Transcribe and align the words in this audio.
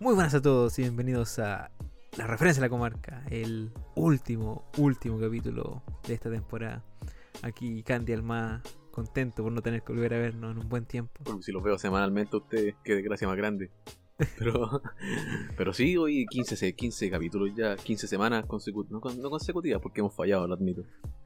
Muy 0.00 0.14
buenas 0.14 0.34
a 0.34 0.42
todos 0.42 0.78
y 0.78 0.82
bienvenidos 0.82 1.38
a 1.38 1.70
La 2.16 2.26
Referencia 2.26 2.60
de 2.60 2.66
la 2.66 2.70
Comarca, 2.70 3.24
el 3.30 3.72
último, 3.96 4.64
último 4.78 5.18
capítulo 5.18 5.82
de 6.06 6.14
esta 6.14 6.30
temporada. 6.30 6.84
Aquí 7.42 7.82
Candy 7.82 8.12
Alma, 8.12 8.62
contento 8.90 9.42
por 9.42 9.52
no 9.52 9.60
tener 9.62 9.82
que 9.82 9.92
volver 9.92 10.14
a 10.14 10.18
vernos 10.18 10.52
en 10.52 10.58
un 10.62 10.68
buen 10.68 10.84
tiempo. 10.84 11.12
Porque 11.24 11.42
si 11.42 11.52
los 11.52 11.62
veo 11.62 11.78
semanalmente 11.78 12.36
a 12.36 12.38
ustedes, 12.40 12.76
qué 12.84 12.94
desgracia 12.94 13.26
más 13.28 13.36
grande. 13.36 13.70
Pero, 14.38 14.82
pero 15.56 15.72
sí, 15.72 15.96
hoy 15.96 16.26
15, 16.26 16.56
se- 16.56 16.74
15 16.74 17.10
capítulos 17.10 17.50
ya, 17.56 17.76
15 17.76 18.06
semanas 18.06 18.46
consecutivas, 18.46 19.02
no, 19.16 19.22
no 19.22 19.30
consecutivas 19.30 19.80
porque 19.82 20.00
hemos 20.00 20.14
fallado, 20.14 20.46
lo 20.46 20.54
admito. 20.54 20.82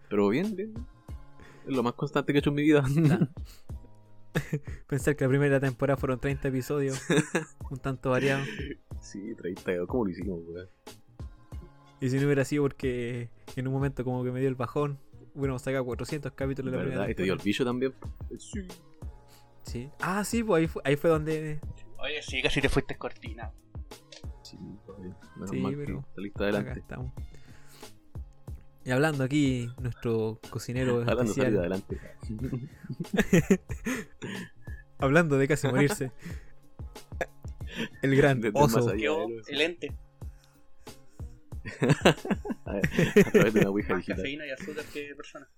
Pero 0.09 0.29
bien, 0.29 0.55
bien. 0.57 0.75
Es 1.67 1.75
lo 1.77 1.83
más 1.83 1.93
constante 1.95 2.33
que 2.33 2.39
he 2.39 2.41
hecho 2.41 2.51
en 2.51 2.57
mi 2.57 2.63
vida. 2.63 2.83
Pensar 4.87 5.17
que 5.17 5.25
la 5.25 5.29
primera 5.31 5.61
temporada 5.61 5.97
fueron 5.97 6.19
30 6.21 6.49
episodios, 6.49 7.01
un 7.71 7.79
tanto 7.79 8.11
variados. 8.11 8.47
sí, 9.01 9.35
30, 9.35 9.87
¿cómo 9.87 10.05
lo 10.05 10.11
hicimos, 10.11 10.41
weón? 10.47 10.69
Y 12.01 12.11
si 12.11 12.19
no 12.19 12.27
hubiera 12.27 12.45
sido 12.45 12.65
porque 12.65 13.31
en 13.57 13.67
un 13.69 13.73
momento 13.73 14.03
como 14.05 14.25
que 14.25 14.33
me 14.33 14.41
dio 14.41 14.49
el 14.49 14.55
bajón, 14.57 14.99
hubiéramos 15.35 15.63
sacado 15.63 15.85
400 15.85 16.33
capítulos 16.33 16.73
de 16.73 16.79
la 16.79 16.83
¿Verdad? 16.85 16.93
primera 16.95 17.13
Y 17.13 17.15
te 17.15 17.23
dio 17.23 17.33
el 17.35 17.41
bicho 17.43 17.65
también. 17.65 17.95
Sí. 18.39 18.67
Sí. 19.63 19.91
Ah, 20.01 20.25
sí, 20.25 20.43
pues 20.43 20.63
ahí 20.63 20.67
fue, 20.67 20.83
ahí 20.85 20.97
fue 20.97 21.11
donde... 21.11 21.61
Oye, 21.99 22.21
sí, 22.23 22.43
casi 22.43 22.61
te 22.61 22.69
fuiste 22.69 22.97
cortina. 22.99 23.53
Sí, 24.43 24.59
todavía. 24.85 25.17
Menos 25.37 25.51
Sí, 25.51 25.61
mal 25.61 25.77
pero 25.77 26.01
que 26.03 26.15
saliste 26.17 26.39
Acá 26.39 26.45
adelante. 26.59 26.81
estamos. 26.81 27.13
Y 28.85 28.91
hablando 28.91 29.23
aquí, 29.25 29.69
nuestro 29.81 30.41
cocinero 30.51 31.01
Hablando 31.01 31.23
de 31.23 31.31
especial, 31.31 31.59
adelante. 31.59 32.01
hablando 34.99 35.39
de 35.39 35.49
casi 35.49 35.69
morirse. 35.69 36.11
El 38.03 38.17
gran 38.17 38.41
Desde 38.41 38.49
el 38.49 38.55
más 38.65 38.75
oso. 38.75 38.91
allá. 38.91 39.03
Yo, 39.05 39.27
pero 39.29 39.45
sí. 39.45 39.53
el 39.53 39.61
ente. 39.61 39.93
A, 42.65 42.73
ver, 42.75 42.85
a 43.27 43.31
través 43.31 43.55
de 43.55 43.61
una 43.61 43.71
ouija 43.71 43.91
Más 43.95 43.99
digital. 43.99 44.17
cafeína 44.17 44.47
y 44.47 44.51
azúcar 44.51 44.85
que 44.93 45.15
persona. 45.15 45.49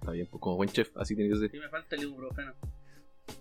Está 0.00 0.12
bien, 0.12 0.26
pues 0.30 0.40
como 0.40 0.56
buen 0.56 0.70
chef, 0.70 0.96
así 0.96 1.14
tiene 1.14 1.30
que 1.30 1.38
ser. 1.40 1.50
Sí, 1.50 1.58
me 1.58 1.68
falta 1.68 1.94
el 1.96 2.02
ibuprofeno. 2.04 2.54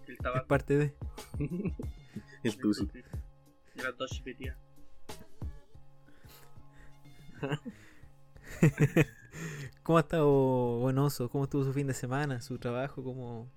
El 0.07 0.13
Es 0.13 0.19
tabaco. 0.19 0.47
parte 0.47 0.77
de. 0.77 0.93
El 2.43 2.57
tusi. 2.57 2.85
Y 3.75 3.81
las 3.81 3.97
dos 3.97 4.11
chipetías. 4.11 4.57
¿Cómo 9.83 9.97
ha 9.97 10.01
estado 10.01 10.79
buen 10.79 10.97
oso? 10.97 11.29
¿Cómo 11.29 11.45
estuvo 11.45 11.63
su 11.63 11.73
fin 11.73 11.87
de 11.87 11.93
semana? 11.93 12.41
¿Su 12.41 12.57
trabajo? 12.57 13.03
¿Cómo, 13.03 13.49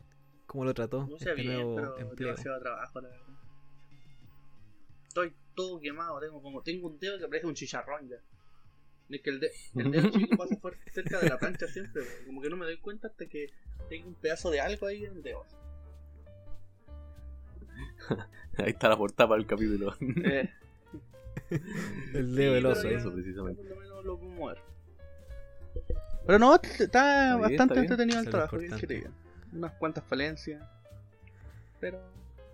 cómo 0.46 0.64
lo 0.64 0.74
trató? 0.74 1.06
No 1.06 1.18
sé 1.18 1.30
este 1.30 1.42
bien, 1.42 1.54
nuevo 1.56 1.74
pero 1.76 1.98
empleo. 1.98 2.30
demasiado 2.30 2.60
trabajo, 2.60 3.00
la 3.00 3.08
verdad. 3.08 3.26
Estoy 5.08 5.34
todo 5.54 5.80
quemado, 5.80 6.18
tengo 6.20 6.40
como 6.40 6.62
tengo 6.62 6.88
un 6.88 6.98
dedo 6.98 7.18
que 7.18 7.28
parece 7.28 7.46
un 7.46 7.54
chicharrón 7.54 8.08
ya. 8.08 8.16
Es 9.10 9.20
que 9.20 9.30
el, 9.30 9.40
de- 9.40 9.52
el 9.76 9.90
dedo 9.90 10.08
chico 10.10 10.36
pasa 10.36 10.54
fuer- 10.56 10.78
cerca 10.92 11.20
de 11.20 11.28
la 11.28 11.38
plancha 11.38 11.66
siempre, 11.68 12.02
como 12.26 12.40
que 12.40 12.48
no 12.48 12.56
me 12.56 12.64
doy 12.64 12.78
cuenta 12.78 13.08
hasta 13.08 13.26
que 13.26 13.50
tengo 13.88 14.08
un 14.08 14.14
pedazo 14.14 14.50
de 14.50 14.60
algo 14.60 14.86
ahí 14.86 15.04
en 15.04 15.16
el 15.16 15.22
dedo. 15.22 15.44
Ahí 18.58 18.70
está 18.70 18.88
la 18.88 18.96
portada 18.96 19.28
para 19.30 19.40
el 19.40 19.46
capítulo. 19.46 19.94
Eh, 20.24 20.50
El 22.14 22.34
dedo 22.34 22.54
del 22.54 22.62
Sí, 22.62 22.68
oso. 22.68 22.88
Eso, 22.88 23.12
precisamente. 23.12 23.62
por 23.62 23.70
lo 23.70 23.82
menos 23.82 24.04
lo 24.04 24.18
puedo 24.18 24.32
mover. 24.32 24.58
Pero 26.26 26.38
no, 26.38 26.54
está 26.54 27.36
bien, 27.36 27.40
bastante 27.40 27.74
está 27.74 27.80
entretenido 27.80 28.20
el 28.20 28.24
es 28.26 28.30
trabajo. 28.30 28.56
Unas 29.52 29.72
cuantas 29.72 30.04
falencias. 30.04 30.62
Pero, 31.80 32.00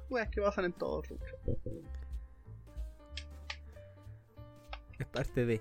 weas 0.08 0.28
que 0.30 0.40
pasan 0.40 0.64
en 0.66 0.72
todos. 0.72 1.06
Es 4.98 5.06
parte 5.06 5.46
de. 5.46 5.60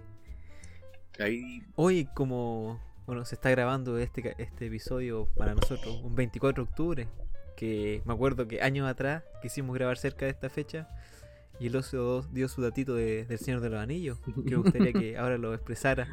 Ahí 1.19 1.64
Hoy, 1.75 2.06
como 2.14 2.80
bueno, 3.08 3.24
se 3.24 3.36
está 3.36 3.50
grabando 3.50 3.98
este, 3.98 4.36
este 4.38 4.68
episodio 4.68 5.28
para 5.36 5.56
nosotros, 5.56 6.02
un 6.04 6.14
24 6.14 6.64
de 6.64 6.69
octubre, 6.69 7.08
que 7.56 8.02
me 8.06 8.14
acuerdo 8.14 8.48
que 8.48 8.62
años 8.62 8.88
atrás 8.88 9.24
quisimos 9.42 9.75
grabar 9.75 9.98
cerca 9.98 10.25
de 10.25 10.31
esta 10.31 10.50
fecha 10.50 10.90
y 11.59 11.68
el 11.68 11.75
oso 11.75 12.25
dio 12.31 12.47
su 12.47 12.62
datito 12.62 12.95
de- 12.95 13.25
del 13.25 13.40
Señor 13.40 13.62
de 13.62 13.69
los 13.69 13.79
Anillos, 13.79 14.18
que 14.19 14.31
me 14.51 14.56
gustaría 14.63 14.94
que 14.94 15.18
ahora 15.18 15.38
lo 15.38 15.53
expresara 15.53 16.07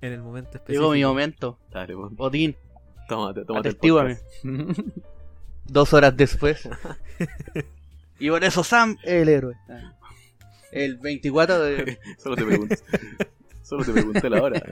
en 0.00 0.12
el 0.12 0.20
momento 0.22 0.50
específico. 0.58 0.80
Llegó 0.82 0.92
mi 0.92 1.04
momento. 1.04 1.58
Dale, 1.70 1.94
pues. 1.94 2.12
Odín, 2.18 2.56
Tómate, 3.08 3.44
tómate 3.44 3.68
Atestíguame. 3.68 4.18
dos 5.66 5.92
horas 5.92 6.16
después. 6.16 6.68
y 8.18 8.30
por 8.30 8.44
eso 8.44 8.64
Sam 8.64 8.96
es 9.02 9.12
el 9.22 9.28
héroe. 9.28 9.54
El 10.72 10.96
24 10.96 11.60
de, 11.62 11.98
Solo 12.18 12.36
te 12.36 12.44
pregunté. 12.44 12.78
Solo 13.62 13.84
te 13.84 13.92
pregunté 13.92 14.28
la 14.28 14.42
hora. 14.42 14.62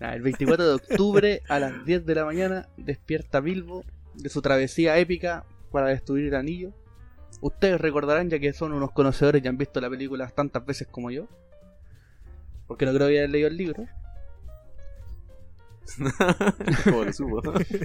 ah, 0.00 0.14
el 0.14 0.22
24 0.22 0.66
de 0.66 0.74
octubre 0.74 1.42
a 1.48 1.58
las 1.58 1.84
10 1.84 2.04
de 2.06 2.14
la 2.14 2.24
mañana 2.24 2.68
despierta 2.76 3.40
Bilbo 3.40 3.84
de 4.14 4.28
su 4.28 4.42
travesía 4.42 4.98
épica 4.98 5.44
para 5.72 5.88
destruir 5.88 6.26
el 6.26 6.34
anillo. 6.34 6.72
Ustedes 7.40 7.80
recordarán 7.80 8.30
ya 8.30 8.38
que 8.38 8.52
son 8.52 8.72
unos 8.72 8.92
conocedores 8.92 9.44
y 9.44 9.48
han 9.48 9.58
visto 9.58 9.80
la 9.80 9.90
película 9.90 10.28
tantas 10.28 10.64
veces 10.64 10.88
como 10.88 11.10
yo. 11.10 11.28
Porque 12.66 12.86
no 12.86 12.92
creo 12.92 13.08
que 13.08 13.18
hayan 13.18 13.32
leído 13.32 13.48
el 13.48 13.56
libro. 13.56 13.86
Como 16.84 17.04
lo 17.04 17.12
supo. 17.12 17.42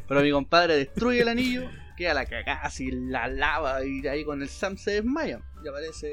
Pero 0.08 0.22
mi 0.22 0.32
compadre 0.32 0.76
destruye 0.76 1.22
el 1.22 1.28
anillo, 1.28 1.70
queda 1.96 2.16
la 2.16 2.26
cagada 2.26 2.62
así, 2.64 2.90
la 2.90 3.28
lava 3.28 3.86
y 3.86 4.08
ahí 4.08 4.26
con 4.26 4.42
el 4.42 4.50
Sam 4.50 4.78
se 4.78 4.92
desmaya. 4.92 5.40
Y 5.64 5.68
aparece 5.68 6.12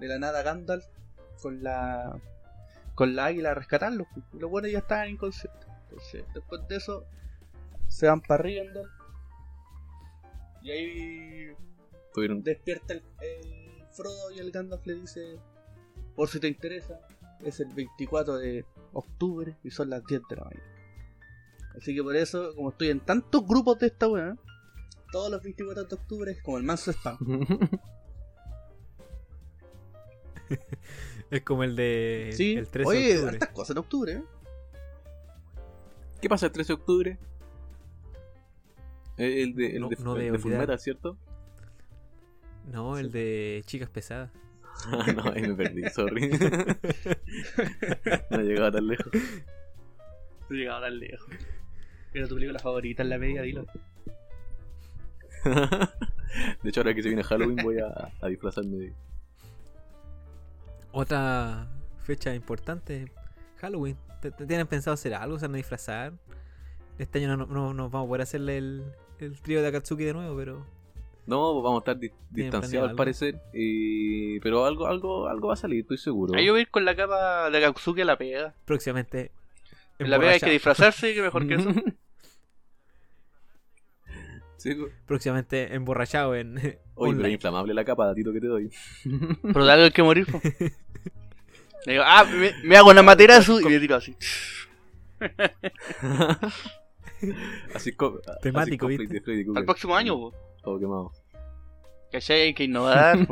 de 0.00 0.08
la 0.08 0.18
nada 0.18 0.42
Gandalf 0.42 0.84
con 1.40 1.62
la 1.62 2.18
con 2.94 3.14
la 3.14 3.26
águila 3.26 3.52
a 3.52 3.54
rescatarlo. 3.54 4.06
Y 4.32 4.38
los 4.38 4.50
buenos 4.50 4.70
ya 4.70 4.78
estaban 4.78 5.10
inconscientes. 5.10 5.68
Entonces, 5.84 6.24
después 6.34 6.66
de 6.68 6.76
eso, 6.76 7.04
se 7.88 8.06
van 8.06 8.20
para 8.20 8.42
Rivendell. 8.42 8.88
Y 10.62 10.70
ahí 10.70 11.54
Tuvieron 12.14 12.42
despierta 12.42 12.94
el, 12.94 13.02
el 13.20 13.84
Frodo 13.92 14.30
y 14.32 14.38
el 14.38 14.50
Gandalf 14.52 14.86
le 14.86 14.94
dice, 14.94 15.38
por 16.16 16.28
si 16.28 16.38
te 16.40 16.48
interesa, 16.48 17.00
es 17.44 17.60
el 17.60 17.74
24 17.74 18.36
de 18.38 18.64
octubre 18.92 19.56
y 19.64 19.70
son 19.70 19.90
las 19.90 20.04
10 20.06 20.22
de 20.30 20.36
la 20.36 20.44
mañana. 20.44 20.62
Así 21.76 21.94
que 21.94 22.02
por 22.02 22.14
eso, 22.14 22.54
como 22.54 22.70
estoy 22.70 22.90
en 22.90 23.00
tantos 23.00 23.44
grupos 23.46 23.78
de 23.80 23.88
esta 23.88 24.06
weá, 24.08 24.36
todos 25.10 25.30
los 25.30 25.42
24 25.42 25.84
de 25.84 25.94
octubre 25.94 26.30
es 26.32 26.40
como 26.42 26.56
el 26.58 26.62
manso 26.64 26.92
spam. 26.92 27.18
Es 31.30 31.42
como 31.42 31.64
el 31.64 31.74
de 31.74 32.30
sí, 32.36 32.54
el 32.54 32.68
13 32.68 32.88
oye, 32.88 33.00
de 33.00 33.12
octubre. 33.14 33.30
hartas 33.32 33.48
cosas 33.48 33.70
en 33.70 33.78
octubre, 33.78 34.12
¿eh? 34.12 34.22
¿Qué 36.20 36.28
pasa 36.28 36.46
el 36.46 36.52
13 36.52 36.68
de 36.68 36.74
octubre? 36.74 37.18
El 39.16 39.54
de, 39.54 39.66
el 39.76 39.80
No- 39.80 39.88
de, 39.88 39.96
no 39.96 40.16
el 40.16 40.32
de. 40.32 40.38
Fullmetal, 40.38 40.78
¿cierto? 40.78 41.16
No, 42.70 42.98
el 42.98 43.10
de 43.12 43.62
chicas 43.66 43.88
pesadas. 43.90 44.30
Ah, 44.90 45.06
no, 45.12 45.22
ahí 45.32 45.42
me 45.42 45.54
perdí, 45.54 45.88
sorry. 45.90 46.30
no 48.30 48.38
llegaba 48.40 48.72
tan 48.72 48.88
lejos. 48.88 49.06
No 50.50 50.56
llegaba 50.56 50.80
tan 50.80 50.98
lejos. 50.98 51.28
Era 52.12 52.26
tu 52.26 52.34
película 52.34 52.58
favorita 52.58 53.02
en 53.04 53.08
la 53.10 53.18
media, 53.18 53.42
dilo. 53.42 53.64
De 55.44 56.68
hecho, 56.70 56.80
ahora 56.80 56.92
que 56.92 57.02
se 57.02 57.08
viene 57.08 57.22
Halloween 57.22 57.56
voy 57.62 57.78
a, 57.78 58.10
a 58.20 58.26
disfrazarme 58.28 58.76
de... 58.76 58.92
Otra 60.92 61.68
fecha 62.02 62.34
importante, 62.34 63.10
Halloween. 63.58 63.96
¿Te- 64.20 64.30
te 64.32 64.44
¿Tienen 64.46 64.66
pensado 64.66 64.94
hacer 64.94 65.14
algo? 65.14 65.38
¿Se 65.38 65.46
van 65.46 65.54
a 65.54 65.58
disfrazar? 65.58 66.12
Este 66.98 67.18
año 67.20 67.36
no, 67.36 67.46
no, 67.46 67.74
no 67.74 67.90
vamos 67.90 68.06
a 68.06 68.08
poder 68.08 68.22
hacerle 68.22 68.58
el, 68.58 68.84
el 69.18 69.40
trío 69.40 69.62
de 69.62 69.68
Akatsuki 69.68 70.04
de 70.04 70.14
nuevo, 70.14 70.36
pero 70.36 70.66
No, 71.26 71.62
vamos 71.62 71.78
a 71.78 71.82
estar 71.82 71.98
di- 71.98 72.08
¿Tienen 72.10 72.50
distanciados 72.50 72.90
al 72.90 72.96
parecer. 72.96 73.40
pero 74.42 74.64
algo, 74.66 74.86
algo, 74.86 75.26
algo 75.28 75.48
va 75.48 75.54
a 75.54 75.56
salir, 75.56 75.80
estoy 75.80 75.98
seguro. 75.98 76.34
Ahí 76.36 76.44
yo 76.46 76.52
voy 76.52 76.60
a 76.60 76.62
ir 76.62 76.70
con 76.70 76.84
la 76.84 76.94
capa 76.94 77.50
de 77.50 77.58
Akatsuki 77.58 78.02
a 78.02 78.04
la 78.04 78.18
pega. 78.18 78.54
próximamente. 78.64 79.30
En 79.98 80.10
la 80.10 80.18
pega 80.18 80.32
hay 80.32 80.40
que 80.40 80.50
disfrazarse, 80.50 81.14
que 81.14 81.22
mejor 81.22 81.46
que 81.48 81.54
eso. 81.54 81.70
Sí. 84.56 84.74
Próximamente 85.06 85.74
emborrachado 85.74 86.34
en. 86.34 86.56
Oye, 86.94 87.12
pero 87.14 87.26
es 87.26 87.34
inflamable 87.34 87.74
la 87.74 87.84
capa, 87.84 88.06
datito 88.06 88.32
que 88.32 88.40
te 88.40 88.46
doy. 88.46 88.70
Pero 89.42 89.62
de 89.66 89.72
algo 89.72 89.84
hay 89.84 89.90
que 89.90 90.02
morir. 90.02 90.26
Le 91.84 91.92
digo, 91.92 92.02
ah, 92.06 92.24
me, 92.24 92.50
me 92.64 92.74
hago 92.78 92.88
una 92.90 93.02
materazo 93.02 93.60
y 93.60 93.64
me 93.64 93.78
tiro 93.78 93.96
así. 93.96 94.16
así 97.74 97.92
co 97.92 98.20
Temático, 98.40 98.86
así 98.86 98.96
¿viste? 99.06 99.44
Al 99.54 99.64
próximo 99.66 99.94
año, 99.96 100.16
po. 100.16 100.34
Todo 100.64 100.78
quemado. 100.78 101.12
¿Cachai? 102.10 102.40
Hay 102.42 102.54
que 102.54 102.64
innovar. 102.64 103.18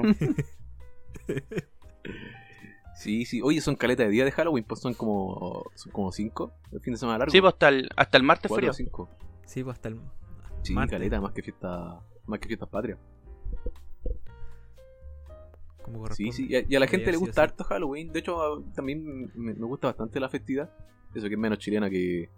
Sí, 2.94 3.24
sí. 3.24 3.40
Oye, 3.42 3.60
son 3.60 3.74
caletas 3.74 4.06
de 4.06 4.12
día 4.12 4.24
de 4.24 4.30
Halloween, 4.30 4.64
pues 4.64 4.80
son 4.80 4.94
como, 4.94 5.64
son 5.74 5.92
como 5.92 6.12
cinco. 6.12 6.52
El 6.70 6.80
fin 6.80 6.92
de 6.92 6.98
semana 6.98 7.18
largo. 7.18 7.32
Sí, 7.32 7.40
pues 7.40 7.52
hasta 7.54 7.68
el, 7.68 7.88
hasta 7.96 8.16
el 8.16 8.22
martes 8.22 8.48
Cuatro 8.48 8.60
frío. 8.62 8.70
o 8.70 8.74
cinco. 8.74 9.08
Sí, 9.44 9.64
pues 9.64 9.74
hasta 9.74 9.88
el. 9.88 9.98
Sí, 10.62 10.72
martes. 10.72 10.92
caleta, 10.92 11.20
más 11.20 11.32
que 11.32 11.42
fiesta, 11.42 12.00
más 12.26 12.38
que 12.38 12.46
fiestas 12.46 12.68
patrias. 12.68 12.98
como 15.82 16.06
Sí, 16.10 16.30
sí, 16.30 16.46
y 16.48 16.54
a, 16.56 16.64
y 16.68 16.76
a 16.76 16.80
la 16.80 16.86
gente 16.86 17.10
le 17.10 17.16
gusta 17.16 17.42
harto 17.42 17.64
Halloween. 17.64 18.12
De 18.12 18.20
hecho, 18.20 18.40
a- 18.40 18.62
también 18.72 19.32
me, 19.34 19.52
me 19.54 19.66
gusta 19.66 19.88
bastante 19.88 20.20
la 20.20 20.28
festividad. 20.28 20.70
Eso 21.14 21.26
que 21.28 21.34
es 21.34 21.40
menos 21.40 21.58
chilena 21.58 21.90
que. 21.90 22.28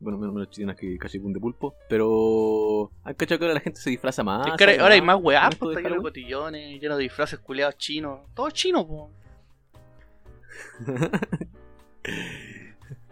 Bueno, 0.00 0.18
menos, 0.18 0.34
menos 0.34 0.50
chilena 0.50 0.74
que 0.74 0.96
Cachipún 0.96 1.32
de 1.32 1.40
Pulpo. 1.40 1.74
Pero. 1.88 2.90
¿Han 3.04 3.14
cachado 3.14 3.38
que 3.38 3.44
ahora 3.44 3.54
la 3.54 3.60
gente 3.60 3.78
se 3.80 3.90
disfraza 3.90 4.24
más? 4.24 4.46
Es 4.46 4.54
que 4.54 4.80
ahora, 4.80 4.94
hay 4.94 5.02
más 5.02 5.18
weá, 5.20 5.50
pues, 5.58 5.76
de 5.76 5.80
está 5.80 5.88
lleno 5.88 5.96
de 5.96 6.02
cotillones, 6.02 6.80
lleno 6.80 6.96
de 6.96 7.02
disfraces 7.02 7.38
culiados 7.38 7.76
chinos. 7.76 8.20
Todo 8.34 8.50
chino, 8.50 8.86
po. 8.86 9.10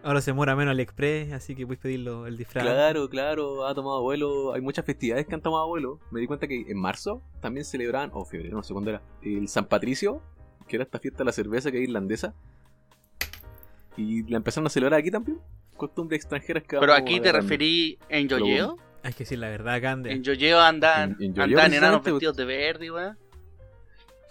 Ahora 0.02 0.20
se 0.20 0.32
muera 0.32 0.54
menos 0.54 0.72
AliExpress, 0.72 1.32
así 1.32 1.54
que 1.54 1.66
puedes 1.66 1.82
pedirlo 1.82 2.26
el 2.26 2.36
disfraz. 2.36 2.64
Claro, 2.64 3.10
claro, 3.10 3.66
ha 3.66 3.74
tomado 3.74 4.00
vuelo. 4.00 4.54
Hay 4.54 4.60
muchas 4.60 4.84
festividades 4.84 5.26
que 5.26 5.34
han 5.34 5.42
tomado 5.42 5.66
vuelo. 5.66 6.00
Me 6.10 6.20
di 6.20 6.26
cuenta 6.26 6.46
que 6.46 6.64
en 6.68 6.78
marzo 6.78 7.20
también 7.40 7.64
celebraban, 7.64 8.10
o 8.14 8.24
febrero, 8.24 8.56
no 8.56 8.62
sé 8.62 8.72
cuándo 8.72 8.90
era, 8.90 9.02
el 9.22 9.48
San 9.48 9.66
Patricio, 9.66 10.22
que 10.66 10.76
era 10.76 10.84
esta 10.84 10.98
fiesta 10.98 11.18
de 11.18 11.24
la 11.26 11.32
cerveza 11.32 11.70
que 11.70 11.78
es 11.78 11.84
irlandesa. 11.88 12.32
Y 13.96 14.22
la 14.30 14.36
empezaron 14.36 14.66
a 14.68 14.70
celebrar 14.70 15.00
aquí 15.00 15.10
también. 15.10 15.40
Costumbres 15.78 16.18
extranjeras 16.20 16.62
que 16.64 16.78
Pero 16.78 16.92
aquí 16.92 17.18
te 17.20 17.32
referí 17.32 17.98
en 18.10 18.28
Yoyeo. 18.28 18.76
Hay 19.02 19.12
que 19.12 19.20
decir 19.20 19.38
la 19.38 19.48
verdad, 19.48 19.80
Candia. 19.80 20.12
En 20.12 20.22
Yoyeo 20.22 20.60
andan, 20.60 21.16
En- 21.18 21.22
en 21.28 21.34
Yoyeo, 21.34 21.58
andan 21.58 21.72
enanos 21.74 22.02
vestidos 22.02 22.36
de 22.36 22.44
verde, 22.44 22.90
weón. 22.90 23.16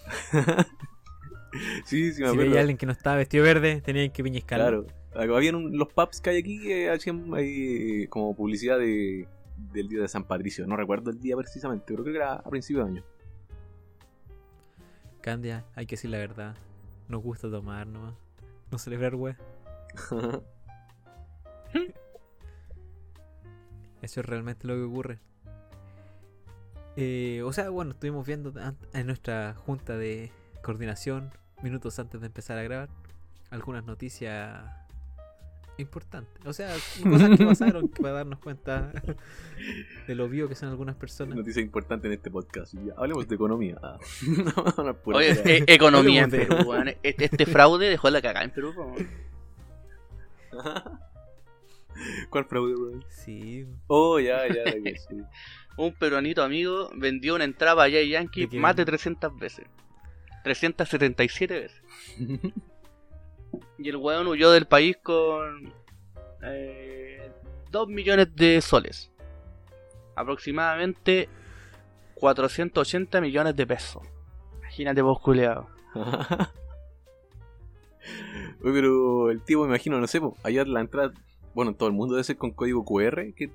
Sí, 1.86 2.12
sí, 2.12 2.22
me 2.22 2.28
Si 2.28 2.34
acuerdo. 2.34 2.42
veía 2.44 2.58
a 2.58 2.60
alguien 2.60 2.78
que 2.78 2.86
no 2.86 2.92
estaba 2.92 3.16
vestido 3.16 3.44
verde, 3.44 3.82
tenían 3.82 4.12
que 4.12 4.22
piñiscarlo. 4.24 4.86
Claro. 5.14 5.36
Habían 5.36 5.56
un- 5.56 5.76
los 5.78 5.88
pubs 5.92 6.22
que 6.22 6.30
hay 6.30 6.38
aquí 6.38 6.62
que 6.62 6.90
hacían 6.92 7.34
ahí 7.34 8.06
como 8.08 8.36
publicidad 8.36 8.78
de, 8.78 9.28
del 9.74 9.88
día 9.88 10.02
de 10.02 10.08
San 10.08 10.26
Patricio. 10.26 10.68
No 10.68 10.76
recuerdo 10.76 11.10
el 11.10 11.20
día 11.20 11.36
precisamente, 11.36 11.86
pero 11.88 12.04
creo 12.04 12.14
que 12.14 12.18
era 12.20 12.34
a 12.34 12.50
principio 12.50 12.84
de 12.84 12.90
año. 12.92 13.04
Candia, 15.22 15.66
hay 15.74 15.88
que 15.88 15.96
decir 15.96 16.12
la 16.12 16.20
verdad. 16.20 16.56
Nos 17.08 17.24
gusta 17.24 17.50
tomar 17.50 17.88
nomás. 17.88 18.14
No 18.70 18.78
celebrar, 18.78 19.16
wey. 19.16 19.34
Eso 24.02 24.19
es 24.22 24.25
realmente 24.25 24.68
lo 24.68 24.75
que 24.75 24.84
ocurre. 24.84 25.19
Eh, 26.96 27.42
o 27.46 27.54
sea, 27.54 27.69
bueno, 27.69 27.92
estuvimos 27.92 28.25
viendo 28.25 28.54
en 28.94 29.06
nuestra 29.06 29.54
junta 29.54 29.98
de 29.98 30.31
coordinación, 30.64 31.31
minutos 31.62 32.00
antes 32.00 32.22
de 32.22 32.28
empezar 32.28 32.58
a 32.58 32.64
grabar, 32.64 32.90
algunas 33.52 33.86
noticias 33.86 34.64
importantes. 35.78 36.44
O 36.46 36.54
sea, 36.54 36.74
cosas 37.04 37.38
que 37.38 37.46
pasaron 37.46 37.88
para 38.02 38.13
darnos 38.13 38.40
cuenta 38.40 38.92
de 40.08 40.16
lo 40.16 40.25
obvio 40.25 40.50
que 40.50 40.56
son 40.56 40.70
algunas 40.70 40.96
personas. 40.96 41.36
Noticia 41.36 41.62
importante 41.62 42.08
en 42.08 42.13
este 42.13 42.31
podcast. 42.31 42.74
Ya, 42.74 42.94
hablemos 42.98 43.28
de 43.28 43.36
economía. 43.36 43.78
Ah. 43.81 44.00
No, 44.78 44.84
no 44.84 44.94
pura 44.96 45.18
Oye, 45.18 45.31
eh, 45.46 45.63
economía 45.68 46.24
en 46.24 46.31
Perú, 46.31 46.56
weón. 46.66 46.90
Este, 47.04 47.25
este 47.25 47.46
fraude 47.46 47.90
dejó 47.90 48.10
la 48.10 48.22
cagada 48.22 48.46
en 48.46 48.52
Perú. 48.52 48.74
¿Cuál 52.30 52.46
fraude, 52.46 52.76
weón? 52.76 53.06
Sí, 53.10 53.66
Oh, 53.88 54.20
ya, 54.20 54.48
ya, 54.48 54.64
que 54.64 54.96
sí. 54.98 55.22
Un 55.78 55.94
peruanito 55.94 56.42
amigo 56.44 56.90
vendió 56.96 57.36
una 57.36 57.44
entrada 57.44 57.84
a 57.84 57.90
Jay 57.90 58.10
Yankee 58.10 58.48
¿De 58.48 58.60
más 58.60 58.76
de 58.76 58.84
300 58.84 59.38
veces. 59.38 59.66
377 60.44 61.60
veces. 61.60 61.82
Y 63.80 63.90
el 63.90 63.96
weón 63.98 64.28
huyó 64.28 64.52
del 64.52 64.66
país 64.66 64.98
con 65.02 65.72
eh, 66.44 67.32
2 67.72 67.88
millones 67.88 68.36
de 68.36 68.60
soles. 68.62 69.12
Aproximadamente 70.16 71.30
480 72.16 73.22
millones 73.22 73.56
de 73.56 73.68
pesos. 73.68 74.04
Imagínate 74.60 75.02
vos, 75.02 75.20
culeado. 75.20 75.70
Pero 78.62 79.30
el 79.30 79.42
tipo, 79.44 79.62
me 79.62 79.68
imagino, 79.68 80.00
no 80.00 80.08
sé, 80.08 80.20
po, 80.20 80.36
allá 80.44 80.66
la 80.66 80.82
entrada, 80.82 81.12
bueno, 81.57 81.71
en 81.71 81.77
todo 81.77 81.89
el 81.89 81.95
mundo 81.95 82.13
debe 82.13 82.24
ser 82.24 82.38
con 82.38 82.51
código 82.51 82.86
QR, 82.86 83.33
que 83.36 83.50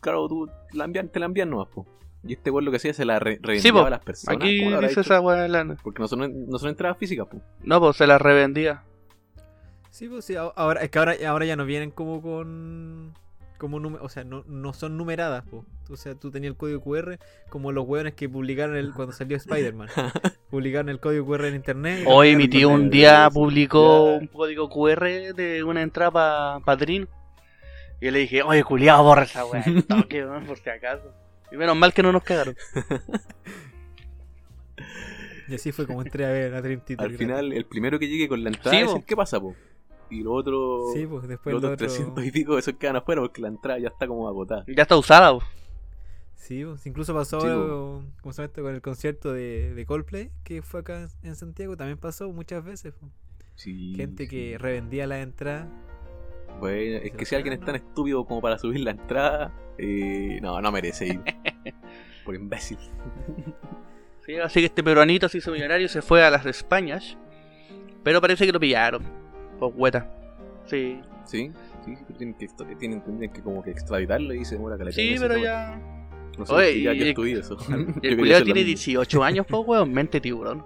claro, 0.00 0.26
tú 0.26 0.50
la 0.72 0.84
envían, 0.84 1.08
te 1.08 1.20
la 1.20 1.26
envían 1.26 1.48
nomás, 1.48 1.68
po. 1.68 1.86
Y 2.24 2.32
este 2.32 2.50
weón 2.50 2.64
lo 2.64 2.72
que 2.72 2.78
hacía 2.78 2.92
se 2.92 3.04
la 3.04 3.20
re 3.20 3.38
revendía 3.40 3.72
Sí, 3.72 3.78
a 3.78 3.88
las 3.88 4.00
personas. 4.04 4.36
Aquí 4.36 4.58
¿Cómo 4.58 4.70
lo 4.70 4.76
habrá 4.76 4.88
dice 4.88 5.00
hecho? 5.00 5.14
esa 5.14 5.20
weá. 5.20 5.46
la- 5.46 5.76
Porque 5.82 6.00
no 6.02 6.08
son, 6.08 6.48
no 6.48 6.58
son 6.58 6.70
entradas 6.70 6.98
físicas, 6.98 7.28
po. 7.28 7.40
No, 7.62 7.78
pues 7.80 7.96
se 7.96 8.06
la 8.08 8.18
revendía. 8.18 8.82
Sí, 9.90 10.08
pues 10.08 10.24
sí, 10.24 10.34
ahora, 10.36 10.82
es 10.82 10.90
que 10.90 10.98
ahora, 10.98 11.14
ahora 11.28 11.46
ya 11.46 11.54
no 11.54 11.64
vienen 11.64 11.92
como 11.92 12.20
con. 12.20 13.14
Como 13.58 13.78
nume- 13.78 13.98
o 14.00 14.08
sea, 14.08 14.24
no, 14.24 14.42
no 14.48 14.72
son 14.72 14.96
numeradas, 14.96 15.44
po. 15.46 15.64
O 15.88 15.96
sea, 15.96 16.14
tú 16.16 16.30
tenías 16.32 16.50
el 16.52 16.56
código 16.56 16.80
QR 16.80 17.18
como 17.48 17.70
los 17.72 17.86
hueones 17.86 18.14
que 18.14 18.28
publicaron 18.28 18.74
el, 18.76 18.92
cuando 18.92 19.12
salió 19.12 19.36
Spider-Man. 19.36 19.88
publicaron 20.50 20.88
el 20.88 20.98
código 20.98 21.26
QR 21.26 21.44
en 21.46 21.54
internet. 21.56 22.04
Hoy 22.08 22.34
mi 22.36 22.48
tío 22.48 22.70
un 22.70 22.90
día 22.90 23.28
publicó 23.32 24.16
un 24.16 24.26
código 24.26 24.68
QR 24.68 25.34
de 25.34 25.62
una 25.64 25.82
entrada 25.82 26.10
para 26.10 26.60
Padrino. 26.64 27.06
Y 28.00 28.06
yo 28.06 28.10
le 28.12 28.18
dije, 28.20 28.42
oye, 28.42 28.64
culiado, 28.64 29.02
borra 29.02 29.22
esa 29.24 29.44
weá. 29.44 29.64
toque, 29.88 30.24
weón, 30.24 30.44
por 30.46 30.58
si 30.58 30.70
acaso. 30.70 31.12
Y 31.52 31.56
menos 31.56 31.76
mal 31.76 31.92
que 31.92 32.02
no 32.02 32.12
nos 32.12 32.22
cagaron. 32.22 32.56
Y 35.48 35.54
así 35.54 35.72
fue 35.72 35.84
como 35.84 36.00
entré 36.00 36.24
a 36.24 36.28
ver 36.30 36.54
a 36.54 36.62
Dream 36.62 36.80
Theater 36.80 37.06
Al 37.06 37.16
final, 37.16 37.52
el 37.52 37.64
primero 37.66 37.98
que 37.98 38.06
llegue 38.06 38.28
con 38.28 38.44
la 38.44 38.50
entrada 38.50 38.70
Sí, 38.70 38.84
es 38.84 38.88
po. 38.90 38.96
el 38.98 39.04
que 39.04 39.16
pasa, 39.16 39.40
po. 39.40 39.56
Y 40.08 40.22
los 40.22 40.32
otros, 40.34 40.92
Sí, 40.94 41.06
pues 41.06 41.26
después 41.26 41.52
los 41.52 41.62
lo 41.62 41.72
otros 41.72 41.92
otro... 41.92 42.14
300 42.14 42.24
y 42.24 42.30
pico, 42.30 42.56
esos 42.56 42.74
quedan 42.74 42.96
afuera 42.96 43.20
porque 43.20 43.42
la 43.42 43.48
entrada 43.48 43.78
ya 43.80 43.88
está 43.88 44.06
como 44.06 44.28
agotada. 44.28 44.64
Ya 44.68 44.82
está 44.82 44.96
usada, 44.96 45.32
po. 45.32 45.42
Sí, 46.36 46.64
pues, 46.64 46.86
incluso 46.86 47.12
pasó 47.14 47.40
Sí, 47.40 47.48
¿cómo 48.22 48.32
se 48.32 48.42
llama 48.42 48.46
esto? 48.46 48.62
con 48.62 48.74
el 48.74 48.80
concierto 48.80 49.32
de, 49.32 49.74
de 49.74 49.86
Coldplay 49.86 50.30
que 50.44 50.62
fue 50.62 50.80
acá 50.80 51.08
en 51.24 51.34
Santiago. 51.34 51.76
También 51.76 51.98
pasó 51.98 52.30
muchas 52.32 52.64
veces. 52.64 52.94
Sí, 53.56 53.94
Gente 53.96 54.24
sí. 54.24 54.30
que 54.30 54.56
revendía 54.56 55.08
la 55.08 55.20
entrada. 55.20 55.68
Bueno, 56.58 56.98
es 57.02 57.12
que 57.12 57.24
si 57.24 57.34
alguien 57.34 57.54
es 57.54 57.60
tan 57.60 57.76
estúpido 57.76 58.24
como 58.24 58.40
para 58.40 58.58
subir 58.58 58.80
la 58.80 58.90
entrada, 58.90 59.52
eh, 59.78 60.38
no, 60.42 60.60
no 60.60 60.72
merece 60.72 61.06
ir. 61.06 61.20
Por 62.24 62.34
imbécil. 62.34 62.78
Sí, 64.26 64.36
así 64.36 64.60
que 64.60 64.66
este 64.66 64.82
peruanito 64.82 65.28
se 65.28 65.38
hizo 65.38 65.50
millonario 65.52 65.86
y 65.86 65.88
se 65.88 66.02
fue 66.02 66.22
a 66.22 66.30
las 66.30 66.44
Españas. 66.46 67.16
Pero 68.02 68.20
parece 68.20 68.44
que 68.46 68.52
lo 68.52 68.60
pillaron. 68.60 69.02
Por 69.58 69.72
hueta. 69.74 70.10
Sí. 70.66 71.00
Sí, 71.24 71.50
sí, 71.84 71.96
pero 72.06 72.18
tienen 72.18 72.34
que, 72.34 72.48
tienen, 72.78 73.00
tendrían 73.02 73.32
que 73.32 73.40
como 73.42 73.62
que 73.62 73.70
extraditarlo 73.70 74.34
y 74.34 74.44
se 74.44 74.56
demora 74.56 74.76
caleta. 74.76 74.96
Sí, 74.96 75.16
pero 75.18 75.36
ya. 75.38 75.80
No 76.38 76.46
sé, 76.46 76.52
Oye, 76.54 76.82
ya 76.82 76.92
y- 76.92 76.98
que 76.98 77.04
y- 77.04 77.08
estudié 77.10 77.38
eso. 77.40 77.56
El 78.02 78.16
culiado 78.18 78.44
tiene 78.44 78.60
mismo. 78.60 78.66
18 78.68 79.24
años, 79.24 79.46
pues, 79.48 79.62
weón. 79.66 79.92
Mente 79.92 80.20
tiburón. 80.20 80.64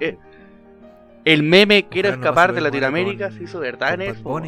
Eh, 0.00 0.16
El 1.32 1.42
meme 1.42 1.86
Quiero 1.88 2.08
Ojalá 2.08 2.16
no 2.16 2.22
escapar 2.24 2.52
de 2.54 2.60
Latinoamérica 2.60 3.28
con- 3.28 3.38
se 3.38 3.44
hizo 3.44 3.60
verdad 3.60 3.94
en 3.94 4.02
eso. 4.02 4.40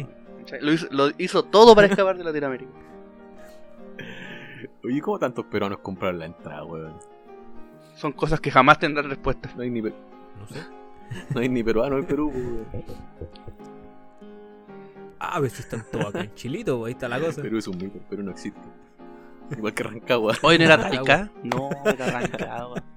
Lo 0.61 0.73
hizo, 0.73 0.87
lo 0.89 1.09
hizo 1.17 1.43
todo 1.43 1.75
para 1.75 1.87
escapar 1.87 2.17
de 2.17 2.23
Latinoamérica. 2.23 2.71
Oye, 4.83 5.01
¿cómo 5.01 5.19
tantos 5.19 5.45
peruanos 5.45 5.79
compraron 5.79 6.19
la 6.19 6.25
entrada, 6.25 6.63
weón? 6.63 6.93
Son 7.95 8.11
cosas 8.13 8.39
que 8.39 8.49
jamás 8.49 8.79
tendrán 8.79 9.09
respuesta. 9.09 9.49
No 9.55 9.61
hay 9.61 9.69
ni, 9.69 9.81
pe- 9.81 9.93
No 10.39 10.47
sé. 10.47 10.59
no 11.35 11.41
hay 11.41 11.49
ni 11.49 11.63
peruano 11.63 11.97
en 11.97 12.05
Perú, 12.05 12.31
weón. 12.33 12.65
Ah, 15.19 15.35
pero 15.37 15.49
si 15.49 15.61
están 15.61 15.85
todos 15.91 16.07
acá 16.07 16.21
en 16.21 16.33
Chilito, 16.33 16.83
ahí 16.85 16.93
está 16.93 17.07
la 17.07 17.19
cosa. 17.19 17.41
Perú 17.43 17.57
es 17.59 17.67
un 17.67 17.77
mito, 17.77 17.99
Perú 18.09 18.23
no 18.23 18.31
existe. 18.31 18.59
Igual 19.57 19.73
que 19.73 19.83
Rancagua. 19.83 20.35
Hoy 20.41 20.57
no 20.57 20.63
era 20.65 20.77
Talca. 20.77 21.31
No, 21.43 21.69
era 21.85 22.11
Rancagua. 22.11 22.83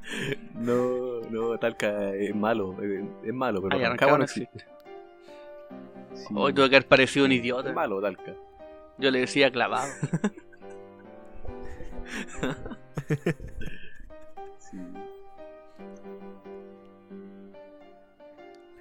No, 0.55 1.21
no, 1.31 1.59
Talca 1.59 2.15
es 2.15 2.35
malo, 2.35 2.77
es, 2.83 3.03
es 3.25 3.33
malo, 3.35 3.61
pero 3.63 3.75
Ay, 3.75 3.81
Rancagua 3.85 3.89
Rancagua 3.91 4.19
no 4.19 4.25
existe. 4.25 4.67
Sí. 6.15 6.27
Hoy 6.35 6.53
tuve 6.53 6.71
que 6.71 6.77
haber 6.77 6.87
parecido 6.89 7.25
un 7.27 7.33
Es 7.33 7.39
idiota. 7.39 7.73
malo, 7.73 8.01
Talca. 8.01 8.35
Yo 8.99 9.11
le 9.11 9.21
decía 9.21 9.51
clavado. 9.51 9.89
Sí. 14.59 14.79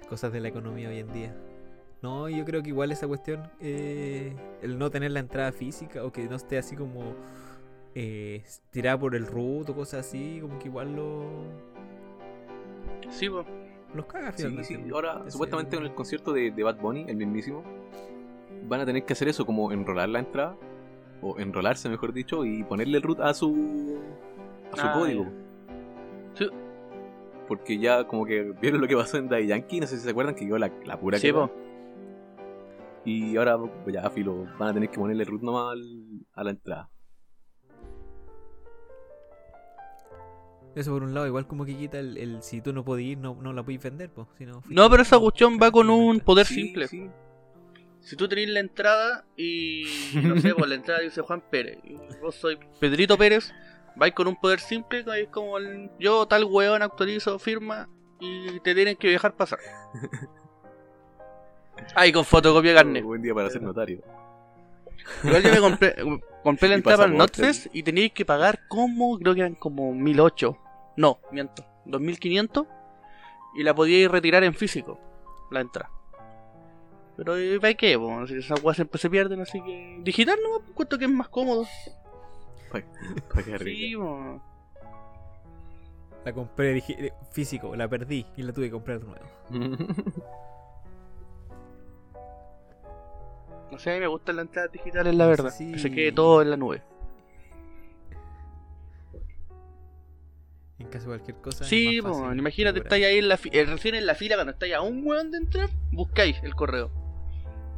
Cosas 0.08 0.32
de 0.32 0.40
la 0.40 0.48
economía 0.48 0.88
hoy 0.88 0.98
en 0.98 1.12
día. 1.12 1.34
No, 2.02 2.28
yo 2.28 2.44
creo 2.44 2.62
que 2.62 2.68
igual 2.68 2.92
esa 2.92 3.08
cuestión, 3.08 3.50
eh, 3.60 4.34
el 4.62 4.78
no 4.78 4.90
tener 4.90 5.10
la 5.10 5.20
entrada 5.20 5.52
física 5.52 6.04
o 6.04 6.12
que 6.12 6.24
no 6.28 6.36
esté 6.36 6.58
así 6.58 6.76
como 6.76 7.14
eh, 7.94 8.42
tirada 8.70 8.98
por 8.98 9.14
el 9.14 9.26
root 9.26 9.70
o 9.70 9.74
cosas 9.74 10.06
así, 10.06 10.38
como 10.40 10.58
que 10.58 10.68
igual 10.68 10.94
lo, 10.96 11.24
Sí, 13.10 13.28
pues. 13.28 13.46
los 13.94 14.06
caga 14.06 14.32
finalmente. 14.32 14.64
sí, 14.64 14.78
ahora 14.92 15.22
supuestamente 15.30 15.76
con 15.76 15.84
el 15.86 15.94
concierto 15.94 16.32
de, 16.32 16.50
de 16.50 16.62
Bad 16.62 16.80
Bunny, 16.80 17.04
el 17.08 17.16
mismísimo, 17.16 17.62
van 18.68 18.80
a 18.80 18.86
tener 18.86 19.04
que 19.04 19.12
hacer 19.12 19.28
eso, 19.28 19.44
como 19.46 19.70
enrolar 19.72 20.08
la 20.08 20.18
entrada, 20.20 20.56
o 21.22 21.38
enrolarse 21.38 21.88
mejor 21.88 22.12
dicho, 22.12 22.44
y 22.44 22.64
ponerle 22.64 22.96
el 22.98 23.02
root 23.02 23.20
a 23.20 23.32
su, 23.34 23.98
a 24.72 24.76
su 24.76 24.86
Ah, 24.86 24.92
código. 24.92 25.26
Sí. 26.34 26.48
Porque 27.46 27.78
ya 27.78 28.04
como 28.04 28.24
que 28.24 28.42
vieron 28.60 28.80
lo 28.80 28.88
que 28.88 28.96
pasó 28.96 29.18
en 29.18 29.28
Daddy 29.28 29.46
Yankee, 29.48 29.80
no 29.80 29.86
sé 29.86 29.96
si 29.98 30.02
se 30.04 30.10
acuerdan 30.10 30.34
que 30.34 30.46
quedó 30.46 30.58
la, 30.58 30.70
la 30.84 30.98
pura 30.98 31.18
Sí, 31.18 31.30
po. 31.32 31.50
Y 33.04 33.36
ahora 33.36 33.58
pues 33.58 33.94
ya, 33.94 34.08
filo, 34.10 34.46
van 34.58 34.70
a 34.70 34.74
tener 34.74 34.88
que 34.88 34.98
ponerle 34.98 35.24
root 35.24 35.42
nomás 35.42 35.72
al- 35.72 36.26
a 36.32 36.42
la 36.44 36.50
entrada. 36.50 36.88
Eso 40.74 40.92
por 40.92 41.02
un 41.04 41.14
lado, 41.14 41.26
igual 41.26 41.46
como 41.46 41.64
que 41.64 41.76
quita 41.76 41.98
el, 41.98 42.16
el 42.16 42.42
si 42.42 42.60
tú 42.60 42.72
no 42.72 42.84
podías 42.84 43.12
ir, 43.12 43.18
no, 43.18 43.36
no 43.40 43.52
la 43.52 43.62
podéis 43.62 43.82
vender, 43.82 44.10
pues. 44.10 44.26
Si 44.38 44.44
no, 44.44 44.62
No, 44.68 44.90
pero 44.90 45.02
esa 45.02 45.18
cuestión 45.18 45.58
va 45.62 45.70
con 45.70 45.88
un 45.88 46.20
poder 46.20 46.46
Sí, 46.46 46.54
simple. 46.54 46.88
sí. 46.88 47.08
Si 48.00 48.16
tú 48.16 48.28
tenés 48.28 48.48
la 48.50 48.60
entrada 48.60 49.24
y 49.36 49.84
no 50.22 50.38
sé, 50.40 50.54
pues 50.54 50.68
la 50.68 50.74
entrada 50.74 51.00
dice 51.00 51.22
Juan 51.22 51.42
Pérez, 51.48 51.78
y 51.84 51.96
vos 52.20 52.34
soy 52.34 52.58
Pedrito 52.80 53.16
Pérez, 53.16 53.52
vais 53.96 54.12
con 54.12 54.26
un 54.26 54.36
poder 54.36 54.58
simple, 54.60 55.04
que 55.04 55.22
es 55.22 55.28
como 55.28 55.58
el, 55.58 55.90
yo 55.98 56.26
tal 56.26 56.44
weón 56.44 56.82
actualizo, 56.82 57.38
firma 57.38 57.88
y 58.20 58.58
te 58.60 58.74
tienen 58.74 58.96
que 58.96 59.08
dejar 59.10 59.34
pasar. 59.36 59.60
Ahí 61.94 62.12
con 62.12 62.24
fotocopia 62.24 62.70
de 62.70 62.76
carnet. 62.76 63.04
Buen 63.04 63.22
día 63.22 63.34
para 63.34 63.50
ser 63.50 63.62
notario. 63.62 64.00
Igual 65.22 65.42
yo 65.42 65.50
me 65.50 65.60
compré, 65.60 65.94
compré 66.42 66.68
la 66.72 66.74
entrada 66.76 67.04
al 67.04 67.12
pasaporte. 67.12 67.42
Notfest 67.42 67.66
y 67.74 67.82
teníais 67.82 68.12
que 68.12 68.24
pagar 68.24 68.60
como, 68.68 69.18
creo 69.18 69.34
que 69.34 69.40
eran 69.40 69.54
como 69.54 69.92
1008. 69.92 70.56
No, 70.96 71.18
miento, 71.32 71.64
2500 71.86 72.66
y 73.56 73.62
la 73.62 73.74
podíais 73.74 74.10
retirar 74.10 74.44
en 74.44 74.54
físico, 74.54 74.98
la 75.50 75.60
entrada. 75.60 75.90
Pero 77.16 77.36
eh, 77.36 77.58
¿para 77.60 77.74
qué? 77.74 77.96
po? 77.98 78.26
Si 78.26 78.36
esas 78.36 78.62
weas 78.62 78.76
siempre 78.76 78.98
se 79.00 79.08
pierden, 79.10 79.40
así 79.40 79.60
que. 79.62 79.98
Digital 80.02 80.38
no, 80.42 80.60
me 80.66 80.72
cuento 80.74 80.98
que 80.98 81.04
es 81.04 81.10
más 81.10 81.28
cómodo. 81.28 81.64
Para 82.72 82.84
que 83.44 83.58
Sí, 83.60 83.94
po. 83.96 84.40
La 86.24 86.32
compré 86.32 86.74
digi- 86.76 86.96
eh, 86.98 87.12
físico, 87.30 87.76
la 87.76 87.86
perdí 87.86 88.26
y 88.36 88.42
la 88.42 88.52
tuve 88.52 88.66
que 88.66 88.72
comprar 88.72 88.98
de 89.00 89.06
nuevo. 89.06 89.26
No 93.70 93.78
sé, 93.78 93.90
a 93.90 93.94
mí 93.94 94.00
me 94.00 94.06
gustan 94.06 94.36
las 94.36 94.46
entradas 94.46 94.70
digitales, 94.70 95.14
la 95.14 95.26
verdad. 95.26 95.52
Que 95.58 95.78
se 95.78 95.90
quede 95.90 96.12
todo 96.12 96.42
en 96.42 96.50
la 96.50 96.56
nube. 96.56 96.82
De 101.00 101.04
cualquier 101.06 101.36
cosa. 101.38 101.64
es 101.64 101.70
Sí, 101.70 102.00
más 102.02 102.12
po, 102.12 102.18
fácil 102.20 102.38
imagínate, 102.38 102.78
estáis 102.80 103.04
ahí 103.04 103.18
en 103.18 103.28
la 103.28 103.38
eh, 103.50 103.64
recién 103.66 103.94
en 103.94 104.06
la 104.06 104.14
fila 104.14 104.36
cuando 104.36 104.52
estáis 104.52 104.74
a 104.74 104.80
un 104.80 105.04
weón 105.06 105.30
de 105.30 105.38
entrar, 105.38 105.68
buscáis 105.90 106.40
el 106.42 106.54
correo. 106.54 106.90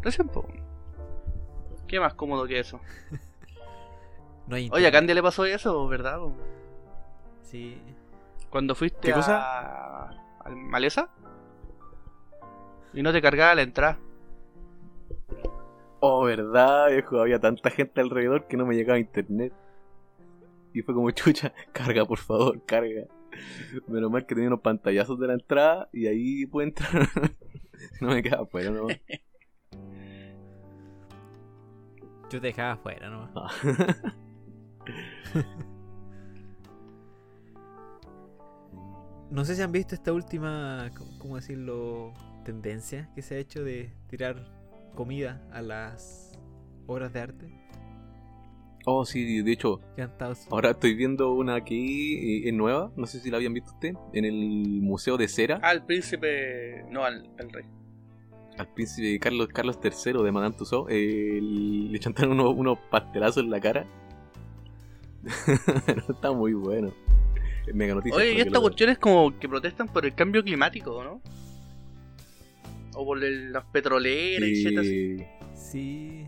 Recién, 0.03 0.29
po. 0.29 0.47
¿Qué 1.87 1.99
más 2.01 2.15
cómodo 2.15 2.47
que 2.47 2.59
eso? 2.59 2.81
No 4.49 4.55
hay 4.55 4.69
Oye, 4.73 4.87
a. 4.87 4.93
Candia 4.93 5.13
le 5.13 5.25
pasó 5.25 5.45
eso, 5.45 5.89
¿verdad? 5.89 6.19
po? 6.19 6.33
Sí. 7.43 7.83
Cuando 8.49 8.77
fuiste 8.77 9.01
¿Qué 9.01 9.13
a... 9.13 9.17
cosa? 9.17 10.11
Maleza 10.55 11.11
y 12.97 13.03
no 13.03 13.13
te 13.13 13.21
cargaba 13.21 13.55
la 13.55 13.63
entrada. 13.63 13.99
Oh, 16.01 16.25
verdad, 16.25 16.89
viejo. 16.91 17.21
Había 17.21 17.39
tanta 17.39 17.71
gente 17.71 18.01
alrededor 18.01 18.47
que 18.47 18.57
no 18.57 18.65
me 18.65 18.75
llegaba 18.75 18.99
internet. 18.99 19.53
Y 20.77 20.83
fue 20.83 20.95
como 20.95 21.11
chucha, 21.13 21.55
carga 21.73 22.05
por 22.05 22.19
favor, 22.19 22.63
carga. 22.67 23.07
Menos 23.89 24.11
mal 24.11 24.27
que 24.27 24.35
tenía 24.35 24.49
unos 24.49 24.61
pantallazos 24.61 25.19
de 25.19 25.27
la 25.27 25.33
entrada 25.33 25.89
y 25.91 26.07
ahí 26.07 26.45
pude 26.45 26.65
entrar. 26.67 27.09
no 28.03 28.09
me 28.09 28.23
quedaba 28.23 28.43
afuera, 28.45 28.71
¿no? 28.71 28.89
Yo 32.31 32.41
te 32.41 32.49
dejaba 32.49 32.73
afuera, 32.73 33.09
¿no? 33.09 33.31
Ah. 33.35 33.51
No 39.31 39.45
sé 39.45 39.57
si 39.57 39.63
han 39.63 39.73
visto 39.73 39.95
esta 39.95 40.13
última, 40.13 40.91
¿cómo- 40.97 41.19
¿cómo 41.19 41.37
decirlo? 41.37 42.13
Tendencia 42.45 43.11
que 43.15 43.23
se 43.23 43.35
ha 43.35 43.39
hecho 43.39 43.65
de 43.65 43.93
tirar 44.07 44.47
comida 44.95 45.43
a 45.53 45.63
las 45.63 46.39
obras 46.87 47.13
de 47.13 47.21
arte. 47.21 47.66
Oh, 48.89 49.05
sí, 49.05 49.43
de 49.43 49.51
hecho, 49.53 49.81
Que 49.97 50.03
han 50.03 50.11
estado... 50.11 50.35
ahora 50.51 50.71
estoy 50.71 50.95
viendo 50.95 51.33
una 51.33 51.57
aquí, 51.57 52.15
eh, 52.45 52.49
es 52.49 52.55
nueva, 52.55 52.93
no 52.97 53.05
sé 53.07 53.19
si 53.19 53.31
la 53.33 53.39
habían 53.39 53.53
visto 53.53 53.73
usted, 53.73 53.95
en 54.13 54.25
el 54.25 54.35
Museo 54.81 55.17
de 55.17 55.27
Cera, 55.27 55.57
Al 55.61 55.85
príncipe. 55.85 56.85
No, 56.91 57.03
al, 57.05 57.29
al 57.41 57.51
rey. 57.51 57.65
al 58.57 58.73
príncipe 58.73 59.19
Carlos 59.19 59.49
Carlos 59.49 59.79
III 59.83 60.23
de 60.23 60.31
Madame 60.33 60.55
Tussauds, 60.57 60.87
eh, 60.93 61.41
le 61.43 61.99
chantaron 61.99 62.39
unos, 62.39 62.55
unos 62.57 62.79
pastelazos 62.91 63.43
en 63.43 63.51
la 63.51 63.59
cara. 63.61 63.87
Pero 65.87 66.03
está 66.09 66.31
muy 66.33 66.53
bueno. 66.55 66.93
Mega 67.75 67.95
noticia. 67.97 68.17
Oye, 68.17 68.35
y 68.35 68.41
esta 68.41 68.61
cuestión 68.61 68.91
es 68.91 68.99
como 68.99 69.37
que 69.41 69.49
protestan 69.49 69.89
por 69.89 70.07
el 70.07 70.15
cambio 70.15 70.45
climático, 70.45 71.03
¿no? 71.03 71.21
O 72.95 73.05
por 73.05 73.23
el- 73.25 73.53
las 73.53 73.65
petroleras 73.65 74.49
y 74.49 74.55
shit 74.55 74.79
así. 74.79 74.89
Eh, 75.19 75.29
Sí. 75.57 76.27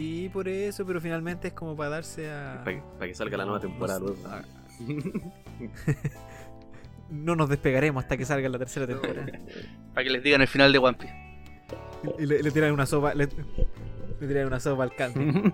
Sí, 0.00 0.30
por 0.32 0.48
eso, 0.48 0.86
pero 0.86 0.98
finalmente 0.98 1.48
es 1.48 1.54
como 1.54 1.76
para 1.76 1.90
darse 1.90 2.30
a... 2.30 2.62
para, 2.64 2.76
que, 2.76 2.82
para 2.98 3.06
que 3.08 3.14
salga 3.14 3.36
la 3.36 3.44
nueva 3.44 3.60
temporada. 3.60 4.00
no 4.00 4.14
No 7.10 7.36
nos 7.36 7.50
despegaremos 7.50 8.02
hasta 8.04 8.16
que 8.16 8.24
salga 8.24 8.48
la 8.48 8.58
tercera 8.58 8.86
temporada. 8.86 9.26
Para 9.94 10.04
que 10.04 10.10
les 10.10 10.22
digan 10.22 10.40
el 10.40 10.48
final 10.48 10.72
de 10.72 10.78
One 10.78 10.96
Piece. 10.96 11.14
Y 12.18 12.24
le, 12.24 12.42
le 12.42 12.50
tiran 12.50 12.72
una 12.72 12.86
sopa... 12.86 13.12
Le, 13.14 13.28
le 14.20 14.26
tiran 14.26 14.46
una 14.46 14.58
sopa 14.60 14.84
al 14.84 14.94
canto. 14.94 15.20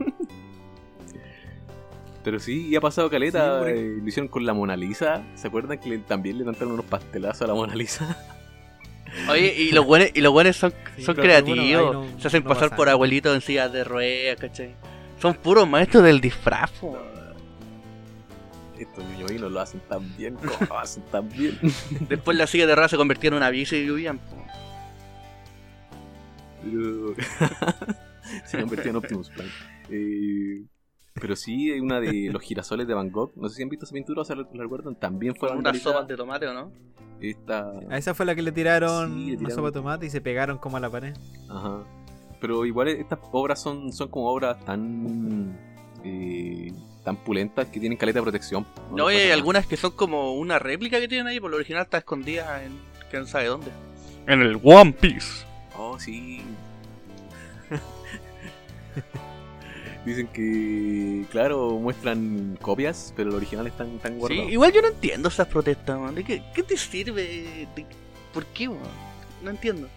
Pero 2.23 2.39
sí, 2.39 2.69
y 2.69 2.77
ha 2.77 2.81
pasado 2.81 3.11
caleta. 3.11 3.65
Sí, 3.65 3.71
eh, 3.71 3.97
lo 4.01 4.07
hicieron 4.09 4.29
con 4.29 4.45
la 4.47 4.55
Mona 4.55 4.77
Lisa. 4.77 5.25
¿Se 5.35 5.49
acuerdan 5.49 5.79
que 5.79 5.89
le- 5.89 5.99
también 5.99 6.39
le 6.39 6.45
lanzaron 6.45 6.75
unos 6.75 6.85
pastelazos 6.85 7.43
a 7.43 7.47
la 7.49 7.55
Mona 7.55 7.75
Lisa? 7.75 8.17
Oye, 9.31 9.55
y 9.57 9.73
los 9.73 9.85
buenos, 9.87 10.09
y 10.15 10.21
los 10.21 10.33
buenos 10.33 10.57
son, 10.57 10.73
Sí, 10.97 11.03
son 11.03 11.15
bueno, 11.17 11.23
creativos. 11.23 11.95
no- 11.95 12.21
Se 12.21 12.29
hacen 12.29 12.43
no 12.45 12.49
pasar 12.51 12.65
pasa 12.71 12.77
por 12.77 12.89
abuelitos 12.89 13.35
en 13.35 13.41
sillas 13.41 13.73
de 13.73 13.83
ruedas, 13.85 14.39
¿cachai? 14.39 14.75
Son 15.21 15.35
puros 15.35 15.69
maestros 15.69 16.05
del 16.05 16.21
disfraz. 16.21 16.71
Estos 18.79 19.05
niños 19.07 19.31
lo 19.51 19.59
hacen 19.61 19.81
tan 19.89 20.15
bien. 20.17 20.35
¿Cómo 20.35 20.51
lo 20.69 20.79
hacen 20.79 21.03
tan 21.11 21.29
bien? 21.31 21.59
Después 22.09 22.37
la 22.37 22.47
silla 22.47 22.67
de 22.67 22.75
ruedas 22.75 22.91
se 22.91 22.97
convirtió 22.99 23.29
en 23.29 23.35
una 23.35 23.49
bici 23.51 23.77
y 23.77 23.85
vivían, 23.87 24.21
se 28.45 28.59
convirtió 28.61 28.91
en 28.91 28.97
Optimus 28.97 29.31
Prime. 29.31 29.51
Eh, 29.91 30.63
pero 31.21 31.37
sí, 31.37 31.73
hay 31.73 31.81
una 31.81 32.01
de 32.01 32.31
los 32.31 32.43
girasoles 32.43 32.87
de 32.87 32.95
Van 32.95 33.11
Gogh. 33.11 33.33
No 33.37 33.49
sé 33.49 33.57
si 33.57 33.63
han 33.63 33.69
visto 33.69 33.85
esa 33.85 33.95
pintura 33.95 34.23
o 34.23 34.25
se 34.25 34.35
la 34.37 34.47
la 34.53 34.63
recuerdan. 34.63 34.95
También 34.97 35.35
fue 35.35 35.49
Con 35.49 35.59
unas 35.59 35.79
sopas 35.79 36.07
de 36.07 36.17
tomate, 36.17 36.47
¿o 36.47 36.55
no? 36.55 36.73
Esta... 37.21 37.73
A 37.91 37.97
esa 37.97 38.15
fue 38.15 38.27
la 38.27 38.35
que 38.35 38.43
le 38.43 38.53
tiraron 38.53 39.15
Sí, 39.15 39.31
le 39.31 39.37
una 39.39 39.51
sopa 39.51 39.69
de 39.69 39.73
tomate 39.73 40.07
y 40.07 40.11
se 40.11 40.21
pegaron 40.21 40.59
como 40.59 40.77
a 40.77 40.81
la 40.81 40.91
pared. 40.91 41.15
Ajá. 41.49 41.83
Pero 42.41 42.67
igual 42.67 42.89
estas 42.89 43.19
obras 43.33 43.61
son, 43.61 43.93
son 43.93 44.09
como 44.09 44.31
obras 44.31 44.63
tan 44.65 45.59
eh, 46.05 46.73
tan 47.05 47.17
pulentas 47.17 47.69
que 47.69 47.81
tienen 47.81 47.97
caleta 47.97 48.19
de 48.19 48.25
protección. 48.25 48.67
No, 48.93 49.11
y 49.11 49.15
hay 49.15 49.23
nada. 49.25 49.35
algunas 49.35 49.67
que 49.67 49.77
son 49.77 49.93
como 49.93 50.35
una 50.35 50.59
réplica 50.59 51.01
que 51.01 51.09
tienen 51.09 51.29
ahí, 51.29 51.41
por 51.41 51.51
lo 51.51 51.57
original 51.57 51.85
está 51.85 51.99
escondida 51.99 52.63
en 52.65 52.79
quién 53.11 53.27
sabe 53.27 53.47
dónde. 53.47 53.71
En 54.27 54.43
el 54.43 54.61
One 54.63 54.93
Piece. 54.93 55.47
Oh, 55.79 55.99
sí. 55.99 56.43
Dicen 60.07 60.29
que, 60.29 61.25
claro, 61.31 61.73
muestran 61.81 62.57
copias, 62.63 63.13
pero 63.17 63.31
el 63.31 63.37
original 63.37 63.67
están 63.67 63.99
tan 63.99 64.13
Sí, 64.13 64.19
guardado. 64.19 64.49
igual 64.49 64.73
yo 64.73 64.81
no 64.81 64.89
entiendo 64.89 65.29
esas 65.29 65.49
protestas, 65.49 65.99
man. 65.99 66.15
¿De 66.15 66.23
qué, 66.25 66.43
qué 66.55 66.63
te 66.63 66.77
sirve? 66.77 67.23
¿De- 67.75 67.87
¿Por 68.33 68.47
qué, 68.47 68.69
man? 68.69 68.79
No 69.43 69.51
entiendo. 69.51 69.89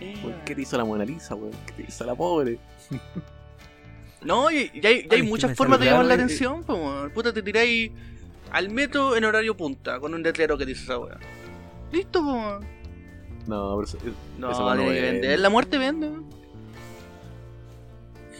Eh, 0.00 0.14
¿Qué 0.44 0.54
te 0.54 0.60
hizo 0.62 0.76
la 0.76 0.84
Mona 0.84 1.04
Lisa, 1.04 1.34
weón? 1.34 1.52
¿Qué 1.66 1.72
te 1.72 1.88
hizo 1.88 2.04
la 2.04 2.14
pobre? 2.14 2.58
No, 4.22 4.50
y, 4.50 4.70
y 4.74 4.86
hay, 4.86 4.96
y 5.10 5.14
hay 5.14 5.20
Ay, 5.20 5.22
muchas 5.22 5.56
formas 5.56 5.80
de 5.80 5.86
llamar 5.86 6.04
la 6.04 6.12
eh, 6.12 6.16
atención, 6.16 6.62
po, 6.62 6.76
man. 6.76 7.10
Puta, 7.10 7.32
te 7.32 7.42
tiráis 7.42 7.90
al 8.50 8.68
metro 8.68 9.16
en 9.16 9.24
horario 9.24 9.56
punta 9.56 9.98
con 9.98 10.12
un 10.12 10.22
letrero 10.22 10.58
que 10.58 10.66
dice 10.66 10.82
esa 10.84 10.98
weá. 10.98 11.16
Listo, 11.90 12.20
po, 12.22 12.36
man. 12.36 12.60
No, 13.46 13.76
pero 13.78 13.84
eso- 13.84 13.96
No, 14.38 14.50
Eso 14.50 14.74
no 14.74 14.82
de 14.90 15.00
vende. 15.00 15.38
La 15.38 15.48
muerte 15.48 15.78
vende, 15.78 16.10
man. 16.10 16.26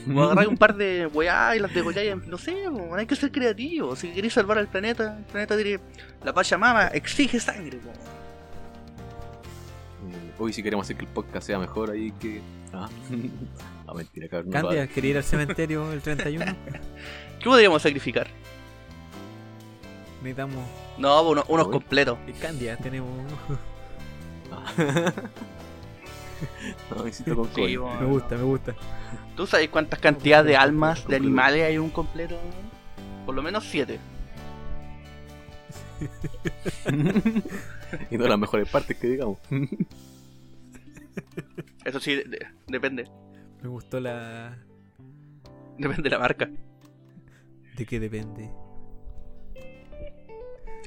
O 0.09 0.49
un 0.49 0.57
par 0.59 0.77
de 0.77 1.07
weá 1.07 1.57
y 1.57 1.59
las 1.59 1.73
degolláis, 1.75 2.17
no 2.27 2.39
sé, 2.39 2.65
po, 2.71 2.95
hay 2.95 3.07
que 3.07 3.17
ser 3.17 3.31
creativo. 3.31 3.95
Si 3.97 4.11
queréis 4.13 4.33
salvar 4.35 4.59
al 4.59 4.69
planeta, 4.69 5.19
el 5.19 5.25
planeta 5.25 5.57
diré, 5.57 5.81
la 6.25 6.33
Pachamama 6.33 6.89
exige 6.89 7.39
sangre, 7.41 7.79
po. 7.79 7.91
Hoy 10.43 10.53
si 10.55 10.63
queremos 10.63 10.87
hacer 10.87 10.97
que 10.97 11.05
el 11.05 11.11
podcast 11.11 11.47
sea 11.47 11.59
mejor 11.59 11.91
ahí 11.91 12.13
que... 12.13 12.41
Ah, 12.73 12.89
ah 13.87 13.95
mentira, 13.95 14.27
cabrón. 14.29 14.51
no 14.51 14.63
Candia, 14.63 14.87
quería 14.87 15.11
ir 15.11 15.17
al 15.19 15.25
cementerio 15.33 15.93
el 15.93 16.01
31. 16.01 16.45
¿Qué 17.39 17.45
podríamos 17.45 17.83
sacrificar? 17.83 18.27
Necesitamos. 20.23 20.65
No, 20.99 21.23
uno- 21.29 21.45
unos 21.49 21.69
completos. 21.69 22.19
Candia, 22.41 22.77
tenemos. 22.77 23.11
Ah. 24.51 25.13
no, 26.91 27.05
me 27.05 27.11
con 27.35 27.49
Sí, 27.55 27.77
gusta, 27.77 28.37
me 28.37 28.43
gusta. 28.45 28.75
¿Tú 29.37 29.47
sabes 29.47 29.69
cuántas 29.69 29.99
cantidades 30.01 30.47
de 30.47 30.57
almas 30.57 31.07
de 31.07 31.17
animales 31.17 31.65
hay 31.65 31.75
en 31.75 31.83
un 31.83 31.91
completo? 31.91 32.39
Por 33.27 33.35
lo 33.35 33.43
menos 33.43 33.65
siete. 33.65 33.99
y 38.11 38.17
todas 38.17 38.31
las 38.31 38.39
mejores 38.39 38.69
partes 38.69 38.97
que 38.97 39.09
digamos. 39.09 39.39
Eso 41.85 42.01
sí, 42.01 42.15
de- 42.15 42.25
de- 42.25 42.47
depende. 42.67 43.09
Me 43.63 43.69
gustó 43.69 44.01
la. 44.01 44.57
Depende 45.79 46.03
de 46.05 46.11
la 46.11 46.19
marca. 46.19 46.49
¿De 47.77 47.87
qué 47.87 48.01
depende? 48.01 48.51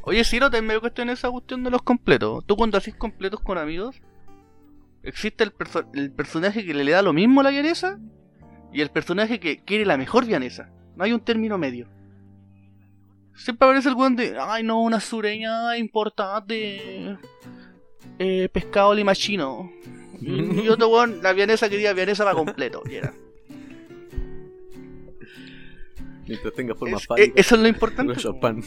Oye, 0.03 0.23
Ciro, 0.23 0.49
también 0.51 0.75
me 0.75 0.79
cuestión 0.79 1.09
esa 1.09 1.31
cuestión 1.31 1.63
de 1.63 1.71
los 1.71 1.81
completos. 1.81 2.45
¿Tú 2.45 2.55
cuando 2.57 2.77
haces 2.77 2.93
completos 2.95 3.39
con 3.39 3.57
amigos, 3.57 4.01
existe 5.03 5.43
el, 5.43 5.51
perso- 5.53 5.87
el 5.93 6.11
personaje 6.11 6.65
que 6.65 6.73
le 6.73 6.91
da 6.91 7.01
lo 7.01 7.13
mismo 7.13 7.41
a 7.41 7.43
la 7.43 7.49
vienesa 7.51 7.99
y 8.71 8.81
el 8.81 8.89
personaje 8.89 9.39
que 9.39 9.59
quiere 9.63 9.85
la 9.85 9.97
mejor 9.97 10.25
vienesa? 10.25 10.69
No 10.95 11.03
hay 11.03 11.13
un 11.13 11.19
término 11.21 11.57
medio. 11.57 11.87
Siempre 13.35 13.65
aparece 13.67 13.89
el 13.89 13.95
weón 13.95 14.15
de, 14.15 14.35
ay 14.39 14.63
no, 14.63 14.81
una 14.81 14.99
sureña 14.99 15.75
importante, 15.77 17.17
eh, 18.19 18.49
pescado 18.51 18.93
limachino. 18.93 19.71
Y, 20.21 20.67
otro 20.69 20.87
weón, 20.87 21.21
la 21.21 21.33
vienesa 21.33 21.67
quería 21.67 21.93
vienesa 21.93 22.23
para 22.23 22.35
completo. 22.35 22.81
Y 22.89 22.95
era. 22.95 23.13
Mientras 26.27 26.53
tenga 26.53 26.75
forma 26.75 26.97
Es- 26.97 27.07
eh, 27.17 27.33
eso 27.35 27.55
es 27.55 27.61
lo 27.61 27.67
importante. 27.67 28.13
Pan. 28.39 28.61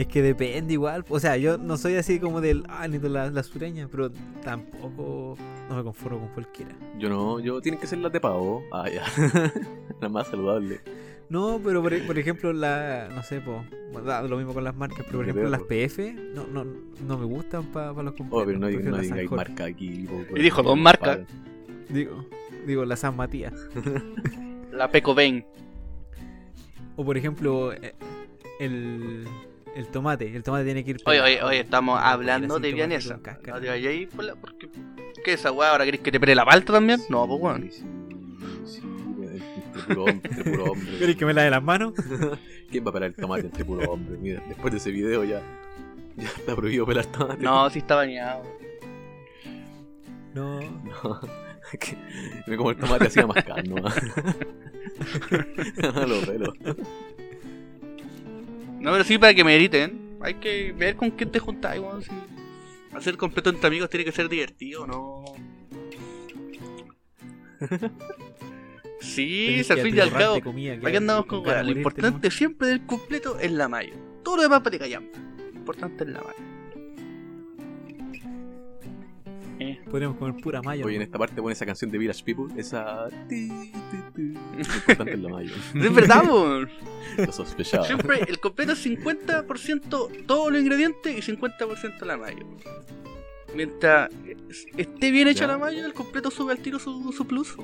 Es 0.00 0.06
que 0.06 0.22
depende 0.22 0.72
igual. 0.72 1.04
O 1.10 1.20
sea, 1.20 1.36
yo 1.36 1.58
no 1.58 1.76
soy 1.76 1.96
así 1.96 2.18
como 2.18 2.40
del. 2.40 2.64
Ah, 2.70 2.88
ni 2.88 2.96
de 2.96 3.10
la, 3.10 3.28
la 3.30 3.42
sureña, 3.42 3.86
pero 3.86 4.10
tampoco 4.42 5.36
no 5.68 5.76
me 5.76 5.82
conformo 5.82 6.20
con 6.20 6.28
cualquiera. 6.28 6.74
Yo 6.98 7.10
no, 7.10 7.38
yo 7.38 7.60
tienen 7.60 7.78
que 7.78 7.86
ser 7.86 7.98
las 7.98 8.10
de 8.10 8.18
pavo. 8.18 8.64
Ah, 8.72 8.88
ya. 8.88 9.04
la 10.00 10.08
más 10.08 10.28
saludable. 10.28 10.80
No, 11.28 11.60
pero 11.62 11.82
por, 11.82 12.06
por 12.06 12.18
ejemplo, 12.18 12.50
la. 12.54 13.10
No 13.14 13.22
sé, 13.22 13.42
po, 13.42 13.62
lo 14.26 14.38
mismo 14.38 14.54
con 14.54 14.64
las 14.64 14.74
marcas, 14.74 15.04
pero 15.04 15.18
por 15.18 15.28
ejemplo, 15.28 15.50
las. 15.50 15.60
PF 15.64 16.14
no, 16.34 16.46
no, 16.46 16.64
no 17.06 17.18
me 17.18 17.26
gustan 17.26 17.66
para 17.66 17.92
los 17.92 18.14
completos. 18.14 18.42
Oh, 18.42 18.46
pero 18.46 18.58
no, 18.58 18.68
Jorge. 18.68 19.28
marca 19.28 19.64
aquí. 19.66 20.08
po, 20.08 20.34
Y 20.34 20.40
dijo 20.40 20.62
dos 20.62 20.78
marcas. 20.78 21.18
Digo, 21.90 22.24
digo, 22.66 22.86
la 22.86 22.96
San 22.96 23.16
Matías. 23.16 23.52
La 24.72 24.90
Peco 24.90 25.14
Ben. 25.14 25.44
O 26.96 27.04
por 27.04 27.18
ejemplo, 27.18 27.74
eh, 27.74 27.94
el, 28.60 29.26
el 29.76 29.86
tomate. 29.88 30.34
El 30.34 30.42
tomate 30.42 30.64
tiene 30.64 30.84
que 30.84 30.90
ir. 30.92 31.00
Oye, 31.06 31.20
oye, 31.20 31.42
oye, 31.42 31.60
estamos 31.60 31.98
No 32.00 32.06
hablando 32.06 32.58
de 32.58 32.70
cáscara. 33.22 33.54
No 33.54 33.60
te 33.60 33.68
vayas 33.68 33.90
ahí 33.90 34.06
por 34.06 34.24
la- 34.24 34.34
porque. 34.36 34.68
¿Qué 35.24 35.34
es 35.34 35.40
esa 35.40 35.52
weá? 35.52 35.70
¿Ahora 35.70 35.84
querés 35.84 36.00
que 36.00 36.10
te 36.12 36.18
pere 36.18 36.34
la 36.34 36.44
palta 36.44 36.72
también? 36.72 37.00
No, 37.08 37.26
pues 37.26 37.40
weón. 37.40 37.70
Sí, 37.70 37.84
sí, 38.64 38.82
entre 39.66 39.82
puro 39.94 40.04
hombre, 40.04 40.30
entre 40.30 40.50
puro 40.50 40.64
hombre. 40.72 40.98
¿Querés 40.98 41.16
que 41.16 41.26
me 41.26 41.34
la 41.34 41.42
de 41.42 41.50
las 41.50 41.62
manos? 41.62 41.92
¿Quién 42.70 42.84
va 42.86 42.90
a 42.90 42.92
pelar 42.92 43.08
el 43.10 43.16
tomate 43.16 43.46
entre 43.46 43.64
puro 43.64 43.90
hombre? 43.90 44.16
Mira, 44.18 44.42
después 44.48 44.72
de 44.72 44.78
ese 44.78 44.90
video 44.90 45.24
ya, 45.24 45.42
ya 46.16 46.28
está 46.28 46.56
prohibido 46.56 46.86
pelar 46.86 47.06
tomate. 47.06 47.42
No, 47.42 47.68
sí 47.68 47.80
está 47.80 47.96
bañado. 47.96 48.42
No. 50.32 50.60
No, 50.60 51.20
que 51.80 51.96
me 52.46 52.56
como 52.56 52.70
el 52.70 52.76
tomate 52.76 53.06
así 53.08 53.20
a 53.20 53.26
mascar 53.26 53.66
nomás. 53.68 53.94
no 55.82 56.06
lo 56.06 56.20
pelo. 56.22 56.52
No, 58.80 58.92
pero 58.92 59.04
sí 59.04 59.18
para 59.18 59.34
que 59.34 59.44
mediten. 59.44 60.18
Hay 60.22 60.34
que 60.34 60.72
ver 60.72 60.96
con 60.96 61.10
quién 61.10 61.30
te 61.30 61.38
juntas, 61.38 61.78
weón. 61.78 62.02
sí. 62.02 62.10
Hacer 62.92 63.16
completo 63.16 63.50
entre 63.50 63.68
amigos 63.68 63.88
tiene 63.88 64.04
que 64.04 64.12
ser 64.12 64.28
divertido, 64.28 64.86
¿no? 64.86 65.24
Sí, 69.00 69.62
al 69.70 69.76
que 69.76 69.82
fin 69.82 69.96
y 69.96 70.00
al 70.00 70.12
cabo. 70.12 70.40
comida, 70.40 70.78
que 70.78 70.86
Aquí 70.86 70.96
andamos 70.96 71.26
con 71.26 71.44
Lo 71.44 71.70
importante 71.70 72.30
siempre 72.30 72.68
del 72.68 72.86
completo 72.86 73.38
es 73.38 73.52
la 73.52 73.68
mayo. 73.68 73.92
Todo 74.24 74.36
lo 74.36 74.42
demás 74.42 74.60
para 74.60 74.72
te 74.72 74.78
callan. 74.78 75.08
Lo 75.52 75.58
importante 75.58 76.04
es 76.04 76.10
la 76.10 76.20
mayo. 76.20 76.59
Eh. 79.60 79.78
Podríamos 79.90 80.16
comer 80.16 80.42
pura 80.42 80.62
mayo. 80.62 80.86
Oye, 80.86 80.96
en 80.96 81.02
esta 81.02 81.18
parte 81.18 81.40
pone 81.40 81.52
esa 81.52 81.66
canción 81.66 81.90
de 81.90 81.98
Village 81.98 82.24
People, 82.24 82.46
esa... 82.58 83.08
Lo 83.08 83.34
importante 84.58 85.12
es 85.12 85.18
la 85.18 85.28
mayo. 85.28 85.54
Es 85.74 85.94
verdad, 85.94 86.24
weón. 86.24 86.68
Lo 87.18 87.30
sospechaba. 87.32 87.86
Siempre 87.86 88.20
el 88.26 88.40
completo 88.40 88.72
es 88.72 88.84
50% 88.86 90.24
todos 90.26 90.50
los 90.52 90.60
ingredientes 90.62 91.28
y 91.28 91.32
50% 91.36 92.00
la 92.06 92.16
mayo. 92.16 92.46
Mientras 93.54 94.08
esté 94.76 95.10
bien 95.10 95.28
hecha 95.28 95.40
Ya. 95.40 95.48
la 95.48 95.58
mayo, 95.58 95.84
el 95.84 95.92
completo 95.92 96.30
sube 96.30 96.52
al 96.52 96.58
tiro 96.60 96.78
su, 96.78 97.12
su 97.12 97.26
plus. 97.26 97.54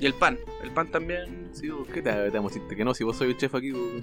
Y 0.00 0.06
el 0.06 0.14
pan, 0.14 0.38
el 0.64 0.70
pan 0.72 0.88
también. 0.90 1.50
Sí, 1.52 1.68
vos, 1.68 1.86
¿qué 1.86 2.02
te, 2.02 2.10
te 2.12 2.30
vamos 2.30 2.50
a 2.50 2.54
decirte 2.54 2.74
que 2.74 2.84
no? 2.84 2.94
Si 2.94 3.04
vos 3.04 3.16
soy 3.16 3.28
el 3.30 3.36
chef 3.36 3.54
aquí, 3.54 3.70
vos- 3.70 4.02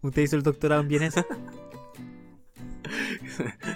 ¿Usted 0.00 0.22
hizo 0.22 0.36
el 0.36 0.42
doctorado 0.42 0.80
en 0.80 0.88
vienesa? 0.88 1.26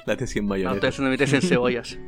la 0.07 0.16
tesis 0.16 0.37
en 0.37 0.44
No, 0.44 0.48
mayonesa. 0.50 0.74
ustedes 0.74 1.00
no 1.00 1.09
metes 1.09 1.33
en 1.33 1.42
cebollas. 1.42 1.98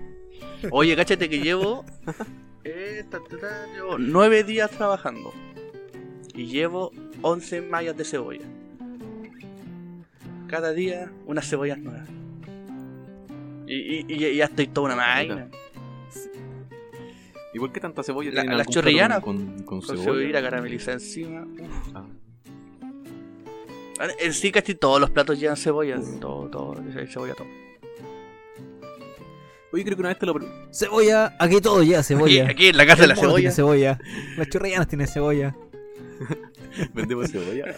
Oye, 0.71 0.97
cáchate 0.97 1.29
que 1.29 1.41
llevo. 1.41 1.85
eh, 2.65 3.05
ta, 3.11 3.19
ta, 3.29 3.37
ta, 3.39 3.67
llevo 3.75 3.99
9 3.99 4.45
días 4.45 4.71
trabajando. 4.71 5.33
Y 6.35 6.47
llevo 6.47 6.93
11 7.23 7.63
mallas 7.63 7.97
de 7.97 8.05
cebolla. 8.05 8.45
Cada 10.49 10.73
día 10.73 11.11
unas 11.27 11.49
cebollas 11.49 11.79
nuevas. 11.79 12.09
Y, 13.67 13.75
y- 13.75 14.05
y 14.09 14.37
ya 14.37 14.45
estoy 14.45 14.67
toda 14.69 14.95
una 14.95 14.97
máquina. 14.97 15.49
¿Y 17.53 17.59
por 17.59 17.73
qué 17.73 17.81
tanta 17.81 18.03
cebolla? 18.03 18.31
La- 18.33 18.43
¿Tienen 18.43 18.59
las 18.59 18.67
chorrillanas, 18.69 19.21
Con, 19.21 19.39
con, 19.63 19.81
con 19.81 19.81
Con 19.81 19.99
cebolla. 19.99 20.43
caramelizada 20.43 20.95
encima. 20.95 21.43
Uf. 21.59 21.95
Ah. 21.95 22.07
En 24.21 24.33
sí 24.33 24.53
casi 24.53 24.75
todos 24.75 25.01
los 25.01 25.11
platos 25.11 25.39
llevan 25.41 25.57
cebolla. 25.57 25.99
Todo, 26.21 26.49
todo, 26.49 26.75
hay 26.99 27.07
cebolla 27.07 27.35
todo. 27.35 27.47
Oye, 29.73 29.85
creo 29.85 29.97
que 29.97 30.01
una 30.01 30.09
vez 30.11 30.19
te 30.19 30.27
lo... 30.27 30.35
Cebolla, 30.73 31.37
aquí 31.39 31.61
todo 31.61 31.83
ya, 31.83 31.99
Aquí, 31.99 32.07
cebolla. 32.09 32.49
aquí 32.49 32.67
en 32.69 32.77
la 32.77 32.87
casa 32.87 33.03
de 33.03 33.09
la 33.09 33.17
cebolla. 33.17 33.37
tiene 33.37 33.51
cebolla. 33.53 33.99
Las 34.37 34.49
chorrillanas 34.49 34.89
tienen 34.89 35.07
cebolla. 35.09 35.57
Vendemos 36.95 37.31
cebolla. 37.31 37.75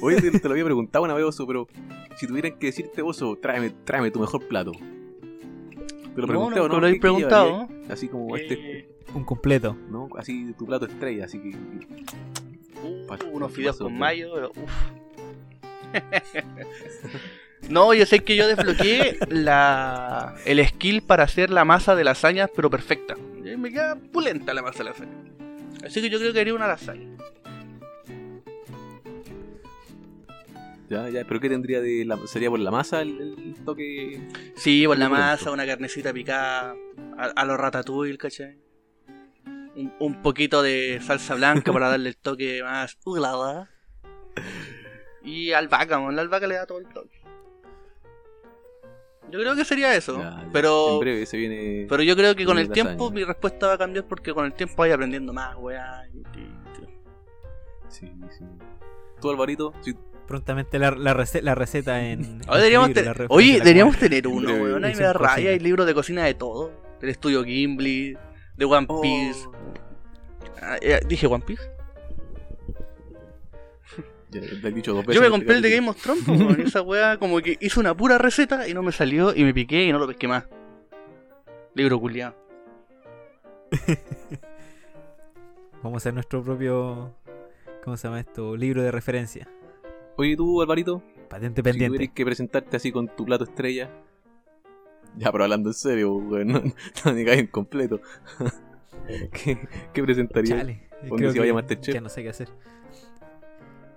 Oye, 0.00 0.20
te, 0.20 0.30
te 0.38 0.48
lo 0.48 0.52
había 0.52 0.64
preguntado 0.64 1.04
una 1.04 1.14
vez, 1.14 1.24
Oso, 1.24 1.46
pero 1.46 1.68
si 2.16 2.26
tuvieran 2.26 2.58
que 2.58 2.66
decirte, 2.66 3.02
Oso, 3.02 3.36
tráeme, 3.40 3.70
tráeme 3.84 4.10
tu 4.10 4.18
mejor 4.20 4.46
plato. 4.48 4.72
Te 4.72 6.20
lo 6.20 6.22
No, 6.22 6.26
pregunté, 6.26 6.56
no, 6.58 6.64
¿o 6.64 6.68
no? 6.68 6.74
me 6.74 6.80
lo 6.80 6.86
habéis 6.86 6.94
¿Qué- 6.94 6.98
qué 6.98 7.00
preguntado. 7.00 7.68
Así 7.88 8.08
como 8.08 8.36
este, 8.36 8.88
Un 9.14 9.24
completo. 9.24 9.76
¿no? 9.90 10.08
Así 10.16 10.52
tu 10.58 10.64
plato 10.66 10.86
estrella, 10.86 11.26
así 11.26 11.38
que... 11.38 11.50
uh, 12.82 13.14
unos 13.32 13.52
fideos 13.52 13.78
con 13.78 13.96
mayo, 13.96 14.30
pero 14.34 14.50
uf. 14.50 14.72
No, 17.68 17.92
yo 17.94 18.06
sé 18.06 18.20
que 18.20 18.36
yo 18.36 18.46
desbloqueé 18.46 19.18
la, 19.28 20.36
el 20.44 20.64
skill 20.66 21.02
para 21.02 21.24
hacer 21.24 21.50
la 21.50 21.64
masa 21.64 21.96
de 21.96 22.04
lasañas, 22.04 22.50
pero 22.54 22.70
perfecta. 22.70 23.16
Y 23.44 23.56
Me 23.56 23.70
queda 23.72 23.96
pulenta 23.96 24.54
la 24.54 24.62
masa 24.62 24.78
de 24.78 24.84
lasaña. 24.90 25.16
Así 25.84 26.00
que 26.00 26.08
yo 26.08 26.18
creo 26.18 26.32
que 26.32 26.40
haría 26.40 26.54
una 26.54 26.68
lasaña. 26.68 27.08
Ya, 30.88 31.08
ya, 31.10 31.24
pero 31.26 31.40
¿qué 31.40 31.48
tendría 31.48 31.80
de 31.80 32.04
la... 32.04 32.16
¿Sería 32.28 32.48
por 32.48 32.60
la 32.60 32.70
masa 32.70 33.02
el, 33.02 33.20
el 33.20 33.54
toque? 33.64 34.20
Sí, 34.54 34.86
por 34.86 34.96
la 34.96 35.08
masa, 35.08 35.50
una 35.50 35.66
carnecita 35.66 36.12
picada 36.12 36.76
a, 37.18 37.24
a 37.24 37.44
los 37.44 37.58
ratatouille, 37.58 38.16
¿cachai? 38.16 38.56
Un, 39.76 39.92
un 40.00 40.22
poquito 40.22 40.62
de 40.62 41.00
salsa 41.02 41.34
blanca 41.34 41.72
para 41.72 41.88
darle 41.88 42.08
el 42.10 42.16
toque 42.16 42.62
más 42.62 42.96
ulada. 43.04 43.70
Y 45.22 45.52
albahaca, 45.52 45.98
mon, 45.98 46.16
la 46.16 46.22
albahaca 46.22 46.46
le 46.46 46.54
da 46.54 46.66
todo 46.66 46.78
el 46.78 46.86
toque. 46.88 47.20
Yo 49.30 49.40
creo 49.40 49.56
que 49.56 49.64
sería 49.64 49.94
eso, 49.96 50.18
Ya, 50.18 50.40
ya. 50.42 50.48
pero 50.52 50.94
En 50.94 51.00
breve 51.00 51.26
se 51.26 51.36
viene... 51.36 51.86
pero 51.88 52.02
yo 52.04 52.14
creo 52.16 52.36
que 52.36 52.44
con 52.44 52.58
el 52.58 52.70
tiempo 52.70 53.10
mi 53.10 53.24
respuesta 53.24 53.66
va 53.66 53.72
a 53.74 53.78
cambiar 53.78 54.04
porque 54.06 54.32
con 54.32 54.44
el 54.46 54.52
tiempo 54.52 54.76
voy 54.76 54.90
aprendiendo 54.92 55.32
más, 55.32 55.56
weá. 55.58 56.04
Sí, 57.88 58.06
sí. 58.38 58.44
¿Tú, 59.20 59.30
Alvarito? 59.30 59.72
Sí, 59.80 59.94
Prontamente 60.26 60.78
la, 60.80 60.90
la, 60.90 61.14
rece- 61.14 61.40
la 61.40 61.54
receta 61.54 62.04
en. 62.04 62.40
Deberíamos 62.40 62.92
ten- 62.92 63.06
Oye, 63.28 63.58
deberíamos 63.58 63.96
tener 63.96 64.26
uno, 64.26 64.48
weón. 64.54 64.84
Ahí 64.84 64.94
me 64.94 65.00
da 65.02 65.12
rabia. 65.12 65.28
cocina. 65.34 65.50
Hay 65.50 65.58
libros 65.60 65.86
de 65.86 65.94
cocina 65.94 66.24
de 66.24 66.34
todo. 66.34 66.72
Del 67.00 67.10
estudio 67.10 67.44
Gimli, 67.44 68.16
de 68.56 68.64
One 68.64 68.86
Oh, 68.88 69.00
Piece. 69.00 69.46
Ah, 70.60 70.76
eh, 70.80 71.00
Dije 71.06 71.26
One 71.26 71.44
Piece. 71.46 71.62
ya, 74.30 74.40
le 74.40 74.68
he 74.68 74.72
dicho 74.72 74.92
dos 74.92 75.04
veces 75.06 75.16
Yo 75.16 75.22
me 75.22 75.30
compré 75.30 75.56
el 75.56 75.62
de. 75.62 75.70
Game 75.70 75.88
of 75.88 76.00
Thrones, 76.00 76.26
weón, 76.26 76.60
esa 76.66 76.82
weá 76.82 77.18
como 77.18 77.40
que 77.40 77.56
hice 77.60 77.80
una 77.80 77.96
pura 77.96 78.18
receta 78.18 78.68
y 78.68 78.74
no 78.74 78.82
me 78.82 78.92
salió 78.92 79.34
y 79.34 79.44
me 79.44 79.54
piqué 79.54 79.84
y 79.84 79.92
no 79.92 79.98
lo 79.98 80.06
pesqué 80.06 80.28
más. 80.28 80.44
Libro 81.74 82.00
culiado. 82.00 82.34
Vamos 85.82 85.94
a 85.94 85.98
hacer 85.98 86.14
nuestro 86.14 86.42
propio. 86.42 87.14
¿Cómo 87.84 87.96
se 87.96 88.08
llama 88.08 88.20
esto? 88.20 88.56
Libro 88.56 88.82
de 88.82 88.90
referencia. 88.90 89.46
Oye, 90.16 90.36
tú, 90.36 90.62
Alvarito, 90.62 91.02
Patente 91.28 91.60
si 91.60 91.62
pendiente. 91.62 91.96
tuvieras 91.98 92.14
que 92.14 92.24
presentarte 92.24 92.76
así 92.76 92.90
con 92.90 93.06
tu 93.08 93.24
plato 93.26 93.44
estrella... 93.44 93.90
Ya, 95.16 95.32
pero 95.32 95.44
hablando 95.44 95.70
en 95.70 95.74
serio, 95.74 96.14
weón, 96.14 96.48
no, 96.52 96.62
no 97.04 97.12
me 97.12 97.48
completo. 97.48 98.00
¿Qué, 99.32 99.68
qué 99.92 100.02
presentarías? 100.02 100.58
Chale. 100.58 100.88
Creo 101.14 101.32
se 101.32 101.38
vaya 101.38 101.54
que. 101.54 101.92
Ya 101.92 102.00
no 102.00 102.08
sé 102.08 102.22
qué 102.22 102.30
hacer. 102.30 102.48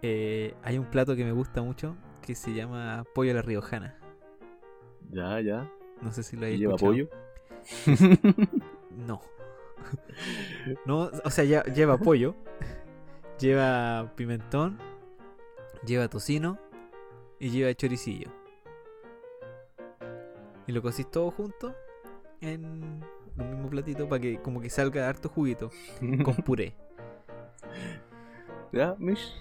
Eh, 0.02 0.54
hay 0.64 0.78
un 0.78 0.86
plato 0.86 1.16
que 1.16 1.26
me 1.26 1.32
gusta 1.32 1.62
mucho 1.62 1.96
que 2.22 2.36
se 2.36 2.54
llama 2.54 3.04
pollo 3.14 3.32
a 3.32 3.36
la 3.36 3.42
riojana. 3.42 3.98
Ya, 5.12 5.42
ya. 5.42 5.70
No 6.02 6.12
sé 6.12 6.24
si 6.24 6.36
lo 6.36 6.44
¿Y 6.44 6.46
habéis 6.46 6.60
lleva 6.62 6.78
pollo? 6.78 7.10
No. 8.96 9.22
no, 10.86 11.10
o 11.24 11.30
sea, 11.30 11.46
ya, 11.46 11.64
lleva 11.64 11.98
pollo, 11.98 12.36
lleva 13.40 14.12
pimentón, 14.16 14.78
lleva 15.86 16.10
tocino 16.10 16.58
y 17.40 17.50
lleva 17.50 17.74
choricillo. 17.74 18.30
Y 20.70 20.72
lo 20.72 20.84
cocís 20.84 21.10
todo 21.10 21.32
junto 21.32 21.76
en 22.42 22.64
un 22.64 23.50
mismo 23.50 23.72
platito 23.72 24.08
para 24.08 24.22
que 24.22 24.40
como 24.40 24.62
que 24.62 24.70
salga 24.70 25.10
harto 25.10 25.28
juguito 25.28 25.72
con 26.24 26.36
puré. 26.36 26.76
¿Ya, 28.72 28.96
Mish? 29.00 29.34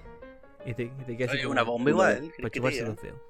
Y 0.64 0.72
te, 0.72 0.84
y 0.84 0.88
te 0.88 1.18
queda 1.18 1.26
así 1.26 1.36
Oye, 1.36 1.42
como 1.42 1.52
una 1.52 1.64
bomba 1.64 1.90
igual. 1.90 2.32
para 2.38 2.48
chuparse 2.48 2.86
los 2.86 2.96
dedos. 3.02 3.20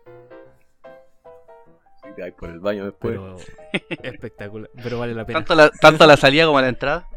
Sí, 2.05 2.11
te 2.15 2.23
vas 2.23 2.33
por 2.35 2.51
el 2.51 2.61
baño 2.61 2.85
después. 2.85 3.19
Pero 3.19 3.37
espectacular. 4.13 4.71
Pero 4.81 5.01
vale 5.01 5.15
la 5.15 5.27
pena. 5.27 5.41
Tanto 5.41 5.57
la, 5.57 5.69
tanto 5.69 6.07
la 6.07 6.17
salida 6.17 6.47
como 6.47 6.61
la 6.61 6.69
entrada. 6.69 7.09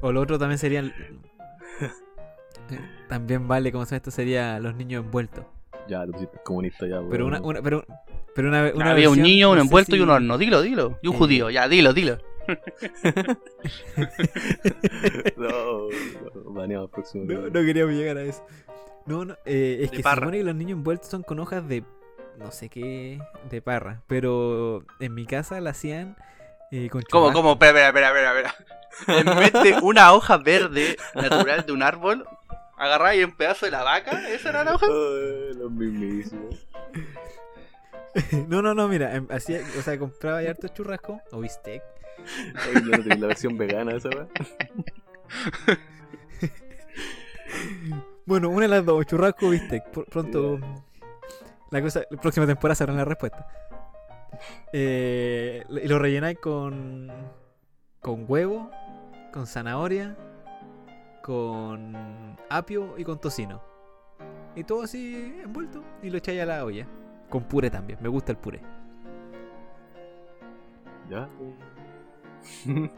O 0.00 0.12
lo 0.12 0.20
otro 0.20 0.38
también 0.38 0.58
sería. 0.58 0.84
También 3.08 3.48
vale, 3.48 3.72
como 3.72 3.84
se 3.84 3.96
esto, 3.96 4.12
sería 4.12 4.60
los 4.60 4.76
niños 4.76 5.04
envueltos. 5.04 5.44
Ya, 5.88 6.06
pusiste 6.06 6.38
comunista 6.44 6.86
ya, 6.86 7.02
Pero 7.10 7.26
una, 7.26 7.40
una, 7.40 7.60
pero, 7.60 7.84
pero 8.34 8.48
una, 8.48 8.70
una 8.74 8.90
Había 8.92 9.10
un 9.10 9.20
niño, 9.22 9.50
un 9.50 9.56
no 9.56 9.62
envuelto 9.62 9.96
y 9.96 10.00
un 10.00 10.10
horno. 10.10 10.38
Dilo, 10.38 10.62
dilo. 10.62 10.98
Y 11.02 11.08
un 11.08 11.14
Eh. 11.14 11.18
judío. 11.18 11.50
Ya, 11.50 11.68
dilo, 11.68 11.92
dilo. 11.92 12.18
No, 15.36 15.88
no, 16.66 16.88
próximo. 16.88 17.24
No, 17.24 17.28
video. 17.28 17.42
no 17.50 17.66
queríamos 17.66 17.94
llegar 17.94 18.16
a 18.18 18.22
eso. 18.22 18.44
No, 19.06 19.24
no, 19.24 19.34
eh, 19.44 19.78
es 19.82 19.90
De 19.90 19.90
que 19.90 19.96
se 19.98 20.02
parra. 20.02 20.22
supone 20.22 20.38
que 20.38 20.44
los 20.44 20.54
niños 20.54 20.76
envueltos 20.78 21.08
son 21.08 21.22
con 21.22 21.40
hojas 21.40 21.66
de 21.66 21.84
no 22.38 22.50
sé 22.52 22.68
qué, 22.68 23.18
de 23.50 23.62
parra. 23.62 24.02
Pero 24.06 24.84
en 25.00 25.14
mi 25.14 25.26
casa 25.26 25.60
la 25.60 25.70
hacían 25.70 26.16
eh, 26.70 26.88
con 26.90 27.02
¿Cómo, 27.10 27.32
cómo? 27.32 27.52
Espera, 27.52 27.88
espera, 27.88 28.08
espera, 28.08 28.38
espera. 28.38 28.54
En 29.20 29.26
vez 29.38 29.52
de 29.52 29.78
una 29.82 30.12
hoja 30.12 30.36
verde 30.38 30.96
natural 31.14 31.64
de 31.66 31.72
un 31.72 31.82
árbol, 31.82 32.24
agarráis 32.76 33.24
un 33.24 33.36
pedazo 33.36 33.66
de 33.66 33.72
la 33.72 33.82
vaca. 33.82 34.28
¿Esa 34.30 34.50
era 34.50 34.64
la 34.64 34.74
hoja? 34.74 34.86
Los 34.88 35.70
mismísimos. 35.70 36.66
No, 38.48 38.60
no, 38.62 38.74
no, 38.74 38.88
mira, 38.88 39.14
em, 39.14 39.26
hacía, 39.30 39.60
o 39.78 39.82
sea, 39.82 39.98
compraba 39.98 40.38
ahí 40.38 40.46
harto 40.46 40.68
churrasco 40.68 41.20
o 41.32 41.40
bistec. 41.40 41.82
Ay, 42.74 42.82
la 43.16 43.26
versión 43.28 43.56
vegana 43.56 43.96
esa. 43.96 44.10
Bueno, 48.26 48.48
una 48.48 48.62
de 48.62 48.68
las 48.68 48.84
dos, 48.84 49.04
churrasco 49.06 49.46
o 49.46 49.50
bistec. 49.50 49.90
Pr- 49.92 50.06
pronto, 50.06 50.58
la 51.70 51.82
cosa, 51.82 52.02
la 52.10 52.20
próxima 52.20 52.46
temporada 52.46 52.74
sabrán 52.76 52.96
la 52.96 53.04
respuesta. 53.04 53.46
Eh, 54.72 55.64
y 55.68 55.88
lo 55.88 55.98
rellenáis 55.98 56.38
con, 56.38 57.10
con 58.00 58.24
huevo, 58.28 58.70
con 59.32 59.46
zanahoria, 59.46 60.16
con 61.22 62.36
apio 62.48 62.94
y 62.98 63.04
con 63.04 63.20
tocino. 63.20 63.62
Y 64.54 64.64
todo 64.64 64.82
así 64.84 65.40
envuelto 65.42 65.82
y 66.02 66.10
lo 66.10 66.18
echáis 66.18 66.40
a 66.42 66.46
la 66.46 66.64
olla. 66.64 66.86
Con 67.30 67.44
puré 67.44 67.70
también, 67.70 67.98
me 68.02 68.08
gusta 68.08 68.32
el 68.32 68.38
puré. 68.38 68.60
¿Ya? 71.08 71.28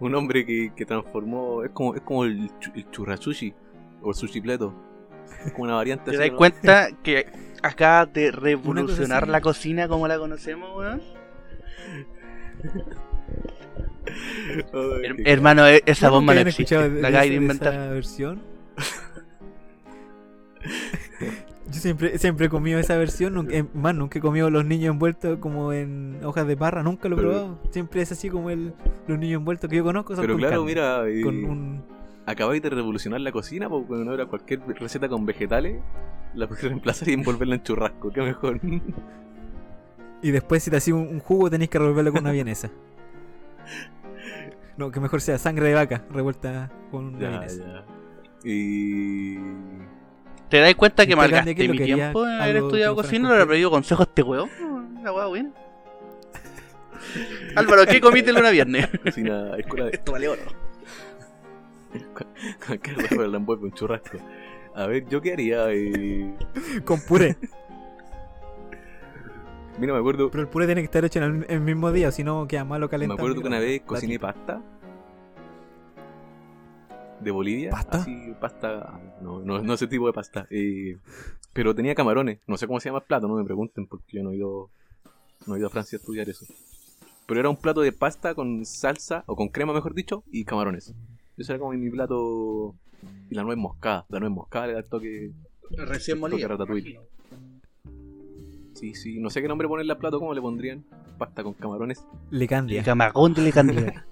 Un 0.00 0.14
hombre 0.14 0.44
que, 0.46 0.72
que 0.76 0.84
transformó. 0.86 1.64
Es 1.64 1.70
como, 1.72 1.94
es 1.94 2.00
como 2.02 2.24
el, 2.24 2.50
chu- 2.60 2.72
el 2.74 2.90
churrasushi 2.90 3.54
o 4.02 4.10
el 4.10 4.14
sushipleto. 4.14 4.74
Es 5.44 5.52
como 5.52 5.64
una 5.64 5.74
variante 5.74 6.10
¿Te 6.12 6.16
das 6.18 6.30
¿no? 6.30 6.36
cuenta 6.36 6.88
que 7.02 7.26
acaba 7.62 8.06
de 8.06 8.30
revolucionar 8.30 9.26
la 9.28 9.40
cocina 9.40 9.88
como 9.88 10.06
la 10.08 10.18
conocemos, 10.18 10.76
weón? 10.76 11.02
Her- 14.72 15.22
hermano, 15.26 15.66
e- 15.66 15.82
esa 15.86 16.06
¿Nunca 16.06 16.16
bomba 16.16 16.34
no 16.34 16.40
existe. 16.40 16.74
La 16.76 16.88
de 16.88 17.06
acabáis 17.08 17.30
de 17.30 17.36
inventar. 17.36 17.90
versión? 17.90 18.42
Yo 21.70 21.80
siempre, 21.80 22.16
siempre 22.18 22.46
he 22.46 22.48
comido 22.48 22.78
esa 22.78 22.96
versión, 22.96 23.34
nunca, 23.34 23.54
eh, 23.54 23.64
más 23.74 23.94
nunca 23.94 24.18
he 24.18 24.22
comido 24.22 24.48
los 24.48 24.64
niños 24.64 24.92
envueltos 24.92 25.38
como 25.38 25.72
en 25.72 26.18
hojas 26.24 26.46
de 26.46 26.56
parra, 26.56 26.82
nunca 26.82 27.08
lo 27.08 27.16
he 27.16 27.18
Pero- 27.18 27.30
probado. 27.30 27.58
Siempre 27.70 28.00
es 28.02 28.10
así 28.12 28.30
como 28.30 28.48
el, 28.50 28.72
los 29.06 29.18
niños 29.18 29.38
envueltos 29.40 29.68
que 29.68 29.76
yo 29.76 29.84
conozco. 29.84 30.14
Son 30.16 30.22
Pero 30.22 30.34
con 30.34 30.40
claro, 30.40 30.64
carne, 30.64 31.14
mira, 31.14 31.24
Con 31.24 31.44
un... 31.44 31.82
acabáis 32.26 32.62
de 32.62 32.70
revolucionar 32.70 33.20
la 33.20 33.32
cocina, 33.32 33.68
porque 33.68 33.86
bueno, 33.88 34.10
ahora 34.10 34.24
cualquier 34.26 34.60
receta 34.66 35.08
con 35.08 35.26
vegetales 35.26 35.80
la 36.34 36.46
puedes 36.46 36.64
reemplazar 36.64 37.08
y 37.08 37.12
envolverla 37.12 37.56
en 37.56 37.62
churrasco, 37.62 38.10
qué 38.12 38.22
mejor. 38.22 38.60
Y 40.20 40.32
después 40.32 40.64
si 40.64 40.70
te 40.70 40.76
hacía 40.78 40.96
un, 40.96 41.06
un 41.06 41.20
jugo 41.20 41.48
tenéis 41.48 41.70
que 41.70 41.78
revolverlo 41.78 42.10
con 42.12 42.22
una 42.22 42.32
vienesa. 42.32 42.70
No, 44.76 44.90
que 44.90 44.98
mejor 44.98 45.20
sea 45.20 45.38
sangre 45.38 45.68
de 45.68 45.74
vaca 45.74 46.02
revuelta 46.10 46.70
con 46.90 47.06
una 47.06 47.18
ya, 47.20 47.28
vienesa. 47.30 47.64
ya. 47.64 47.84
Y. 48.48 49.38
¿Te 50.48 50.60
das 50.60 50.74
cuenta 50.74 51.04
que 51.06 51.12
¿Y 51.12 51.14
usted, 51.14 51.30
Candy, 51.30 51.34
malgasté 51.34 51.54
qué 51.54 51.64
lo 51.66 51.72
mi 51.72 51.78
quería? 51.78 51.94
tiempo 51.96 52.24
en 52.26 52.32
haber 52.32 52.56
¿Algo 52.56 52.68
estudiado 52.68 52.96
que 52.96 53.02
cocina? 53.02 53.28
¿Le 53.28 53.34
he 53.34 53.38
completo? 53.38 53.50
pedido 53.52 53.70
consejo 53.70 54.02
a 54.02 54.04
este 54.04 54.22
weón? 54.22 54.50
La 55.04 55.12
weá, 55.12 55.26
bien. 55.28 55.52
Álvaro, 57.54 57.86
¿qué 57.86 58.00
comiste 58.00 58.30
el 58.30 58.36
lunes 58.36 58.52
viernes? 58.52 58.88
Cocina, 59.04 59.54
escuela 59.58 59.86
de. 59.86 59.90
Esto 59.92 60.12
vale 60.12 60.28
oro. 60.28 60.42
Cualquier 62.66 62.96
rato 62.98 63.26
la 63.26 63.36
envuelvo 63.36 63.66
en 63.66 63.72
churrasco. 63.72 64.18
A 64.74 64.86
ver, 64.86 65.06
¿yo 65.08 65.20
qué 65.20 65.32
haría? 65.32 65.70
Eh... 65.70 66.34
Con 66.84 67.00
puré. 67.00 67.36
Mira, 69.78 69.92
me 69.92 69.98
acuerdo. 70.00 70.30
Pero 70.30 70.42
el 70.42 70.48
puré 70.48 70.66
tiene 70.66 70.82
que 70.82 70.86
estar 70.86 71.04
hecho 71.04 71.22
en 71.22 71.46
el, 71.48 71.60
mismo 71.60 71.90
día, 71.92 72.10
si 72.10 72.24
no 72.24 72.46
queda 72.46 72.64
malo 72.64 72.86
Me 72.86 72.90
calentado. 72.90 73.18
acuerdo 73.18 73.40
que 73.42 73.48
una 73.48 73.58
vez 73.58 73.82
cociné 73.82 74.18
pasta. 74.18 74.60
De 77.20 77.30
Bolivia. 77.30 77.70
¿Pasta? 77.70 77.98
Así, 77.98 78.32
pasta. 78.40 79.00
No, 79.20 79.40
no, 79.40 79.60
no 79.60 79.74
ese 79.74 79.86
tipo 79.86 80.06
de 80.06 80.12
pasta. 80.12 80.46
eh, 80.50 80.96
pero 81.52 81.74
tenía 81.74 81.94
camarones. 81.94 82.38
No 82.46 82.56
sé 82.56 82.66
cómo 82.66 82.78
se 82.78 82.88
llama 82.88 83.00
el 83.00 83.04
plato, 83.04 83.26
no 83.26 83.34
me 83.34 83.44
pregunten 83.44 83.86
porque 83.86 84.18
yo 84.18 84.22
no 84.22 84.30
he 84.30 84.36
ido, 84.36 84.70
no 85.46 85.56
he 85.56 85.58
ido 85.58 85.66
a 85.66 85.70
Francia 85.70 85.96
a 85.96 86.00
estudiar 86.00 86.28
eso. 86.28 86.46
Pero 87.26 87.40
era 87.40 87.50
un 87.50 87.56
plato 87.56 87.80
de 87.80 87.92
pasta 87.92 88.34
con 88.34 88.64
salsa, 88.64 89.24
o 89.26 89.34
con 89.36 89.48
crema 89.48 89.72
mejor 89.72 89.94
dicho, 89.94 90.22
y 90.30 90.44
camarones. 90.44 90.94
Eso 91.36 91.52
era 91.52 91.58
como 91.58 91.72
mi 91.72 91.90
plato. 91.90 92.74
Y 93.30 93.34
la 93.34 93.42
nuez 93.42 93.58
moscada. 93.58 94.06
La 94.08 94.20
nuez 94.20 94.32
moscada 94.32 94.68
le 94.68 94.72
da 94.74 94.78
el 94.78 94.86
toque. 94.86 95.32
Recién 95.70 96.18
molida. 96.20 96.48
Sí, 98.74 98.94
sí. 98.94 99.18
No 99.18 99.28
sé 99.28 99.42
qué 99.42 99.48
nombre 99.48 99.68
ponerle 99.68 99.92
al 99.92 99.98
plato, 99.98 100.18
¿cómo 100.20 100.32
le 100.34 100.40
pondrían? 100.40 100.84
Pasta 101.18 101.42
con 101.42 101.52
camarones. 101.54 102.04
Le 102.30 102.46
camarón 102.82 103.34
de 103.34 103.42
Lecandía. 103.42 104.06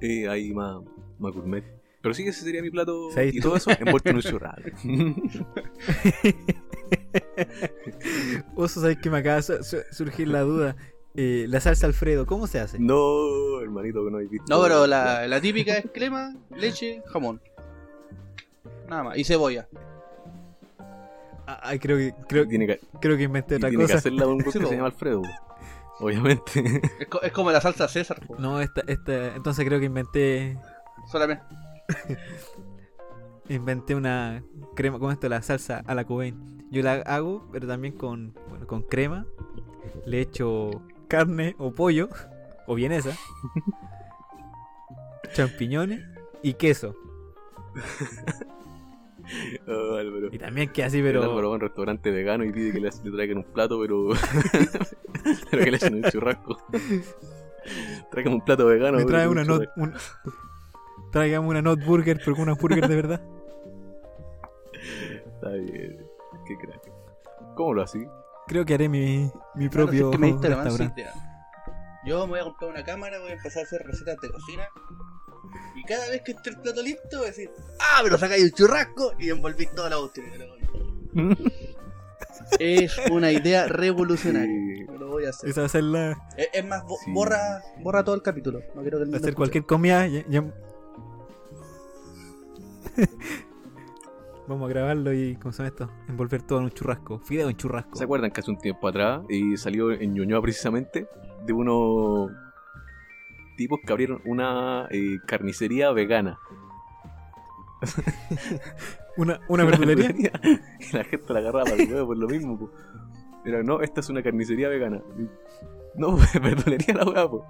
Eh, 0.00 0.28
ahí 0.28 0.52
más, 0.52 0.82
más 1.18 1.32
gourmet. 1.34 1.64
Pero 2.02 2.14
sí 2.14 2.22
que 2.22 2.30
ese 2.30 2.42
sería 2.44 2.62
mi 2.62 2.70
plato. 2.70 3.08
Y 3.32 3.40
todo 3.40 3.56
eso 3.56 3.70
envuelto 3.78 4.10
en 4.10 4.16
un 4.16 4.22
churrasco. 4.22 4.70
Oso, 8.54 8.80
¿sabes 8.80 8.98
que 8.98 9.10
me 9.10 9.18
acaba 9.18 9.36
de 9.36 9.42
su- 9.42 9.62
su- 9.64 9.82
surgir 9.90 10.28
la 10.28 10.40
duda? 10.42 10.76
Eh, 11.14 11.46
la 11.48 11.60
salsa 11.60 11.86
Alfredo, 11.86 12.26
¿cómo 12.26 12.46
se 12.46 12.60
hace? 12.60 12.78
no, 12.78 13.60
hermanito, 13.60 14.04
que 14.04 14.10
no 14.10 14.18
hay 14.18 14.26
visto. 14.26 14.44
No, 14.54 14.62
pero 14.62 14.86
la, 14.86 15.26
la 15.26 15.40
típica 15.40 15.78
es 15.78 15.86
crema, 15.92 16.34
leche, 16.54 17.02
jamón. 17.06 17.40
Nada 18.88 19.02
más. 19.04 19.18
Y 19.18 19.24
cebolla. 19.24 19.66
Ah, 21.48 21.60
Ay, 21.62 21.78
creo 21.78 21.96
que, 21.96 22.12
creo, 22.28 22.46
Tiene 22.46 22.66
que, 22.66 22.80
creo 23.00 23.16
que 23.16 23.22
inventé 23.22 23.54
y 23.54 23.56
otra 23.58 23.68
tiene 23.70 23.84
que 23.84 23.88
cosa. 23.88 23.98
hacerla 23.98 24.26
un 24.26 24.38
que 24.40 24.50
se 24.52 24.58
llama 24.60 24.86
Alfredo. 24.86 25.22
Obviamente. 26.00 26.80
Es, 27.00 27.08
co- 27.08 27.22
es 27.22 27.32
como 27.32 27.50
la 27.50 27.60
salsa 27.60 27.88
César, 27.88 28.20
po. 28.26 28.36
No, 28.38 28.60
esta, 28.60 28.82
esta, 28.86 29.34
entonces 29.36 29.64
creo 29.64 29.78
que 29.80 29.86
inventé 29.86 30.58
solamente. 31.10 31.42
inventé 33.48 33.94
una 33.94 34.42
crema, 34.74 34.98
¿cómo 34.98 35.12
esto? 35.12 35.28
La 35.28 35.42
salsa 35.42 35.82
a 35.86 35.94
la 35.94 36.04
Cobain. 36.04 36.66
Yo 36.70 36.82
la 36.82 36.94
hago, 36.94 37.48
pero 37.52 37.66
también 37.68 37.94
con, 37.96 38.34
bueno, 38.48 38.66
con 38.66 38.82
crema. 38.82 39.26
Le 40.04 40.20
echo 40.20 40.82
carne 41.08 41.54
o 41.58 41.72
pollo, 41.72 42.08
o 42.66 42.74
vienesa, 42.74 43.10
champiñones 45.34 46.02
y 46.42 46.54
queso. 46.54 46.94
Oh, 49.66 49.96
Álvaro. 49.96 50.28
Y 50.32 50.38
también 50.38 50.72
que 50.72 50.84
así, 50.84 50.98
El 50.98 51.08
Álvaro 51.08 51.34
pero... 51.34 51.48
va 51.48 51.52
a 51.52 51.56
un 51.56 51.60
restaurante 51.60 52.10
vegano 52.10 52.44
y 52.44 52.52
pide 52.52 52.72
que 52.72 52.80
le, 52.80 52.90
le 53.02 53.10
traigan 53.10 53.38
un 53.38 53.44
plato, 53.44 53.80
pero. 53.80 54.10
pero 55.50 55.64
que 55.64 55.70
le 55.70 55.76
echen 55.76 55.94
un 55.94 56.02
churrasco. 56.04 56.56
Traigan 58.10 58.34
un 58.34 58.40
plato 58.42 58.66
vegano. 58.66 58.98
Me 58.98 59.04
pero 59.04 59.16
trae 59.16 59.28
una 59.28 59.42
un 59.42 59.48
not, 59.48 59.68
un, 59.76 59.94
tráigame 61.10 61.48
una 61.48 61.62
not 61.62 61.84
burger, 61.84 62.18
pero 62.18 62.36
con 62.36 62.42
una 62.42 62.54
burger 62.54 62.86
de 62.86 62.96
verdad. 62.96 63.20
Está 65.26 65.50
bien. 65.50 66.06
Qué 66.46 66.56
crack. 66.56 66.92
¿Cómo 67.56 67.74
lo 67.74 67.82
así? 67.82 68.06
Creo 68.46 68.64
que 68.64 68.74
haré 68.74 68.88
mi, 68.88 69.30
mi 69.54 69.68
Claro, 69.68 69.86
propio 69.86 69.98
si 69.98 70.04
es 70.04 70.10
que 70.10 70.18
me 70.18 70.26
diste 70.28 70.48
la 70.48 70.56
mansa 70.56 70.84
restaurante. 70.84 71.06
Yo 72.06 72.24
me 72.26 72.32
voy 72.32 72.40
a 72.40 72.44
comprar 72.44 72.70
una 72.70 72.84
cámara, 72.84 73.18
voy 73.18 73.30
a 73.30 73.34
empezar 73.34 73.62
a 73.62 73.66
hacer 73.66 73.82
recetas 73.84 74.16
de 74.20 74.30
cocina. 74.30 74.68
Y 75.74 75.82
cada 75.84 76.08
vez 76.10 76.22
que 76.22 76.32
esté 76.32 76.50
el 76.50 76.56
plato 76.60 76.82
listo, 76.82 77.16
voy 77.18 77.24
a 77.24 77.28
decir, 77.28 77.50
¡ah! 77.80 78.00
Pero 78.02 78.18
sacáis 78.18 78.44
un 78.44 78.50
churrasco 78.50 79.12
y 79.18 79.30
envolví 79.30 79.66
toda 79.66 79.90
la 79.90 79.96
botella. 79.96 80.28
Es 82.58 82.96
una 83.10 83.32
idea 83.32 83.66
revolucionaria. 83.66 84.76
Sí. 84.76 84.86
Lo 84.98 85.08
voy 85.08 85.26
a 85.26 85.30
hacer. 85.30 85.50
Esa 85.50 85.60
va 85.62 85.66
a 85.66 85.70
ser 85.70 85.82
la, 85.84 86.12
Es, 86.36 86.48
es 86.52 86.64
más, 86.66 86.84
bo- 86.84 86.96
Sí. 87.04 87.12
borra, 87.12 87.62
borra 87.82 88.04
todo 88.04 88.14
el 88.14 88.22
capítulo. 88.22 88.60
No 88.74 88.82
quiero 88.82 88.98
que 88.98 89.02
el 89.04 89.08
mundo 89.08 89.16
hacer 89.18 89.30
escuche. 89.30 89.34
cualquier 89.36 89.66
comida. 89.66 90.06
ya- 90.06 90.24
ya- 90.28 90.44
Vamos 94.48 94.66
a 94.66 94.72
grabarlo 94.72 95.12
y, 95.12 95.34
¿cómo 95.36 95.52
se 95.52 95.58
llama 95.58 95.68
esto? 95.68 95.90
Envolver 96.08 96.42
todo 96.42 96.58
en 96.60 96.64
un 96.66 96.70
churrasco. 96.70 97.18
Fideo 97.18 97.50
en 97.50 97.56
churrasco. 97.56 97.96
¿Se 97.96 98.04
acuerdan 98.04 98.30
que 98.30 98.40
hace 98.40 98.50
un 98.50 98.58
tiempo 98.58 98.86
atrás 98.86 99.22
y 99.28 99.56
salió 99.56 99.90
en 99.90 100.14
Ñuñoa 100.14 100.40
precisamente 100.40 101.08
de 101.44 101.52
unos 101.52 102.30
tipos 103.56 103.80
que 103.84 103.92
abrieron 103.92 104.20
una 104.24 104.86
eh, 104.90 105.18
carnicería 105.26 105.90
vegana? 105.92 106.38
Una, 109.18 109.40
una 109.48 109.64
verdulería. 109.64 110.30
y 110.80 110.94
la 110.94 111.04
gente 111.04 111.32
la 111.32 111.38
agarraba 111.38 111.70
al 111.70 111.80
huevo 111.90 112.08
por 112.08 112.18
lo 112.18 112.28
mismo. 112.28 112.58
po. 112.58 112.70
Era, 113.46 113.62
no, 113.62 113.80
esta 113.80 114.00
es 114.00 114.10
una 114.10 114.22
carnicería 114.22 114.68
vegana. 114.68 115.00
Y, 115.18 115.26
No, 115.98 116.18
verdulería 116.42 116.94
la 116.94 117.04
hueá, 117.04 117.26
po. 117.30 117.46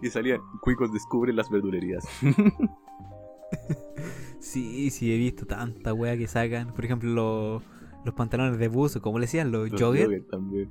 Y 0.00 0.10
salían, 0.10 0.40
cuicos 0.60 0.92
descubren 0.92 1.34
las 1.34 1.50
verdulerías. 1.50 2.06
Sí, 4.38 4.90
sí, 4.90 5.12
he 5.12 5.16
visto 5.16 5.44
tanta 5.46 5.92
wea 5.92 6.16
que 6.16 6.28
sacan. 6.28 6.72
Por 6.72 6.84
ejemplo, 6.84 7.10
los, 7.10 7.62
los 8.04 8.14
pantalones 8.14 8.58
de 8.58 8.68
buzo, 8.68 9.02
como 9.02 9.18
le 9.18 9.24
decían, 9.24 9.50
los, 9.50 9.70
Los 9.72 9.80
jogger. 9.80 10.04
jogger 10.04 10.24
también. 10.30 10.70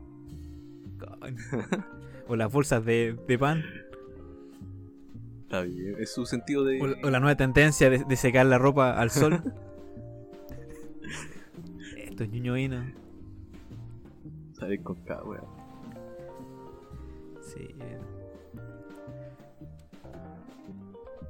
O 2.29 2.35
las 2.37 2.51
bolsas 2.51 2.85
de, 2.85 3.17
de 3.27 3.37
pan. 3.37 3.63
Está 5.47 5.61
bien, 5.61 5.95
es 5.97 6.13
su 6.13 6.25
sentido 6.25 6.65
de... 6.65 6.81
O, 6.81 7.07
o 7.07 7.09
la 7.09 7.21
nueva 7.21 7.37
tendencia 7.37 7.89
de, 7.89 8.03
de 8.03 8.15
secar 8.17 8.45
la 8.47 8.57
ropa 8.57 8.99
al 8.99 9.11
sol. 9.11 9.41
Estos 11.97 12.27
ñuñoínos. 12.27 12.85
Salir 14.51 14.83
con 14.83 14.97
cada 15.05 15.23
wea. 15.23 15.39
Sí. 17.39 17.73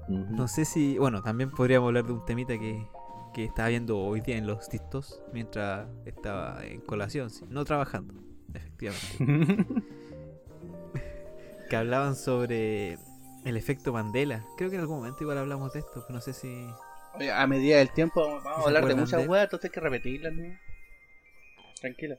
Ujú. 0.08 0.36
No 0.36 0.48
sé 0.48 0.66
si. 0.66 0.98
Bueno, 0.98 1.22
también 1.22 1.52
podríamos 1.52 1.90
hablar 1.90 2.06
de 2.06 2.14
un 2.14 2.26
temita 2.26 2.58
que, 2.58 2.88
que 3.36 3.46
estaba 3.46 3.70
viendo 3.70 4.00
hoy 4.00 4.22
día 4.22 4.38
en 4.38 4.48
los 4.48 4.68
TikToks 4.68 5.22
mientras 5.32 5.88
estaba 6.06 6.66
en 6.66 6.82
colación, 6.82 7.30
no 7.52 7.66
trabajando, 7.66 8.16
efectivamente. 8.52 9.68
que 11.70 11.76
hablaban 11.76 12.16
sobre 12.16 12.98
el 13.46 13.58
efecto 13.58 13.94
Mandela. 13.94 14.44
Creo 14.58 14.70
que 14.70 14.76
en 14.76 14.82
algún 14.82 14.98
momento 14.98 15.24
igual 15.24 15.38
hablamos 15.38 15.74
de 15.74 15.80
esto, 15.80 16.04
pero 16.06 16.16
no 16.16 16.22
sé 16.22 16.34
si. 16.34 16.68
Oye, 17.16 17.32
a 17.32 17.48
medida 17.48 17.78
del 17.78 17.92
tiempo 17.92 18.22
vamos 18.22 18.44
vamos 18.44 18.58
¿Se 18.60 18.64
a 18.64 18.68
hablar 18.68 18.86
de 18.86 18.96
muchas 18.96 19.22
de- 19.22 19.28
weas, 19.28 19.44
entonces 19.46 19.70
hay 19.70 19.74
que 19.74 19.80
repetirlas, 19.80 20.34
¿no? 20.34 20.58
Tranquila. 21.82 22.18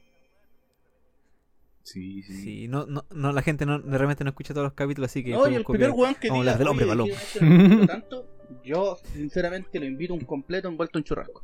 Sí, 1.83 2.22
sí. 2.22 2.42
si 2.42 2.68
no, 2.68 2.85
no, 2.87 3.04
no, 3.11 3.33
la 3.33 3.40
gente 3.40 3.64
no, 3.64 3.78
de 3.78 3.96
repente 3.96 4.22
no 4.22 4.31
escucha 4.31 4.52
todos 4.52 4.64
los 4.66 4.74
capítulos, 4.74 5.11
así 5.11 5.24
que. 5.24 5.35
Oye, 5.35 5.40
podemos 5.40 5.59
el 5.61 5.64
primer 5.64 5.90
weón 5.92 6.14
que 6.16 6.28
Vamos 6.28 6.42
a 6.46 6.50
diga, 6.50 6.59
del 6.59 6.68
hombre 6.68 6.85
"Oye, 6.85 6.90
balón". 7.40 7.78
no 7.81 7.87
tanto, 7.87 8.26
yo 8.62 8.98
sinceramente 9.14 9.78
lo 9.81 9.87
invito 9.87 10.12
un 10.14 10.20
completo 10.20 10.68
envuelto 10.68 10.98
en 10.98 11.04
churrasco. 11.04 11.42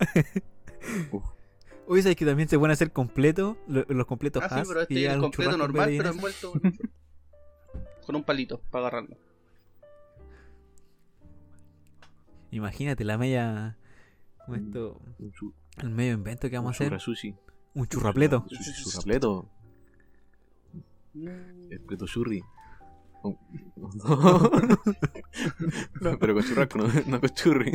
Oye, 1.86 2.02
¿sabes 2.02 2.16
que 2.16 2.24
también 2.24 2.48
se 2.48 2.58
pueden 2.58 2.72
hacer 2.72 2.92
completos? 2.92 3.56
Lo- 3.68 3.84
Los 3.88 4.06
completos 4.06 4.42
Ah, 4.44 4.48
sí, 4.48 4.54
Hass, 4.60 4.68
pero 4.68 4.80
y 4.80 4.82
este 4.82 4.94
es 4.94 5.00
llevan 5.00 5.14
el 5.16 5.18
un 5.20 5.30
completo 5.30 5.56
normal, 5.58 5.94
pero 5.96 6.10
envuelto 6.10 6.52
con 8.06 8.16
un 8.16 8.24
palito 8.24 8.60
para 8.70 8.86
agarrarlo. 8.88 9.16
Imagínate 12.50 13.04
la 13.04 13.18
media. 13.18 13.76
como 14.44 14.56
esto, 14.56 15.00
Un 15.18 15.32
el 15.82 15.90
medio 15.90 16.12
invento 16.12 16.48
que 16.48 16.56
vamos 16.56 16.80
a 16.80 16.84
un 16.84 16.86
hacer. 16.88 17.00
sushi. 17.00 17.34
Un 17.74 17.86
churrapleto. 17.88 18.46
Su- 18.48 18.90
Churrapleto. 18.90 19.50
El 21.14 21.80
pleto 21.86 22.06
churri. 22.06 22.42
Oh, 23.22 23.36
no. 23.76 24.50
Pero 26.20 26.34
con 26.34 26.44
churrasco, 26.44 26.78
no, 26.78 26.88
no 27.06 27.20
con 27.20 27.30
churri. 27.30 27.72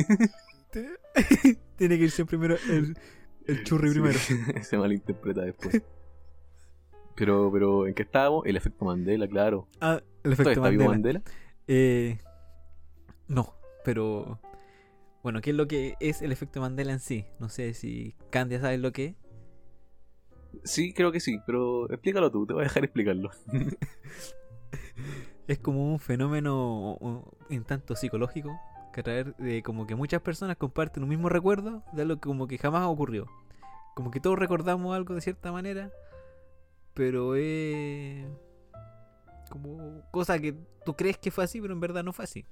Tiene 1.76 1.98
que 1.98 2.04
ir 2.04 2.10
siempre 2.10 2.38
primero 2.38 2.58
el, 2.70 2.96
el 3.50 3.64
churri 3.64 3.88
Sí, 3.88 3.94
primero. 4.00 4.18
Se 4.62 4.78
malinterpreta 4.78 5.42
después. 5.42 5.82
Pero, 7.16 7.50
pero, 7.52 7.86
¿en 7.86 7.92
qué 7.92 8.02
estábamos? 8.02 8.46
El 8.46 8.56
efecto 8.56 8.86
Mandela, 8.86 9.28
claro. 9.28 9.68
Ah, 9.78 10.00
el 10.00 10.02
¿Todavía 10.22 10.32
efecto 10.32 10.50
está 10.52 10.70
vivo 10.70 10.84
Mandela. 10.86 11.18
Mandela? 11.18 11.40
Eh, 11.68 12.18
no, 13.28 13.54
pero. 13.84 14.40
Bueno, 15.22 15.42
¿qué 15.42 15.50
es 15.50 15.56
lo 15.56 15.68
que 15.68 15.96
es 16.00 16.22
el 16.22 16.32
efecto 16.32 16.62
Mandela 16.62 16.92
en 16.92 17.00
sí? 17.00 17.26
No 17.38 17.50
sé 17.50 17.74
si 17.74 18.14
Candia 18.30 18.58
sabe 18.58 18.78
lo 18.78 18.92
que 18.92 19.04
es. 19.04 19.14
Sí, 20.64 20.94
creo 20.94 21.12
que 21.12 21.20
sí, 21.20 21.38
pero 21.44 21.90
explícalo 21.90 22.30
tú, 22.30 22.46
te 22.46 22.54
voy 22.54 22.62
a 22.62 22.64
dejar 22.64 22.84
explicarlo. 22.84 23.30
Es 25.46 25.58
como 25.58 25.92
un 25.92 25.98
fenómeno 25.98 26.96
un 26.96 27.64
tanto 27.66 27.96
psicológico 27.96 28.56
que 28.92 29.00
a 29.00 29.02
través 29.02 29.36
de 29.36 29.62
como 29.62 29.86
que 29.86 29.94
muchas 29.94 30.22
personas 30.22 30.56
comparten 30.56 31.02
un 31.02 31.08
mismo 31.08 31.28
recuerdo 31.28 31.82
de 31.92 32.02
algo 32.02 32.16
que 32.16 32.28
como 32.28 32.46
que 32.46 32.56
jamás 32.56 32.86
ocurrió. 32.86 33.26
Como 34.00 34.10
que 34.10 34.18
todos 34.18 34.38
recordamos 34.38 34.96
algo 34.96 35.14
de 35.14 35.20
cierta 35.20 35.52
manera, 35.52 35.92
pero 36.94 37.34
es 37.36 38.24
como 39.50 40.00
cosa 40.10 40.38
que 40.38 40.54
tú 40.86 40.94
crees 40.96 41.18
que 41.18 41.30
fue 41.30 41.44
así, 41.44 41.60
pero 41.60 41.74
en 41.74 41.80
verdad 41.80 42.02
no 42.02 42.14
fue 42.14 42.24
así. 42.24 42.46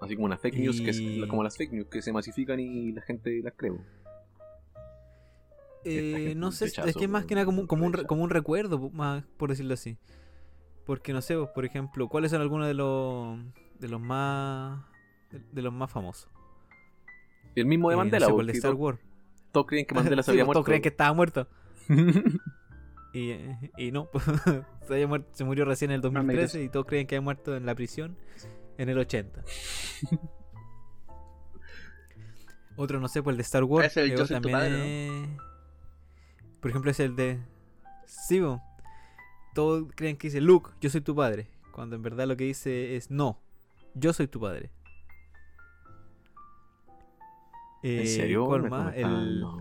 Así 0.00 0.14
como 0.14 0.26
una 0.26 0.38
fake 0.38 0.58
news, 0.58 0.80
que 0.80 0.90
es, 0.90 1.02
como 1.28 1.42
las 1.42 1.56
fake 1.56 1.72
news 1.72 1.88
que 1.88 2.02
se 2.02 2.12
masifican 2.12 2.60
y 2.60 2.92
la 2.92 3.02
gente 3.02 3.40
las 3.42 3.54
cree. 3.56 3.72
Eh, 5.84 6.34
no 6.36 6.52
sé, 6.52 6.66
rechazo, 6.66 6.88
es 6.88 6.96
que 6.96 7.04
es 7.06 7.10
más 7.10 7.24
que 7.24 7.34
nada 7.34 7.46
como, 7.46 7.62
un- 7.62 7.66
como, 7.66 7.86
un, 7.86 7.92
como 7.92 8.22
un 8.22 8.30
recuerdo, 8.30 8.78
más 8.90 9.24
por 9.36 9.50
decirlo 9.50 9.74
así. 9.74 9.98
Porque 10.84 11.12
no 11.12 11.20
sé, 11.20 11.34
por 11.52 11.64
ejemplo, 11.64 12.08
¿cuáles 12.08 12.30
son 12.30 12.40
algunos 12.42 12.68
de 12.68 12.74
los 12.74 13.40
de 13.80 13.88
los 13.88 14.00
más 14.00 14.84
de, 15.32 15.40
de 15.50 15.62
los 15.62 15.72
más 15.72 15.90
famosos? 15.90 16.30
El 17.56 17.64
mismo 17.66 17.88
de 17.88 17.94
Eh, 17.94 17.96
no 17.96 18.02
Mandela, 18.04 18.26
sé, 18.26 18.32
pues, 18.32 18.40
el 18.42 18.46
de 18.48 18.52
Star 18.52 18.74
Wars. 18.74 19.00
Todos 19.56 19.66
creen 19.68 19.86
que 19.86 19.94
Mandela 19.94 20.22
se 20.22 20.26
Sí, 20.26 20.30
había 20.32 20.44
pues, 20.44 20.46
muerto. 20.48 20.58
Todos 20.58 20.66
creen 20.66 20.82
que 20.82 20.88
estaba 20.88 21.12
muerto. 21.14 21.48
Y, 23.12 23.32
y 23.78 23.92
no, 23.92 24.10
se, 24.86 24.92
había 24.92 25.06
muerto- 25.06 25.30
se 25.32 25.42
murió 25.44 25.64
recién 25.64 25.90
en 25.90 25.94
el 25.94 26.02
Más 26.02 26.12
me 26.12 26.34
2013 26.34 26.64
y 26.64 26.68
todos 26.68 26.84
creen 26.84 27.06
que 27.06 27.14
había 27.16 27.22
muerto 27.24 27.56
en 27.56 27.64
la 27.64 27.74
prisión 27.74 28.14
en 28.76 28.90
el 28.90 28.98
80. 28.98 29.42
Otro, 32.76 33.00
no 33.00 33.08
sé, 33.08 33.22
pues 33.22 33.32
el 33.32 33.38
de 33.38 33.42
Star 33.42 33.64
Wars. 33.64 33.86
Ese 33.86 34.04
es 34.04 34.20
el 34.20 34.26
también 34.28 34.52
padre, 34.52 35.28
Por 36.60 36.70
ejemplo, 36.70 36.90
es 36.90 37.00
el 37.00 37.16
de... 37.16 37.40
Sí, 38.04 38.42
todos 39.54 39.86
creen 39.94 40.18
que 40.18 40.26
dice 40.26 40.42
Luke, 40.42 40.72
yo 40.82 40.90
soy 40.90 41.00
tu 41.00 41.14
padre. 41.16 41.48
Cuando 41.72 41.96
en 41.96 42.02
verdad 42.02 42.26
lo 42.26 42.36
que 42.36 42.44
dice 42.44 42.96
es 42.96 43.10
no, 43.10 43.40
yo 43.94 44.12
soy 44.12 44.26
tu 44.26 44.40
padre. 44.40 44.72
¿En 47.86 48.00
Eh, 48.00 48.06
serio? 48.06 48.54
El, 48.56 49.40
no. 49.40 49.58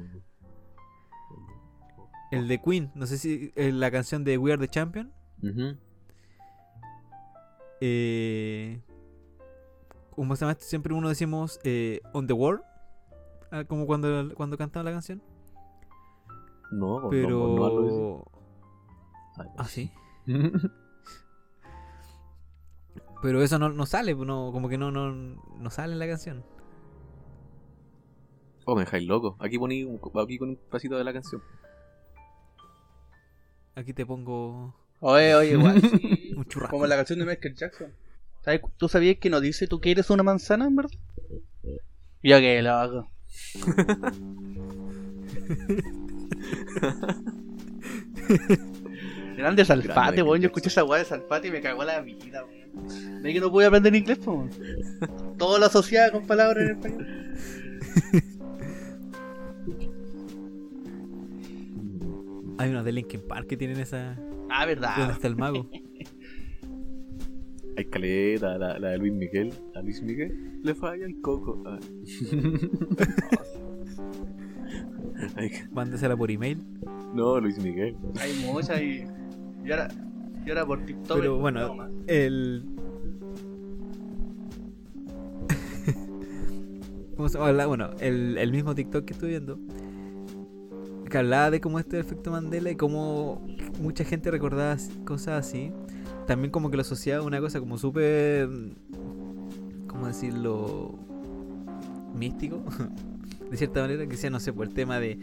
el 2.32 2.48
de 2.48 2.62
Queen, 2.62 2.92
no 2.96 3.06
sé 3.06 3.18
si 3.18 3.52
eh, 3.56 3.72
la 3.72 3.92
canción 3.92 4.24
de 4.24 4.38
We 4.38 4.52
Are 4.52 4.60
the 4.60 4.68
Champion. 4.68 5.12
Eh, 7.82 8.82
como 10.12 10.36
se 10.36 10.42
llama 10.42 10.54
esto? 10.54 10.66
siempre 10.66 10.94
uno 10.94 11.10
decimos 11.10 11.60
eh, 11.64 12.02
On 12.14 12.26
the 12.26 12.34
World, 12.34 12.64
ah, 13.52 13.64
como 13.66 13.86
cuando, 13.86 14.34
cuando 14.36 14.58
cantaba 14.58 14.84
la 14.86 14.92
canción. 14.92 15.22
No, 16.72 17.10
Pero. 17.10 17.56
No 17.56 17.82
dice. 17.84 18.24
Ah, 19.58 19.66
sí. 19.66 19.92
Pero 23.22 23.42
eso 23.44 23.60
no, 23.60 23.70
no 23.70 23.86
sale, 23.86 24.16
no, 24.16 24.52
como 24.52 24.68
que 24.70 24.78
no, 24.78 24.92
no, 24.92 25.12
no 25.12 25.70
sale 25.70 25.94
en 25.94 26.00
la 26.00 26.08
canción. 26.08 26.44
Oh, 28.66 28.76
me 28.76 28.82
dejáis 28.82 29.08
loco. 29.08 29.38
Aquí 29.40 29.58
poní 29.58 29.84
un, 29.84 30.00
aquí 30.22 30.38
con 30.38 30.50
un 30.50 30.60
pasito 30.70 30.98
de 30.98 31.04
la 31.04 31.14
canción. 31.14 31.42
Aquí 33.76 33.94
te 33.94 34.06
pongo 34.06 34.74
Oye, 35.00 35.36
oye, 35.36 35.52
igual. 35.52 35.80
sí. 36.02 36.34
un 36.36 36.46
churrasco. 36.46 36.72
Como 36.76 36.88
la 36.88 36.96
canción 36.96 37.20
de 37.20 37.26
Michael 37.26 37.56
Jackson. 37.56 37.94
¿Sabes? 38.44 38.62
¿Tú 38.78 38.90
sabías 38.90 39.18
que 39.18 39.30
no 39.30 39.40
dice 39.40 39.68
tú 39.68 39.80
quieres 39.80 40.10
una 40.10 40.24
manzana, 40.24 40.66
en 40.66 40.76
verdad? 40.76 40.98
Yo 42.24 42.40
que 42.40 42.62
lo 42.62 42.72
hago. 42.72 43.12
Grande 49.38 49.66
Salfate, 49.66 50.24
weón. 50.24 50.42
Yo 50.42 50.48
escuché 50.48 50.70
esa 50.70 50.84
weá 50.84 51.00
de 51.00 51.06
Salfate 51.06 51.50
y 51.50 51.52
me 51.52 51.62
cagó 51.62 51.84
la 51.84 52.02
vida, 52.02 52.44
weón. 52.46 53.22
¿Ves 53.22 53.34
que 53.34 53.40
no 53.40 53.52
pude 53.52 53.66
aprender 53.68 53.94
inglés, 53.96 54.18
po? 54.20 54.34
weón? 54.34 54.50
Todo 55.38 55.60
lo 55.60 55.66
asociaba 55.66 56.12
con 56.12 56.26
palabras 56.26 56.68
en 56.68 56.72
español. 56.76 57.08
Hay 62.58 62.70
unos 62.70 62.86
de 62.86 62.92
Linkin 62.92 63.22
Park 63.28 63.48
que 63.48 63.58
tienen 63.58 63.80
esa. 63.80 64.14
Ah, 64.50 64.66
¿Dónde 64.66 64.76
verdad. 64.76 65.12
está 65.12 65.28
el 65.28 65.36
mago? 65.36 65.70
Hay 67.78 67.86
caleta, 67.86 68.58
la, 68.58 68.80
la 68.80 68.90
de 68.92 68.98
Luis 68.98 69.14
Miguel. 69.14 69.54
A 69.76 69.82
Luis 69.82 70.02
Miguel 70.02 70.60
le 70.64 70.74
falla 70.76 71.06
el 71.06 71.20
coco. 71.22 71.62
Ah. 71.66 71.80
Mándesela 75.72 76.16
por 76.16 76.32
email. 76.32 76.60
no, 77.14 77.40
Luis 77.40 77.58
Miguel. 77.60 77.96
Hay 78.20 78.34
muchas 78.46 78.82
y. 78.82 79.04
Y 79.66 79.72
ahora, 79.72 79.88
y 80.46 80.50
ahora 80.50 80.66
por 80.66 80.86
TikTok. 80.86 81.18
Pero 81.20 81.34
no 81.34 81.40
bueno, 81.40 81.88
el. 82.08 82.64
¿cómo 87.16 87.30
se 87.30 87.38
llama? 87.38 87.66
Bueno, 87.66 87.92
el, 88.00 88.38
el 88.38 88.52
mismo 88.52 88.76
TikTok 88.76 89.06
que 89.06 89.14
estoy 89.14 89.30
viendo. 89.30 89.58
Que 91.16 91.20
hablaba 91.20 91.50
de 91.50 91.62
cómo 91.62 91.80
este 91.80 91.98
efecto 91.98 92.30
Mandela 92.30 92.70
y 92.72 92.76
cómo 92.76 93.42
mucha 93.82 94.04
gente 94.04 94.30
recordaba 94.32 94.74
as- 94.74 94.90
cosas 95.06 95.48
así. 95.48 95.72
También 96.28 96.52
como 96.52 96.70
que 96.70 96.76
lo 96.76 96.82
asociaba 96.82 97.24
a 97.24 97.26
una 97.26 97.40
cosa 97.40 97.62
como 97.62 97.78
súper. 97.78 98.50
¿Cómo 99.88 100.08
decirlo? 100.08 101.00
Místico. 102.14 102.66
de 103.50 103.56
cierta 103.56 103.80
manera, 103.80 104.04
que 104.04 104.10
decía, 104.10 104.30
no 104.30 104.42
sé, 104.42 104.52
por 104.52 104.68
el 104.68 104.74
tema 104.74 105.00
de 105.00 105.18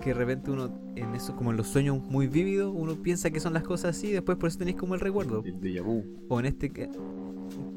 que 0.00 0.10
de 0.10 0.14
repente 0.14 0.50
uno, 0.50 0.76
en 0.96 1.14
eso, 1.14 1.36
como 1.36 1.52
en 1.52 1.58
los 1.58 1.68
sueños 1.68 2.02
muy 2.08 2.26
vívidos, 2.26 2.74
uno 2.76 2.96
piensa 2.96 3.30
que 3.30 3.38
son 3.38 3.52
las 3.52 3.62
cosas 3.62 3.96
así 3.96 4.08
y 4.08 4.12
después 4.14 4.36
por 4.36 4.48
eso 4.48 4.58
tenéis 4.58 4.78
como 4.78 4.94
el 4.96 5.00
recuerdo. 5.00 5.44
El 5.46 5.60
déjà 5.60 5.80
vu. 5.80 6.02
O 6.28 6.40
en 6.40 6.46
este 6.46 6.72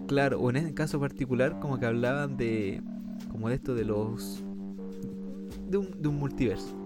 claro, 0.08 0.40
o 0.42 0.50
en 0.50 0.56
este 0.56 0.74
caso 0.74 1.00
particular 1.00 1.60
como 1.60 1.80
que 1.80 1.86
hablaban 1.86 2.36
de 2.36 2.82
como 3.32 3.48
de 3.50 3.54
esto 3.54 3.76
de 3.76 3.86
los 3.86 4.44
de 5.70 5.78
un, 5.78 6.02
de 6.02 6.08
un 6.08 6.16
multiverso. 6.16 6.83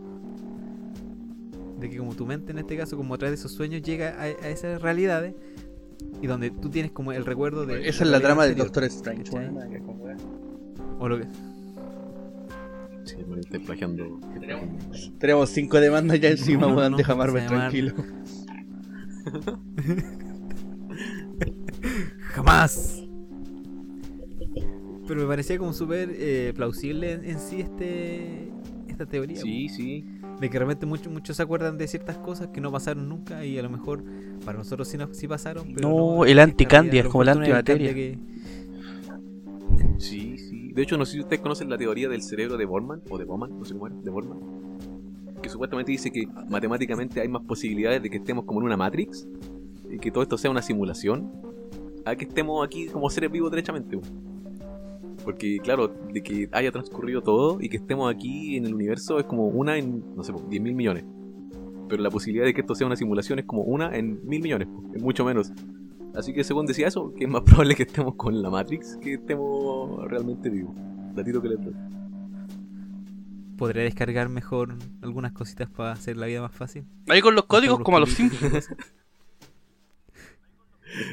De 1.80 1.90
que 1.90 1.98
como 1.98 2.16
tu 2.16 2.26
mente 2.26 2.52
en 2.52 2.58
este 2.60 2.76
caso 2.78 2.98
como 2.98 3.14
a 3.14 3.18
través 3.18 3.38
de 3.40 3.42
esos 3.46 3.52
sueños 3.52 3.82
llega 3.84 4.16
a, 4.20 4.24
a 4.24 4.50
esas 4.50 4.82
realidades 4.82 5.36
y 6.22 6.28
donde 6.28 6.50
tú 6.52 6.70
tienes 6.70 6.92
como 6.92 7.12
el 7.12 7.26
recuerdo 7.26 7.66
de 7.66 7.88
Esa 7.88 8.04
es 8.04 8.10
la 8.10 8.20
trama 8.20 8.44
de 8.44 8.50
anterior, 8.50 8.68
Doctor 8.68 8.84
Strange. 8.86 9.32
O 11.00 11.08
lo 11.08 11.20
que 11.20 11.26
Sí, 13.04 13.16
bueno, 13.26 13.42
estoy 13.42 13.60
plagiando. 13.60 14.20
Tenemos 15.18 15.50
cinco 15.50 15.80
demandas 15.80 16.20
ya 16.20 16.30
encima, 16.30 16.62
No, 16.64 16.70
no, 16.72 16.76
weón. 16.78 16.92
no, 16.92 16.98
Deja 16.98 17.16
Marvel 17.16 17.46
tranquilo. 17.46 17.94
jamás. 22.34 23.04
Pero 25.08 25.22
me 25.22 25.28
parecía 25.28 25.58
como 25.58 25.72
súper 25.74 26.10
eh, 26.14 26.52
plausible 26.56 27.14
en, 27.14 27.24
en 27.26 27.40
sí 27.40 27.62
este 27.62 28.52
esta 28.90 29.06
teoría. 29.06 29.38
Sí, 29.40 29.70
sí. 29.70 30.06
De 30.40 30.50
que 30.50 30.58
realmente 30.60 30.86
muchos 30.86 31.12
muchos 31.12 31.36
se 31.36 31.42
acuerdan 31.44 31.78
de 31.78 31.88
ciertas 31.88 32.18
cosas 32.18 32.50
que 32.50 32.62
no 32.62 32.72
pasaron 32.72 33.10
nunca 33.10 33.44
y 33.44 33.58
a 33.58 33.64
lo 33.64 33.70
mejor 33.72 34.04
para 34.46 34.58
nosotros 34.60 34.88
sí, 34.88 34.98
nos- 34.98 35.18
sí 35.18 35.28
pasaron. 35.28 35.74
Pero 35.74 35.90
No, 35.90 36.16
no, 36.18 36.26
el 36.26 36.38
anticandia, 36.40 37.02
es 37.02 37.08
como 37.08 37.24
la 37.24 37.34
no 37.34 37.42
antimateria. 37.42 37.94
Que- 37.94 38.18
Sí, 39.98 40.38
sí. 40.38 40.72
De 40.74 40.84
hecho, 40.84 40.98
no 40.98 41.06
sé 41.06 41.14
si 41.14 41.20
ustedes 41.22 41.42
conocen 41.42 41.70
la 41.70 41.78
teoría 41.78 42.08
del 42.08 42.22
cerebro 42.22 42.56
de 42.58 42.66
Borman 42.66 43.02
o 43.10 43.18
de 43.18 43.26
Bowman, 43.26 43.58
no 43.58 43.66
sé 43.66 43.74
cómo 43.74 43.88
era, 43.88 43.96
de 43.96 44.10
Borman. 44.12 44.38
Que 45.42 45.50
supuestamente 45.50 45.92
dice 45.92 46.12
que 46.12 46.28
matemáticamente 46.50 47.20
hay 47.20 47.28
más 47.28 47.42
posibilidades 47.44 48.02
de 48.04 48.10
que 48.10 48.18
estemos 48.18 48.46
como 48.46 48.60
en 48.60 48.68
una 48.68 48.78
Matrix 48.78 49.28
y 49.90 49.98
que 49.98 50.12
todo 50.12 50.22
esto 50.24 50.38
sea 50.38 50.52
una 50.52 50.62
simulación 50.62 51.32
a 52.06 52.16
que 52.16 52.26
estemos 52.26 52.66
aquí 52.66 52.88
como 52.88 53.10
seres 53.10 53.32
vivos 53.32 53.50
derechamente. 53.52 54.00
Porque, 55.28 55.60
claro, 55.60 55.90
de 55.90 56.24
que 56.24 56.48
haya 56.54 56.72
transcurrido 56.72 57.22
todo 57.22 57.58
y 57.60 57.68
que 57.68 57.76
estemos 57.76 58.10
aquí 58.10 58.56
en 58.56 58.66
el 58.66 58.74
universo 58.74 59.20
es 59.20 59.26
como 59.26 59.48
una 59.48 59.76
en, 59.78 60.16
no 60.16 60.24
sé, 60.24 60.32
10 60.32 60.62
mil 60.62 60.74
millones. 60.74 61.04
Pero 61.90 62.02
la 62.02 62.10
posibilidad 62.10 62.46
de 62.46 62.54
que 62.54 62.62
esto 62.62 62.76
sea 62.76 62.88
una 62.88 62.96
simulación 62.96 63.38
es 63.38 63.44
como 63.44 63.64
una 63.64 63.94
en 63.94 64.26
mil 64.26 64.42
millones, 64.42 64.70
es 64.96 65.04
mucho 65.04 65.26
menos. 65.26 65.52
Así 66.16 66.34
que 66.34 66.46
según 66.46 66.66
decía 66.66 66.88
eso, 66.88 67.14
que 67.14 67.26
es 67.26 67.30
más 67.30 67.42
probable 67.46 67.76
que 67.76 67.84
estemos 67.84 68.16
con 68.16 68.42
la 68.42 68.50
Matrix 68.50 68.96
que 69.02 69.16
estemos 69.16 70.10
realmente 70.10 70.50
vivos. 70.50 70.74
Datito 71.14 71.42
que 71.42 71.50
les 71.50 71.62
doy. 71.62 71.74
podría 73.58 73.84
descargar 73.84 74.30
mejor 74.30 74.78
algunas 75.02 75.34
cositas 75.34 75.70
para 75.70 75.92
hacer 75.92 76.16
la 76.16 76.28
vida 76.28 76.42
más 76.42 76.56
fácil. 76.56 76.86
Ahí 77.10 77.20
con 77.20 77.36
los 77.36 77.44
códigos, 77.48 77.82
como 77.82 77.98
a 77.98 78.00
los. 78.00 78.12
Sims. 78.12 78.40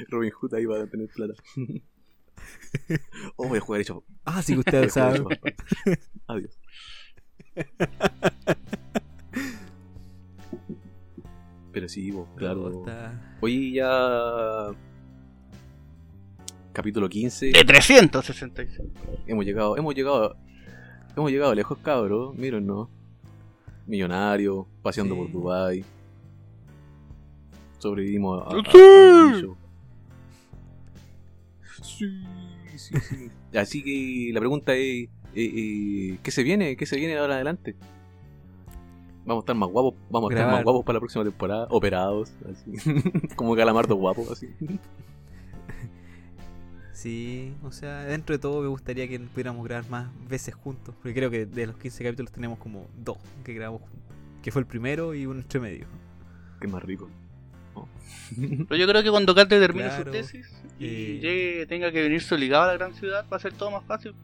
Robin 0.09 0.31
Hood 0.31 0.55
ahí 0.55 0.67
va 0.67 0.81
a 0.81 0.87
tener 0.87 1.09
plata. 1.09 1.35
oh, 3.37 3.49
voy 3.49 3.59
a 3.59 3.61
jugar 3.61 3.81
hecho. 3.81 4.05
Ah, 4.25 4.43
sí 4.43 4.55
que 4.55 4.61
ustedes 4.61 4.97
a 4.97 5.15
saben. 5.15 5.27
Adiós. 6.27 6.59
Pero 11.73 11.89
sí, 11.89 12.11
vos, 12.11 12.29
claro. 12.37 12.85
Oye, 13.41 13.73
ya. 13.73 14.69
Capítulo 16.73 17.09
15. 17.09 17.47
De 17.47 17.65
365. 17.65 18.85
Hemos 19.27 19.45
llegado, 19.45 19.77
hemos 19.77 19.95
llegado. 19.95 20.37
Hemos 21.17 21.31
llegado 21.31 21.55
lejos, 21.55 21.79
cabros. 21.79 22.35
Miren, 22.37 22.67
¿no? 22.67 22.91
Millonario, 23.87 24.67
paseando 24.83 25.15
Sí. 25.15 25.21
por 25.21 25.33
Dubai. 25.33 25.85
Sobrevivimos 27.79 28.43
a. 28.43 28.51
a- 28.51 28.55
bicho. 29.33 29.57
Sí, 31.85 32.25
sí, 32.77 32.95
sí. 33.01 33.31
Así 33.59 33.83
que 33.83 34.31
la 34.33 34.41
pregunta 34.41 34.75
es: 34.75 34.81
eh, 34.81 35.09
eh, 35.35 36.19
¿qué 36.23 36.31
se 36.31 36.43
viene? 36.43 36.77
¿Qué 36.77 36.87
se 36.87 36.97
viene 36.97 37.17
ahora 37.17 37.35
adelante? 37.35 37.77
Vamos 39.27 39.43
a 39.43 39.45
estar 39.45 39.57
más 39.57 39.71
guapos, 39.71 39.95
vamos 40.11 40.31
a 40.31 40.35
estar 40.35 40.51
más 40.51 40.65
guapos 40.65 40.85
para 40.85 40.95
la 40.97 41.01
próxima 41.01 41.25
temporada, 41.25 41.67
operados, 41.71 42.33
así. 42.51 42.73
como 43.37 43.55
calamardo 43.57 43.95
guapo, 43.97 44.27
así. 44.33 44.49
Sí, 46.93 47.53
o 47.63 47.73
sea, 47.73 48.05
dentro 48.05 48.35
de 48.35 48.39
todo 48.39 48.63
me 48.63 48.69
gustaría 48.69 49.07
que 49.09 49.19
pudiéramos 49.19 49.65
grabar 49.65 49.91
más 49.91 50.09
veces 50.29 50.55
juntos. 50.55 50.95
Porque 50.95 51.13
creo 51.13 51.31
que 51.31 51.45
de 51.45 51.67
los 51.67 51.77
15 51.77 52.05
capítulos 52.05 52.33
tenemos 52.33 52.59
como 52.59 52.87
dos 52.97 53.19
que 53.45 53.53
grabamos 53.53 53.83
juntos. 53.83 53.99
Que 54.43 54.51
fue 54.53 54.61
el 54.61 54.67
primero 54.67 55.13
y 55.15 55.27
uno 55.27 55.41
entre 55.41 55.61
medio. 55.61 55.87
Qué 56.61 56.69
más 56.69 56.83
rico. 56.83 57.11
Pero 58.39 58.77
yo 58.77 58.87
creo 58.87 59.03
que 59.03 59.11
cuando 59.11 59.35
Cate 59.35 59.59
termine 59.59 59.89
Claro. 59.89 60.05
su 60.05 60.11
tesis 60.13 60.47
y 60.79 60.87
Eh. 60.87 61.19
llegue, 61.21 61.67
tenga 61.67 61.91
que 61.93 62.03
venirse 62.03 62.35
obligado 62.35 62.65
a 62.65 62.67
la 62.69 62.75
gran 62.75 62.95
ciudad, 62.95 63.25
va 63.33 63.37
a 63.37 63.41
ser 63.41 63.53
todo 63.53 63.71
más 63.71 63.85
fácil. 63.85 64.15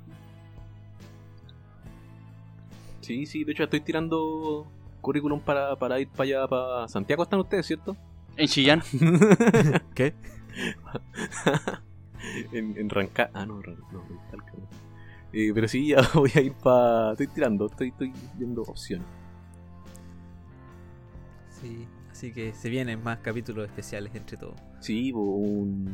Sí, 3.01 3.27
sí, 3.27 3.45
de 3.45 3.53
hecho 3.53 3.65
estoy 3.65 3.81
tirando 3.81 4.67
currículum 5.01 5.41
para, 5.41 5.75
para 5.77 5.99
ir 6.01 6.09
para 6.09 6.23
allá, 6.25 6.47
para 6.49 6.89
Santiago 6.89 7.23
están 7.23 7.41
ustedes, 7.41 7.67
¿cierto? 7.67 7.97
En 8.37 8.47
Chillán. 8.47 8.83
¿Qué? 9.95 10.15
en, 12.53 12.77
en 12.77 12.89
Rancagua. 12.91 13.31
Ah, 13.35 13.47
no, 13.47 13.61
Ran- 13.63 13.79
no, 13.93 14.05
no. 14.09 14.21
Eh, 15.33 15.53
pero 15.55 15.69
sí, 15.69 15.89
ya 15.89 15.99
voy 16.15 16.31
a 16.35 16.41
ir 16.41 16.53
para... 16.55 17.13
Estoy 17.13 17.27
tirando, 17.29 17.67
estoy, 17.67 17.89
estoy 17.89 18.13
viendo 18.37 18.63
opciones. 18.63 19.07
Sí, 21.61 21.87
así 22.11 22.33
que 22.33 22.53
se 22.53 22.69
vienen 22.69 23.03
más 23.03 23.19
capítulos 23.19 23.67
especiales 23.67 24.15
entre 24.15 24.37
todos. 24.37 24.55
Sí, 24.81 25.13
un, 25.13 25.93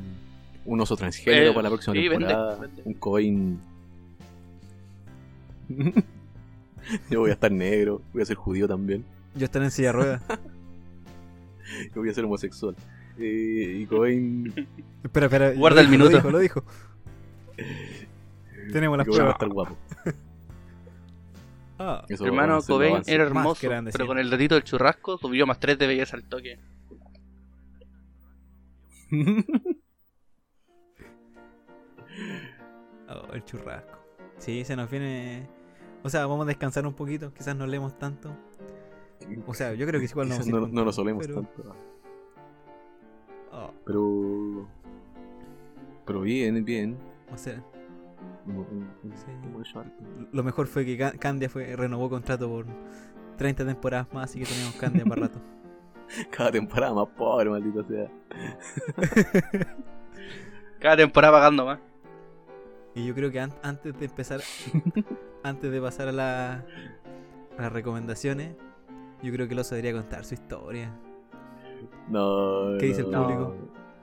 un 0.66 0.80
oso 0.80 0.96
transgénero 0.96 1.50
Eh, 1.50 1.54
para 1.54 1.62
la 1.64 1.68
próxima 1.70 1.94
sí, 1.94 2.08
temporada. 2.08 2.56
vende. 2.60 2.82
Un 2.84 2.94
Cobain... 2.94 3.60
Yo 7.10 7.20
voy 7.20 7.30
a 7.30 7.32
estar 7.32 7.50
negro, 7.50 8.00
voy 8.12 8.22
a 8.22 8.24
ser 8.26 8.36
judío 8.36 8.68
también. 8.68 9.04
Yo 9.34 9.44
estaré 9.44 9.64
en 9.64 9.70
silla 9.72 9.88
de 9.88 9.92
ruedas. 9.92 10.22
Yo 11.94 12.00
voy 12.00 12.10
a 12.10 12.14
ser 12.14 12.24
homosexual. 12.24 12.76
Eh, 13.18 13.78
y 13.82 13.86
Cobain... 13.86 14.52
espera, 15.02 15.26
espera. 15.26 15.52
Guarda 15.54 15.82
lo 15.82 15.88
el 15.88 15.90
dijo, 15.90 16.04
minuto. 16.04 16.10
Lo 16.10 16.16
dijo, 16.16 16.30
lo 16.30 16.38
dijo. 16.38 16.64
Tenemos 18.72 18.98
las 18.98 19.06
Cobain 19.06 19.26
va 19.26 19.32
a 19.32 19.34
pruebas. 19.34 19.34
estar 19.34 19.48
guapo. 19.48 19.76
Ah, 21.78 22.04
Hermano, 22.08 22.62
Cobain 22.62 23.02
era 23.06 23.24
hermoso, 23.24 23.66
grande, 23.68 23.90
pero 23.92 24.04
sí. 24.04 24.08
con 24.08 24.18
el 24.18 24.30
datito 24.30 24.54
del 24.54 24.64
churrasco 24.64 25.18
subió 25.18 25.46
más 25.46 25.58
3 25.60 25.78
de 25.78 25.86
belleza 25.86 26.16
al 26.16 26.24
toque. 26.24 26.58
oh, 33.28 33.32
el 33.32 33.44
churrasco. 33.44 33.98
Sí, 34.38 34.64
se 34.64 34.76
nos 34.76 34.90
viene. 34.90 35.46
O 36.02 36.08
sea, 36.10 36.26
vamos 36.26 36.44
a 36.44 36.48
descansar 36.48 36.86
un 36.86 36.94
poquito. 36.94 37.32
Quizás 37.32 37.56
no 37.56 37.66
leemos 37.66 37.98
tanto. 37.98 38.30
O 39.46 39.54
sea, 39.54 39.74
yo 39.74 39.86
creo 39.86 39.98
que 40.00 40.06
igual 40.06 40.28
no 40.28 40.38
no, 40.38 40.66
no 40.68 40.82
todo, 40.84 40.92
solemos 40.92 41.26
pero- 41.26 41.42
tanto. 41.42 41.74
oh, 43.52 43.70
Pero. 43.84 44.68
Pero 46.04 46.20
bien, 46.20 46.64
bien. 46.64 46.96
o 47.34 47.38
sea, 47.38 47.62
Sí. 48.44 49.32
lo 50.32 50.42
mejor 50.44 50.68
fue 50.68 50.84
que 50.84 50.96
Ca- 50.96 51.12
Candia 51.18 51.48
fue, 51.48 51.74
renovó 51.74 52.08
contrato 52.08 52.48
por 52.48 52.66
30 53.36 53.64
temporadas 53.66 54.06
más, 54.12 54.30
así 54.30 54.38
que 54.38 54.44
tenemos 54.46 54.74
Candia 54.76 55.04
para 55.04 55.22
rato. 55.22 55.40
Cada 56.30 56.52
temporada 56.52 56.94
más 56.94 57.08
pobre, 57.08 57.50
maldito 57.50 57.82
sea. 57.84 58.08
Cada 60.78 60.96
temporada 60.96 61.32
pagando 61.32 61.64
más. 61.66 61.78
Y 62.96 63.06
yo 63.06 63.14
creo 63.14 63.30
que 63.30 63.38
an- 63.40 63.54
antes 63.62 63.96
de 63.98 64.06
empezar, 64.06 64.40
antes 65.44 65.70
de 65.70 65.80
pasar 65.80 66.08
a, 66.08 66.12
la, 66.12 66.64
a 67.58 67.62
las 67.62 67.72
recomendaciones, 67.72 68.56
yo 69.22 69.32
creo 69.32 69.46
que 69.46 69.54
el 69.54 69.60
oso 69.60 69.74
debería 69.76 69.92
contar 70.00 70.24
su 70.24 70.34
historia. 70.34 70.90
No. 72.08 72.76
¿Qué 72.80 72.86
dice 72.86 73.02
el 73.02 73.10
no. 73.10 73.22
público? 73.22 73.54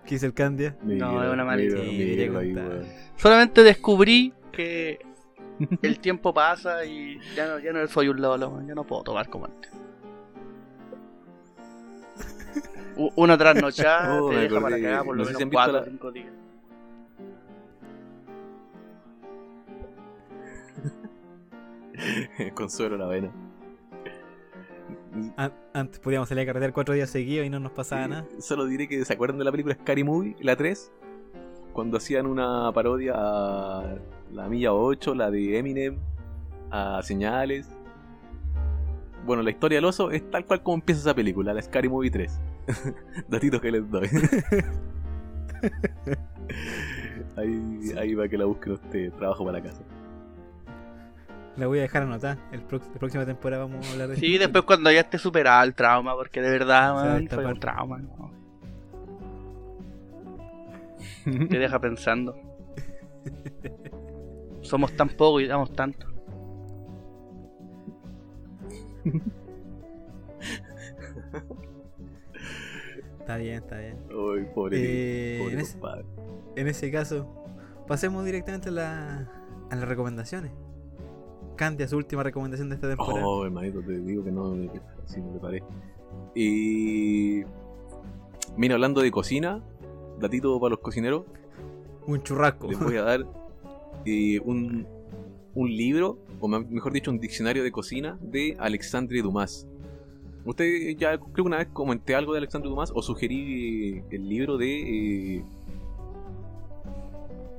¿Qué 0.06 0.16
dice 0.16 0.26
el 0.28 0.34
Candia? 0.34 0.78
Mira, 0.84 1.08
No, 1.08 1.24
es 1.24 1.34
una 1.34 1.44
contar. 2.54 2.70
weón. 2.70 2.86
Solamente 3.16 3.64
descubrí 3.64 4.34
que 4.52 5.00
el 5.82 6.00
tiempo 6.00 6.34
pasa 6.34 6.86
y 6.86 7.20
ya 7.36 7.48
no, 7.48 7.60
ya 7.60 7.74
no 7.74 7.88
soy 7.88 8.10
un 8.10 8.22
lolo, 8.22 8.62
ya 8.68 8.76
no 8.76 8.84
puedo 8.86 9.02
tomar 9.04 9.28
como 9.30 9.46
antes. 9.46 9.72
Una 13.16 13.36
trasnochada 13.38 14.22
Oh, 14.22 14.30
te 14.30 14.36
deja 14.36 14.62
para 14.62 14.76
cagar 14.80 15.04
por 15.04 15.18
lo 15.18 15.26
menos 15.26 15.42
han 15.42 15.50
visto 15.50 15.58
4 15.58 15.74
o 15.74 15.80
la- 15.80 15.86
5 15.86 16.12
días. 16.12 16.28
Consuelo 22.54 22.98
la 22.98 23.08
vena. 23.08 23.32
An- 25.38 25.54
Antes 25.74 26.00
podíamos 26.00 26.30
salir 26.30 26.44
a 26.44 26.46
carretear 26.48 26.74
cuatro 26.74 26.94
días 26.96 27.10
seguidos 27.10 27.46
y 27.46 27.50
no 27.50 27.60
nos 27.60 27.72
pasaba 27.72 28.04
Sí, 28.04 28.10
nada. 28.10 28.26
Solo 28.40 28.66
diré 28.66 28.88
que 28.88 29.04
se 29.06 29.14
acuerdan 29.14 29.38
de 29.38 29.46
la 29.46 29.52
película 29.52 29.76
Scary 29.76 30.04
Movie, 30.04 30.36
la 30.42 30.56
3, 30.56 30.92
cuando 31.72 31.98
hacían 31.98 32.26
una 32.26 32.72
parodia 32.74 33.14
a 33.16 33.96
la 34.32 34.50
Milla 34.50 34.74
8, 34.74 35.14
la 35.16 35.30
de 35.32 35.58
Eminem, 35.58 35.98
a 36.72 37.02
Señales. 37.04 37.68
Bueno, 39.26 39.42
la 39.44 39.52
historia 39.52 39.78
del 39.78 39.86
oso 39.86 40.12
es 40.12 40.30
tal 40.32 40.46
cual 40.46 40.62
como 40.64 40.76
empieza 40.76 41.02
esa 41.02 41.14
película, 41.16 41.54
la 41.54 41.62
Scary 41.62 41.88
Movie 41.90 42.12
3. 42.12 42.40
Datitos 43.30 43.62
que 43.62 43.72
les 43.72 43.90
doy. 43.90 44.08
ahí, 47.38 47.92
ahí 47.98 48.14
va 48.16 48.28
que 48.28 48.38
la 48.38 48.46
busquen 48.46 48.74
usted, 48.74 49.12
trabajo 49.14 49.46
para 49.46 49.60
la 49.60 49.64
casa. 49.64 49.82
La 51.58 51.68
voy 51.68 51.80
a 51.80 51.82
dejar 51.84 52.04
anotada. 52.04 52.38
El 52.52 52.62
la 52.62 53.00
próxima 53.00 53.26
temporada 53.26 53.66
vamos 53.66 53.88
a 53.88 53.92
hablar 53.92 54.10
de 54.10 54.16
Sí, 54.18 54.38
después 54.38 54.64
cuando 54.64 54.92
ya 54.92 55.02
esté 55.02 55.18
superado 55.20 55.64
el 55.64 55.74
trauma, 55.76 56.16
porque 56.16 56.42
de 56.42 56.50
verdad, 56.50 56.94
man, 56.96 57.28
fue 57.30 57.46
un 57.46 57.60
trauma. 57.60 58.00
¿no? 58.00 58.32
Te 61.50 61.60
deja 61.60 61.80
pensando. 61.80 62.36
Somos 64.62 64.96
tan 64.96 65.10
pocos 65.10 65.42
y 65.44 65.48
damos 65.48 65.72
tanto. 65.74 66.08
Está 73.20 73.38
bien, 73.38 73.56
está 73.56 73.78
bien. 73.78 73.98
Ay, 74.10 74.46
pobre, 74.54 74.78
Eh, 74.80 75.40
pobre 75.40 75.54
en 75.54 75.60
ese-. 75.60 75.80
En 76.56 76.68
ese 76.68 76.92
caso, 76.92 77.28
pasemos 77.88 78.26
directamente 78.26 78.70
a, 78.70 78.72
la- 78.72 79.32
a 79.70 79.76
las 79.76 79.88
recomendaciones. 79.88 80.52
Candia, 81.56 81.88
su 81.88 81.98
última 81.98 82.24
recomendación 82.24 82.70
de 82.70 82.76
esta 82.76 82.88
temporada. 82.90 83.26
Oh, 83.26 83.46
hermanito, 83.46 83.82
te 83.82 84.00
digo 84.00 84.24
que 84.24 84.32
no, 84.32 84.54
así 85.06 85.22
no 85.22 85.32
te 85.34 85.40
paré. 85.40 85.64
Y. 86.36 87.44
Mira, 88.58 88.76
hablando 88.76 89.02
de 89.02 89.10
cocina, 89.12 89.64
datito 90.20 90.60
para 90.60 90.72
los 90.72 90.80
cocineros, 90.80 91.24
Un 92.06 92.22
churrasco. 92.24 92.68
les 92.70 92.80
voy 92.80 92.98
a 92.98 93.04
dar 93.04 93.26
eh, 94.06 94.40
un, 94.46 94.86
un 95.56 95.70
libro, 95.76 96.20
o 96.40 96.48
me- 96.48 96.60
mejor 96.66 96.94
dicho, 96.94 97.10
un 97.10 97.20
diccionario 97.20 97.64
de 97.64 97.72
cocina 97.72 98.18
de 98.22 98.56
Alexandre 98.60 99.22
Dumas. 99.22 99.68
Usted 100.46 100.98
ya 100.98 101.18
creo 101.18 101.34
que 101.34 101.42
una 101.42 101.58
vez 101.58 101.68
comenté 101.74 102.16
algo 102.16 102.34
de 102.34 102.40
Alexandre 102.40 102.70
Dumas 102.70 102.92
o 102.94 103.02
sugerí 103.02 103.98
eh, 104.00 104.04
el 104.12 104.28
libro 104.30 104.58
de 104.58 105.38
eh, 105.38 105.44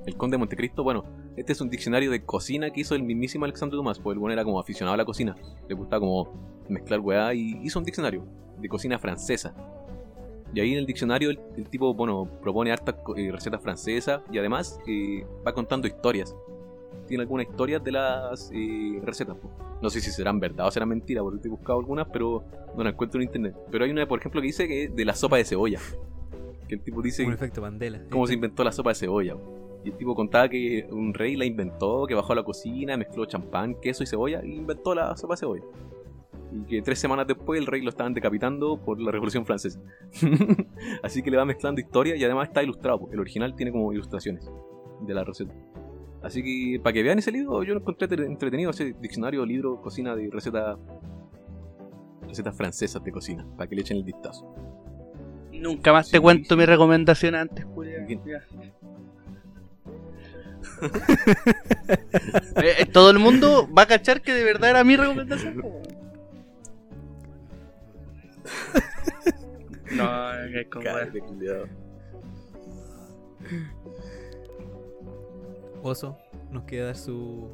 El 0.06 0.16
Conde 0.16 0.34
de 0.34 0.38
Montecristo. 0.38 0.82
Bueno, 0.84 1.04
este 1.36 1.52
es 1.52 1.60
un 1.60 1.68
diccionario 1.70 2.10
de 2.10 2.24
cocina 2.24 2.70
que 2.70 2.80
hizo 2.82 2.94
el 2.94 3.02
mismísimo 3.02 3.44
Alexandre 3.44 3.76
Dumas, 3.76 3.98
porque 3.98 4.14
el 4.14 4.18
bueno 4.20 4.32
era 4.32 4.44
como 4.44 4.60
aficionado 4.60 4.94
a 4.94 4.96
la 4.96 5.04
cocina, 5.04 5.36
le 5.68 5.74
gustaba 5.74 6.00
como 6.00 6.32
mezclar 6.68 7.00
weá 7.00 7.34
y 7.34 7.58
hizo 7.62 7.78
un 7.78 7.84
diccionario 7.84 8.24
de 8.60 8.68
cocina 8.68 8.98
francesa. 8.98 9.54
Y 10.54 10.60
ahí 10.60 10.72
en 10.72 10.78
el 10.78 10.86
diccionario 10.86 11.30
el, 11.30 11.40
el 11.56 11.68
tipo, 11.68 11.92
bueno, 11.94 12.28
propone 12.40 12.70
hartas 12.70 12.94
eh, 13.16 13.30
recetas 13.32 13.60
francesas 13.60 14.22
y 14.30 14.38
además 14.38 14.78
eh, 14.86 15.26
va 15.44 15.52
contando 15.52 15.88
historias. 15.88 16.34
Tiene 17.08 17.22
algunas 17.22 17.48
historias 17.48 17.82
de 17.82 17.90
las 17.92 18.50
eh, 18.54 19.00
recetas. 19.02 19.36
po. 19.36 19.50
No 19.82 19.90
sé 19.90 20.00
si 20.00 20.12
serán 20.12 20.38
verdad 20.38 20.68
o 20.68 20.70
serán 20.70 20.88
mentiras, 20.90 21.24
porque 21.24 21.48
he 21.48 21.50
buscado 21.50 21.80
algunas, 21.80 22.06
pero 22.08 22.44
no 22.76 22.84
las 22.84 22.92
encuentro 22.92 23.20
en 23.20 23.26
internet. 23.26 23.56
Pero 23.70 23.84
hay 23.84 23.90
una, 23.90 24.06
por 24.06 24.20
ejemplo, 24.20 24.40
que 24.40 24.46
dice 24.46 24.68
que 24.68 24.84
es 24.84 24.94
de 24.94 25.04
la 25.04 25.14
sopa 25.14 25.36
de 25.38 25.44
cebolla. 25.44 25.80
Que 26.68 26.76
el 26.76 26.82
tipo 26.82 27.02
dice 27.02 27.26
Un 27.26 27.32
efecto 27.32 27.60
Mandela. 27.60 28.00
cómo 28.08 28.26
se 28.26 28.34
inventó 28.34 28.62
la 28.62 28.72
sopa 28.72 28.90
de 28.90 28.94
cebolla. 28.94 29.36
Y 29.84 29.90
el 29.90 29.96
tipo 29.96 30.14
contaba 30.14 30.48
que 30.48 30.86
un 30.90 31.12
rey 31.12 31.36
la 31.36 31.44
inventó, 31.44 32.06
que 32.06 32.14
bajó 32.14 32.32
a 32.32 32.36
la 32.36 32.42
cocina, 32.42 32.96
mezcló 32.96 33.26
champán, 33.26 33.74
queso 33.80 34.02
y 34.02 34.06
cebolla 34.06 34.42
y 34.44 34.54
inventó 34.56 34.94
la 34.94 35.14
sopa 35.16 35.34
de 35.34 35.38
cebolla. 35.40 35.62
Y 36.52 36.62
que 36.66 36.82
tres 36.82 36.98
semanas 36.98 37.26
después 37.26 37.60
el 37.60 37.66
rey 37.66 37.82
lo 37.82 37.90
estaban 37.90 38.14
decapitando 38.14 38.78
por 38.78 38.98
la 39.00 39.10
Revolución 39.10 39.44
Francesa. 39.44 39.80
Así 41.02 41.22
que 41.22 41.30
le 41.30 41.36
va 41.36 41.44
mezclando 41.44 41.80
historia 41.80 42.16
y 42.16 42.24
además 42.24 42.48
está 42.48 42.62
ilustrado, 42.62 43.00
porque 43.00 43.14
el 43.14 43.20
original 43.20 43.54
tiene 43.54 43.72
como 43.72 43.92
ilustraciones 43.92 44.50
de 45.00 45.14
la 45.14 45.22
receta. 45.24 45.52
Así 46.22 46.42
que 46.42 46.80
para 46.80 46.94
que 46.94 47.02
vean 47.02 47.18
ese 47.18 47.30
libro, 47.30 47.62
yo 47.64 47.74
lo 47.74 47.80
encontré 47.80 48.06
entre- 48.06 48.24
entretenido, 48.26 48.70
ese 48.70 48.94
diccionario, 48.98 49.44
libro, 49.44 49.82
cocina 49.82 50.16
de 50.16 50.30
receta, 50.32 50.78
recetas 52.26 52.56
francesas 52.56 53.04
de 53.04 53.12
cocina, 53.12 53.46
para 53.56 53.68
que 53.68 53.74
le 53.76 53.82
echen 53.82 53.98
el 53.98 54.04
vistazo. 54.04 54.46
Nunca 55.52 55.92
más 55.92 56.10
te 56.10 56.16
Sí, 56.16 56.22
cuento 56.22 56.54
sí. 56.54 56.56
mi 56.58 56.64
recomendación 56.64 57.34
antes, 57.34 57.64
Julia. 57.66 58.06
Eh, 62.56 62.74
eh, 62.80 62.86
Todo 62.86 63.10
el 63.10 63.18
mundo 63.18 63.68
va 63.76 63.82
a 63.82 63.86
cachar 63.86 64.22
que 64.22 64.32
de 64.32 64.44
verdad 64.44 64.70
era 64.70 64.84
mi 64.84 64.96
recomendación. 64.96 65.62
No, 69.94 70.32
es 70.32 70.66
como 70.68 70.84
Cállate. 70.84 71.22
Oso 75.82 76.16
nos 76.50 76.64
queda 76.64 76.86
dar 76.86 76.96
su 76.96 77.52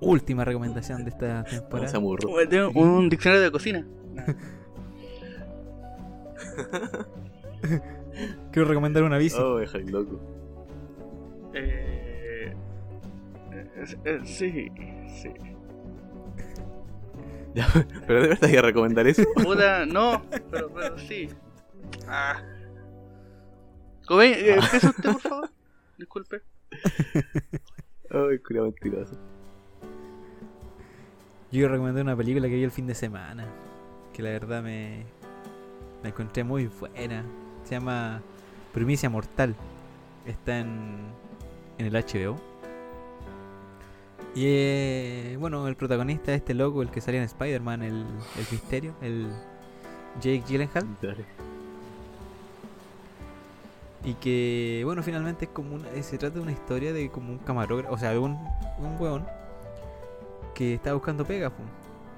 última 0.00 0.44
recomendación 0.44 1.02
de 1.04 1.10
esta 1.10 1.42
No, 1.42 1.48
temporada. 1.68 1.98
un 2.74 3.08
diccionario 3.10 3.42
de 3.44 3.50
cocina. 3.50 3.84
Quiero 8.52 8.68
recomendar 8.68 9.02
una 9.02 9.18
bici. 9.18 9.36
Oh, 9.38 9.56
deja 9.58 9.78
el 9.78 9.90
loco. 9.90 10.20
Eh, 11.54 12.11
sí, 14.24 14.70
sí. 15.08 15.32
Ya, 17.54 17.68
pero 18.06 18.22
de 18.22 18.28
verdad 18.28 18.48
iba 18.48 18.60
a 18.60 18.62
recomendar 18.62 19.06
eso. 19.06 19.24
Puta, 19.34 19.84
no, 19.84 20.22
pero, 20.50 20.72
pero 20.72 20.98
sí. 20.98 21.28
Ah. 22.08 22.42
Cobain, 24.06 24.32
eh, 24.32 24.54
empieza 24.54 24.88
usted, 24.88 25.12
por 25.12 25.20
favor. 25.20 25.50
Disculpe. 25.98 26.40
Ay, 28.10 28.38
culiao 28.38 28.64
mentiroso. 28.64 29.14
Yo 31.50 31.58
quiero 31.58 31.68
recomendar 31.68 32.02
una 32.02 32.16
película 32.16 32.48
que 32.48 32.54
vi 32.54 32.64
el 32.64 32.70
fin 32.70 32.86
de 32.86 32.94
semana. 32.94 33.46
Que 34.14 34.22
la 34.22 34.30
verdad 34.30 34.62
me, 34.62 35.04
me 36.02 36.08
encontré 36.08 36.44
muy 36.44 36.68
buena. 36.68 37.22
Se 37.64 37.74
llama 37.74 38.22
Primicia 38.72 39.10
Mortal. 39.10 39.54
Está 40.24 40.58
en, 40.58 40.96
en 41.76 41.86
el 41.86 41.92
HBO. 41.92 42.51
Y 44.34 44.44
eh, 44.46 45.36
bueno, 45.38 45.68
el 45.68 45.76
protagonista 45.76 46.32
es 46.32 46.38
este 46.38 46.54
loco, 46.54 46.80
el 46.82 46.90
que 46.90 47.00
salía 47.00 47.20
en 47.20 47.26
Spider-Man, 47.26 47.82
el, 47.82 47.92
el 48.38 48.46
misterio, 48.50 48.94
el 49.02 49.28
Jake 50.20 50.42
Gyllenhaal. 50.46 50.86
Dale. 51.02 51.24
Y 54.04 54.14
que, 54.14 54.82
bueno, 54.84 55.02
finalmente 55.02 55.44
es 55.44 55.50
como 55.52 55.74
una, 55.76 55.88
eh, 55.90 56.02
se 56.02 56.18
trata 56.18 56.36
de 56.36 56.40
una 56.40 56.52
historia 56.52 56.92
de 56.92 57.10
como 57.10 57.30
un 57.32 57.38
camarógrafo, 57.38 57.94
o 57.94 57.98
sea, 57.98 58.10
de 58.10 58.18
un, 58.18 58.32
un 58.78 58.96
weón 58.98 59.24
que 60.54 60.74
está 60.74 60.92
buscando 60.94 61.24
pega, 61.24 61.52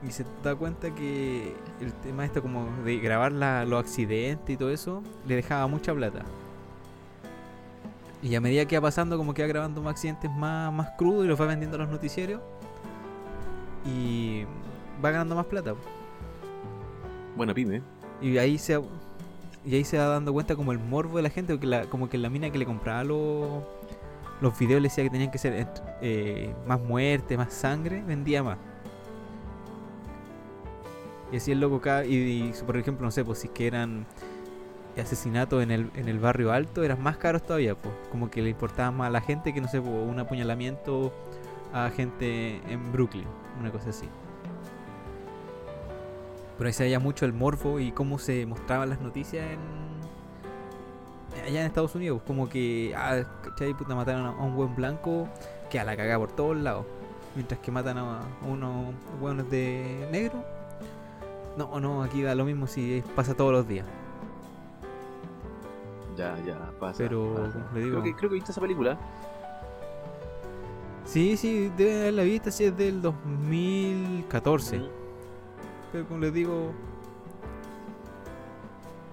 y 0.06 0.10
se 0.10 0.24
da 0.42 0.54
cuenta 0.54 0.94
que 0.94 1.52
el 1.80 1.92
tema 1.94 2.24
este 2.24 2.40
como 2.40 2.66
de 2.84 2.98
grabar 2.98 3.32
la- 3.32 3.64
los 3.64 3.80
accidentes 3.80 4.54
y 4.54 4.56
todo 4.56 4.70
eso, 4.70 5.02
le 5.26 5.34
dejaba 5.36 5.66
mucha 5.66 5.92
plata. 5.94 6.24
Y 8.24 8.34
a 8.34 8.40
medida 8.40 8.64
que 8.64 8.76
va 8.78 8.82
pasando, 8.88 9.18
como 9.18 9.34
que 9.34 9.42
va 9.42 9.48
grabando 9.48 9.82
más 9.82 9.92
accidentes 9.92 10.30
más, 10.30 10.72
más 10.72 10.92
crudos 10.96 11.26
y 11.26 11.28
los 11.28 11.38
va 11.38 11.44
vendiendo 11.44 11.76
a 11.76 11.80
los 11.80 11.90
noticiarios. 11.90 12.40
Y 13.84 14.44
va 15.04 15.10
ganando 15.10 15.36
más 15.36 15.44
plata. 15.44 15.74
Buena 17.36 17.52
pyme. 17.52 17.82
Y 18.22 18.38
ahí 18.38 18.56
se 18.56 18.80
y 19.66 19.74
ahí 19.74 19.84
se 19.84 19.98
va 19.98 20.06
dando 20.06 20.32
cuenta 20.32 20.56
como 20.56 20.72
el 20.72 20.78
morbo 20.78 21.18
de 21.18 21.22
la 21.22 21.28
gente, 21.28 21.52
porque 21.52 21.66
la, 21.66 21.84
como 21.84 22.08
que 22.08 22.16
la 22.16 22.30
mina 22.30 22.50
que 22.50 22.58
le 22.58 22.64
compraba 22.64 23.04
los, 23.04 23.62
los 24.40 24.58
videos 24.58 24.80
le 24.80 24.88
decía 24.88 25.04
que 25.04 25.10
tenían 25.10 25.30
que 25.30 25.38
ser 25.38 25.66
ent- 25.66 25.82
eh, 26.00 26.54
más 26.66 26.80
muerte, 26.80 27.36
más 27.36 27.52
sangre, 27.52 28.02
vendía 28.02 28.42
más. 28.42 28.56
Y 31.30 31.36
así 31.36 31.52
el 31.52 31.60
loco 31.60 31.80
cada, 31.80 32.04
y, 32.06 32.14
y, 32.14 32.52
por 32.64 32.76
ejemplo, 32.76 33.04
no 33.04 33.10
sé, 33.10 33.24
pues 33.24 33.38
si 33.38 33.48
es 33.48 33.52
que 33.52 33.66
eran 33.66 34.06
asesinatos 35.00 35.62
en 35.62 35.70
el, 35.70 35.90
en 35.94 36.08
el 36.08 36.18
barrio 36.18 36.52
alto, 36.52 36.82
eran 36.82 37.02
más 37.02 37.16
caros 37.16 37.42
todavía, 37.42 37.74
pues. 37.74 37.94
Como 38.10 38.30
que 38.30 38.42
le 38.42 38.50
importaba 38.50 38.90
más 38.90 39.08
a 39.08 39.10
la 39.10 39.20
gente 39.20 39.52
que, 39.52 39.60
no 39.60 39.68
sé, 39.68 39.80
un 39.80 40.18
apuñalamiento 40.18 41.12
a 41.72 41.90
gente 41.90 42.60
en 42.68 42.92
Brooklyn, 42.92 43.26
una 43.58 43.70
cosa 43.70 43.90
así. 43.90 44.08
Pero 46.56 46.68
ahí 46.68 46.72
se 46.72 46.84
veía 46.84 47.00
mucho 47.00 47.24
el 47.24 47.32
morbo 47.32 47.80
y 47.80 47.90
cómo 47.90 48.18
se 48.18 48.46
mostraban 48.46 48.88
las 48.88 49.00
noticias 49.00 49.44
en 49.44 49.84
allá 51.44 51.60
en 51.60 51.66
Estados 51.66 51.94
Unidos. 51.94 52.22
Como 52.26 52.48
que, 52.48 52.94
ah, 52.96 53.22
¿cachai? 53.42 53.74
Puta, 53.74 53.94
mataron 53.94 54.26
a 54.26 54.30
un 54.30 54.54
buen 54.54 54.74
blanco 54.74 55.28
que 55.70 55.80
a 55.80 55.84
la 55.84 55.96
cagada 55.96 56.18
por 56.18 56.32
todos 56.32 56.56
lados. 56.56 56.86
Mientras 57.34 57.60
que 57.60 57.70
matan 57.70 57.98
a 57.98 58.20
unos 58.46 58.94
buenos 59.20 59.50
de 59.50 60.08
negro. 60.10 60.44
No, 61.56 61.80
no, 61.80 62.02
aquí 62.02 62.22
da 62.22 62.34
lo 62.34 62.44
mismo 62.44 62.66
si 62.66 63.02
pasa 63.14 63.34
todos 63.34 63.52
los 63.52 63.66
días. 63.66 63.86
Ya, 66.16 66.38
ya, 66.44 66.70
pasa. 66.78 66.98
Pero, 66.98 67.34
pasa. 67.34 67.52
como 67.52 67.64
le 67.74 67.80
digo- 67.84 68.00
Creo 68.00 68.02
que, 68.02 68.14
creo 68.18 68.30
que 68.30 68.34
viste 68.34 68.52
esa 68.52 68.60
película. 68.60 68.98
Sí, 71.04 71.36
sí, 71.36 71.70
debe 71.76 72.00
haberla 72.00 72.22
visto, 72.22 72.50
sí, 72.50 72.64
es 72.64 72.76
del 72.76 73.02
2014. 73.02 74.78
Mm. 74.78 74.88
Pero 75.92 76.06
como 76.08 76.20
les 76.20 76.32
digo, 76.32 76.72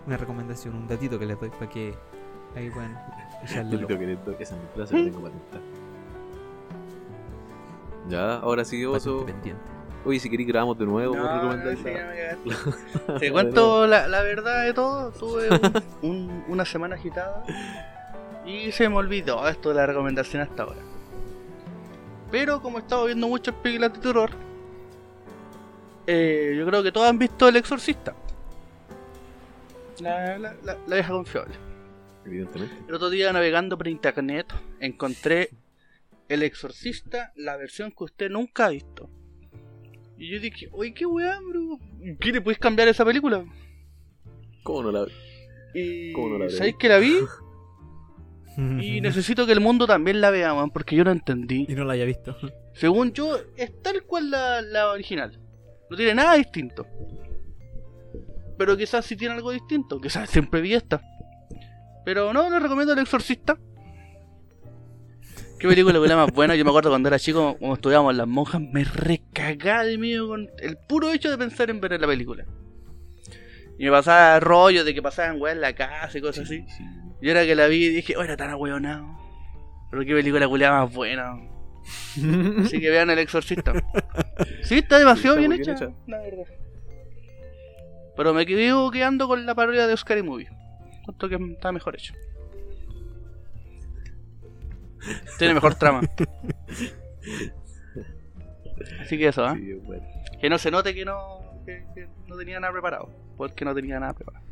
una 0.08 0.18
recomendación, 0.18 0.76
un 0.76 0.88
datito 0.88 1.20
que 1.20 1.26
les 1.26 1.39
doy 1.39 1.49
para 1.49 1.70
que 1.70 1.93
ahí 2.56 2.70
puedan 2.70 2.97
echarle 3.43 3.72
Yo 3.72 3.80
el 3.80 3.86
creo 3.86 3.97
ojo. 3.97 4.26
que 4.26 4.32
le- 4.32 4.43
esa 4.43 4.56
frase 4.76 4.97
la 4.97 5.04
tengo 5.12 5.22
patentada. 5.22 5.62
Ya, 8.10 8.36
ahora 8.38 8.66
sí, 8.66 8.84
oso. 8.86 9.26
Pendiente. 9.26 9.62
Oye, 10.04 10.20
si 10.20 10.30
queréis 10.30 10.47
grabamos 10.49 10.78
de 10.80 10.86
nuevo 10.86 11.16
No, 11.16 11.56
no, 11.56 11.72
sí, 11.72 11.84
me 11.84 13.20
Te 13.20 13.32
cuento 13.32 13.86
la, 13.88 14.08
la 14.08 14.22
verdad 14.24 14.66
de 14.66 14.74
todo. 14.74 15.12
Tuve 15.12 15.49
un- 15.49 16.10
un- 16.10 16.43
una 16.47 16.66
semana 16.66 16.95
agitada 16.95 17.43
y 18.45 18.72
se 18.72 18.89
me 18.89 18.95
olvidó 18.95 19.47
esto 19.47 19.70
de 19.70 19.76
la 19.76 19.86
recomendación 19.86 20.41
hasta 20.41 20.64
ahora. 20.64 20.82
Pero 22.32 22.62
como 22.62 22.78
he 22.78 22.82
estado 22.82 23.06
viendo 23.06 23.28
muchas 23.28 23.54
películas 23.56 23.93
de 23.93 23.99
terror, 23.99 24.30
eh, 26.08 26.56
yo 26.58 26.66
creo 26.66 26.82
que 26.82 26.91
todos 26.91 27.08
han 27.08 27.20
visto 27.20 27.47
El 27.47 27.58
Exorcista. 27.58 28.14
La, 29.99 30.38
la, 30.39 30.56
la, 30.64 30.78
la 30.88 30.95
vieja 30.95 31.12
confiable. 31.12 31.54
Evidentemente. 32.26 32.76
El 32.88 32.95
otro 32.95 33.10
día 33.10 33.32
navegando 33.34 33.78
por 33.78 33.88
internet 33.88 34.52
encontré 34.80 35.49
El 36.30 36.43
Exorcista, 36.43 37.32
la 37.36 37.58
versión 37.58 37.91
que 37.91 38.04
usted 38.06 38.30
nunca 38.30 38.66
ha 38.66 38.70
visto. 38.70 39.10
Y 40.22 40.30
yo 40.30 40.39
dije, 40.39 40.69
oye, 40.72 40.93
qué 40.93 41.03
weá, 41.03 41.39
bro. 41.39 41.80
¿Qué 42.19 42.32
le 42.32 42.41
puedes 42.41 42.59
cambiar 42.59 42.88
esa 42.88 43.03
película? 43.03 43.43
¿Cómo 44.61 44.84
no 44.84 44.91
la 44.91 45.07
Y 45.74 46.13
¿Cómo 46.13 46.30
no 46.30 46.38
la 46.38 46.49
¿sabéis 46.51 46.76
vi? 46.76 46.78
que 46.78 46.89
la 46.89 46.99
vi? 46.99 47.15
Y 48.82 49.01
necesito 49.01 49.47
que 49.47 49.53
el 49.53 49.61
mundo 49.61 49.88
también 49.88 50.22
la 50.22 50.30
vea, 50.30 50.53
man, 50.53 50.69
porque 50.69 50.95
yo 50.95 51.03
no 51.03 51.11
entendí. 51.11 51.65
Y 51.67 51.74
no 51.74 51.86
la 51.86 51.93
haya 51.93 52.05
visto. 52.05 52.38
Según 52.74 53.13
yo, 53.13 53.39
es 53.55 53.82
tal 53.82 54.03
cual 54.03 54.30
la, 54.30 54.61
la 54.61 54.91
original. 54.91 55.39
No 55.89 55.97
tiene 55.97 56.13
nada 56.13 56.36
distinto. 56.36 56.86
Pero 58.59 58.78
quizás 58.78 59.05
sí 59.05 59.15
tiene 59.15 59.36
algo 59.36 59.51
distinto. 59.51 59.99
Quizás 59.99 60.30
siempre 60.30 60.61
vi 60.61 60.74
esta. 60.76 61.01
Pero 62.05 62.32
no, 62.34 62.47
le 62.49 62.59
recomiendo 62.59 62.93
El 62.93 62.99
Exorcista. 62.99 63.57
Qué 65.62 65.68
película 65.68 65.99
más 66.16 66.32
buena. 66.32 66.55
Yo 66.55 66.66
me 66.66 66.72
acuerdo 66.72 66.89
cuando 66.89 67.07
era 67.07 67.20
chico, 67.20 67.55
cuando 67.59 67.76
estudiábamos 67.76 68.16
las 68.16 68.28
monjas, 68.28 68.59
me 68.59 68.84
recagaba 68.84 69.84
de 69.84 69.95
miedo 69.99 70.28
con 70.28 70.49
el 70.57 70.76
puro 70.76 71.12
hecho 71.14 71.30
de 71.30 71.38
pensar 71.38 71.70
en 71.70 71.80
ver 71.80 72.01
la 72.01 72.07
película. 72.07 72.45
Y 73.78 73.86
me 73.86 73.91
pasaba 73.91 74.39
rollo 74.39 74.84
de 74.84 74.95
que 74.95 75.03
pasaban 75.03 75.39
weas 75.39 75.55
en 75.55 75.62
la 75.62 75.74
casa 75.74 76.18
y 76.18 76.22
cosas 76.22 76.45
así. 76.45 76.66
Sí. 76.68 76.84
Y 77.22 77.28
ahora 77.28 77.45
que 77.45 77.53
la 77.53 77.68
vi 77.68 77.89
dije, 77.89 78.18
oh, 78.18 78.24
era 78.24 78.36
tan 78.36 78.49
ahueonado. 78.49 79.05
Pero 79.91 80.03
qué 80.03 80.16
película 80.16 80.47
culiada 80.47 80.84
más 80.84 80.91
buena. 80.95 81.36
Así 82.66 82.80
que 82.80 82.89
vean 82.89 83.12
El 83.12 83.20
Exorcista. 83.20 83.74
Sí, 84.64 84.80
está 84.80 84.97
demasiado 84.97 85.38
Sí, 85.38 85.43
está 85.43 85.47
bien, 85.47 85.62
bien 85.62 85.76
hecha. 85.76 85.89
la 86.07 86.18
verdad. 86.22 86.45
Pero 88.18 88.34
me 88.34 88.47
quedo 88.47 88.89
quedando 88.89 89.28
con 89.28 89.45
la 89.45 89.53
parodia 89.53 89.86
de 89.86 89.93
Oscar 89.93 90.18
y 90.18 90.24
Movie. 90.24 90.49
Tanto 91.05 91.30
que 91.30 91.36
está 91.36 91.72
mejor 91.72 91.95
hecho. 91.95 92.16
Tiene 95.38 95.54
mejor 95.54 95.76
trama. 95.76 96.02
Así 99.02 99.18
que 99.18 99.28
eso. 99.28 99.54
Sí, 99.56 99.74
bueno. 99.74 100.04
Que 100.39 100.49
no 100.49 100.58
se 100.58 100.72
note 100.72 100.93
que 100.93 101.06
no, 101.06 101.39
que, 101.66 101.86
que 101.93 102.08
no 102.28 102.38
tenía 102.38 102.60
nada 102.60 102.74
preparado. 102.74 103.10
Porque 103.38 103.66
no 103.66 103.74
tenía 103.74 103.99
nada 103.99 104.14
preparado. 104.14 104.45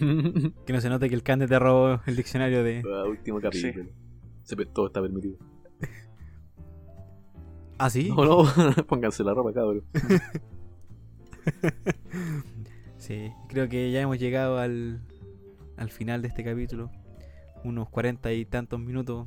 Que 0.66 0.72
no 0.72 0.80
se 0.80 0.88
note 0.88 1.08
que 1.08 1.14
el 1.14 1.22
Cande 1.22 1.46
te 1.46 1.58
robó 1.58 2.00
el 2.06 2.16
diccionario 2.16 2.64
de. 2.64 2.82
Último 3.08 3.40
capítulo. 3.40 3.86
Todo 4.72 4.86
está 4.88 5.00
permitido. 5.00 5.38
Ah, 7.78 7.90
sí. 7.90 8.08
No, 8.08 8.24
no, 8.24 8.44
pónganse 8.86 9.24
la 9.24 9.34
ropa, 9.34 9.52
cabrón. 9.52 9.84
Sí, 12.96 13.30
creo 13.50 13.68
que 13.68 13.90
ya 13.90 14.00
hemos 14.00 14.18
llegado 14.18 14.56
al, 14.58 15.02
al 15.76 15.90
final 15.90 16.22
de 16.22 16.28
este 16.28 16.42
capítulo. 16.42 16.90
Unos 17.64 17.88
cuarenta 17.88 18.32
y 18.32 18.44
tantos 18.44 18.78
minutos. 18.78 19.26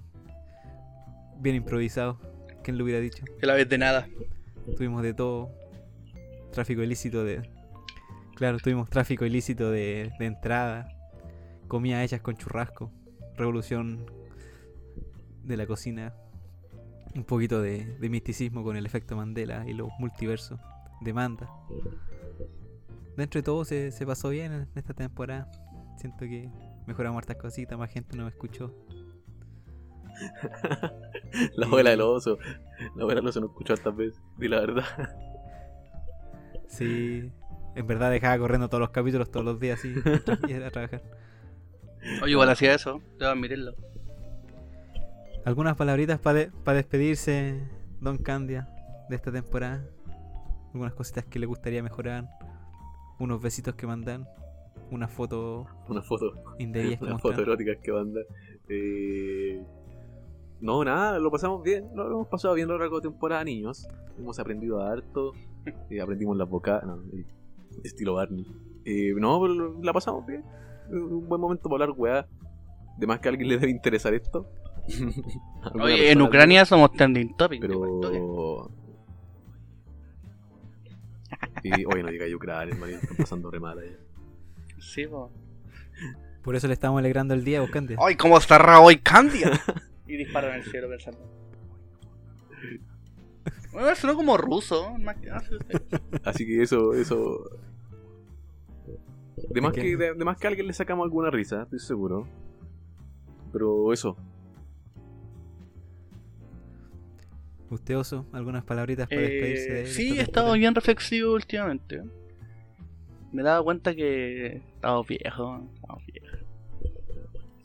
Bien 1.40 1.56
improvisados. 1.56 2.18
¿Quién 2.64 2.78
lo 2.78 2.84
hubiera 2.84 3.00
dicho? 3.00 3.26
Que 3.40 3.46
la 3.46 3.54
vez 3.54 3.68
de 3.68 3.78
nada. 3.78 4.08
Tuvimos 4.78 5.04
de 5.04 5.14
todo. 5.14 5.50
Tráfico 6.52 6.82
ilícito 6.84 7.24
de. 7.24 7.50
Claro, 8.36 8.60
tuvimos 8.60 8.90
tráfico 8.90 9.26
ilícito 9.26 9.72
de, 9.72 10.12
de 10.20 10.26
entrada. 10.26 10.88
Comidas 11.68 12.04
hechas 12.06 12.22
con 12.22 12.38
churrasco. 12.38 12.92
Revolución 13.36 14.06
de 15.44 15.58
la 15.58 15.66
cocina. 15.66 16.14
Un 17.16 17.24
poquito 17.24 17.62
de, 17.62 17.98
de 17.98 18.10
misticismo 18.10 18.64
con 18.64 18.78
el 18.78 18.86
efecto 18.86 19.16
Mandela 19.16 19.68
y 19.68 19.74
los 19.74 19.90
multiversos. 19.98 20.60
Demanda. 21.02 21.50
Dentro 23.16 23.40
de 23.40 23.44
todo 23.44 23.66
se, 23.66 23.92
se 23.92 24.06
pasó 24.06 24.30
bien 24.30 24.52
en 24.52 24.68
esta 24.76 24.94
temporada. 24.94 25.50
Siento 25.98 26.20
que 26.26 26.50
mejoramos 26.88 27.20
hartas 27.20 27.38
cositas, 27.38 27.78
más 27.78 27.92
gente 27.92 28.18
nos 28.18 28.32
escuchó. 28.32 28.74
La 31.56 31.68
abuela 31.68 31.92
del 31.92 32.02
oso. 32.02 32.40
La 32.96 33.04
abuela 33.04 33.22
del 33.22 33.28
oso 33.30 33.40
no 33.42 33.48
escuchó 33.48 33.76
tantas 33.76 33.96
veces. 33.96 34.22
Di 34.38 34.48
la 34.48 34.62
verdad. 34.62 34.86
Sí, 36.68 37.32
en 37.76 37.88
verdad 37.88 38.10
dejaba 38.10 38.38
corriendo 38.40 38.70
todos 38.70 38.82
los 38.82 38.90
capítulos 38.90 39.30
todos 39.30 39.46
los 39.46 39.60
días 39.60 39.80
así 39.80 39.94
mientras 40.06 40.40
iba 40.48 40.68
a 40.68 40.72
trabajar. 40.72 41.04
Oye, 42.22 42.32
igual 42.32 42.50
hacía 42.50 42.74
eso. 42.74 43.02
Debo 43.20 43.32
admitirlo. 43.32 43.76
¿Algunas 45.46 45.76
palabritas 45.78 46.20
para 46.20 46.50
despedirse, 46.74 47.70
Don 48.02 48.18
Candia, 48.18 48.68
de 49.10 49.16
esta 49.16 49.32
temporada? 49.32 49.86
¿Algunas 50.74 50.94
cositas 50.94 51.26
que 51.26 51.40
le 51.40 51.46
gustaría 51.46 51.82
mejorar? 51.82 52.28
¿Unos 53.20 53.42
besitos 53.42 53.76
que 53.76 53.88
mandan? 53.88 54.28
¿Una 54.92 55.08
foto 55.08 55.66
Una 55.90 56.02
foto. 56.02 56.34
indebidas 56.60 57.02
Una 57.02 57.20
foto 57.20 57.42
erótica 57.42 57.76
que 57.76 57.92
manda. 57.92 58.22
Eh... 58.70 59.64
No, 60.60 60.84
nada, 60.84 61.20
lo 61.20 61.30
pasamos 61.30 61.62
bien. 61.62 61.88
Lo 61.96 62.08
hemos 62.08 62.28
pasado 62.28 62.54
bien 62.56 62.70
a 62.70 62.74
lo 62.74 62.80
largo 62.80 63.00
de 63.00 63.10
temporada, 63.10 63.44
niños. 63.44 63.88
Hemos 64.18 64.40
aprendido 64.40 64.82
harto. 64.82 65.34
eh, 65.90 66.02
aprendimos 66.02 66.36
las 66.38 66.50
vocales. 66.50 66.86
No, 66.86 66.96
eh, 67.16 67.26
estilo 67.84 68.16
Barney. 68.16 68.46
Eh, 68.86 69.14
no, 69.16 69.48
la 69.48 69.94
pasamos 69.94 70.26
bien. 70.26 70.44
Eh, 70.92 70.96
Un 70.98 71.28
buen 71.28 71.42
momento 71.42 71.70
para 71.70 71.84
hablar, 71.84 72.00
weá. 72.00 72.28
De 72.98 73.06
más 73.06 73.20
que 73.20 73.28
a 73.28 73.32
alguien 73.32 73.50
le 73.50 73.60
debe 73.60 73.72
interesar 73.72 74.14
esto. 74.14 74.50
Oye, 75.80 76.12
en 76.12 76.22
Ucrania 76.22 76.66
somos 76.66 76.92
trending 76.94 77.36
topic. 77.36 77.62
Pero. 77.62 78.72
Y, 81.64 81.86
oye, 81.86 82.04
no 82.04 82.10
diga 82.10 82.26
Ucrania, 82.36 82.74
hermano. 82.74 82.94
Están 82.96 83.18
pasando 83.18 83.52
re 83.52 83.60
mal 83.60 83.78
allá. 83.78 83.98
Sí, 84.80 85.06
po. 85.08 85.32
Por 86.44 86.56
eso 86.56 86.68
le 86.68 86.74
estamos 86.74 87.00
alegrando 87.00 87.34
el 87.34 87.44
día, 87.44 87.66
Candia. 87.70 87.98
¡Ay, 88.00 88.16
cómo 88.16 88.38
está 88.38 88.58
raro 88.58 88.84
hoy 88.84 88.98
Candia! 89.00 89.52
y 90.08 90.16
disparo 90.18 90.48
en 90.50 90.56
el 90.56 90.64
cielo 90.64 90.88
pensando. 90.90 91.20
Bueno, 93.72 93.94
sonó 93.96 94.16
como 94.16 94.38
ruso. 94.38 94.96
Así 96.24 96.48
que 96.48 96.64
eso, 96.64 96.94
eso. 96.96 97.48
De 99.50 99.62
más 99.62 99.70
Es 99.72 99.76
que, 99.76 99.82
que- 99.92 99.98
de, 99.98 100.14
de 100.16 100.26
más 100.26 100.38
que 100.40 100.48
a 100.48 100.50
alguien 100.50 100.66
le 100.66 100.74
sacamos 100.74 101.04
alguna 101.04 101.30
risa, 101.30 101.62
estoy 101.64 101.78
seguro. 101.80 102.28
Pero 103.54 103.94
eso, 103.94 104.18
¿Usted, 107.70 107.98
Oso? 107.98 108.26
¿Algunas 108.32 108.64
palabritas 108.64 109.08
para 109.10 109.22
despedirse 109.22 109.72
de 109.74 109.80
Eh, 109.82 109.84
de 109.84 109.88
sí, 109.92 110.18
he 110.18 110.22
estado 110.22 110.54
bien 110.54 110.74
reflexivo 110.74 111.34
últimamente. 111.34 112.02
Me 113.32 113.42
he 113.42 113.46
dado 113.46 113.64
cuenta 113.64 113.94
que 113.96 114.62
estamos 114.76 115.08
viejos. 115.08 115.62
Estamos 115.76 116.04
viejos. 116.06 116.40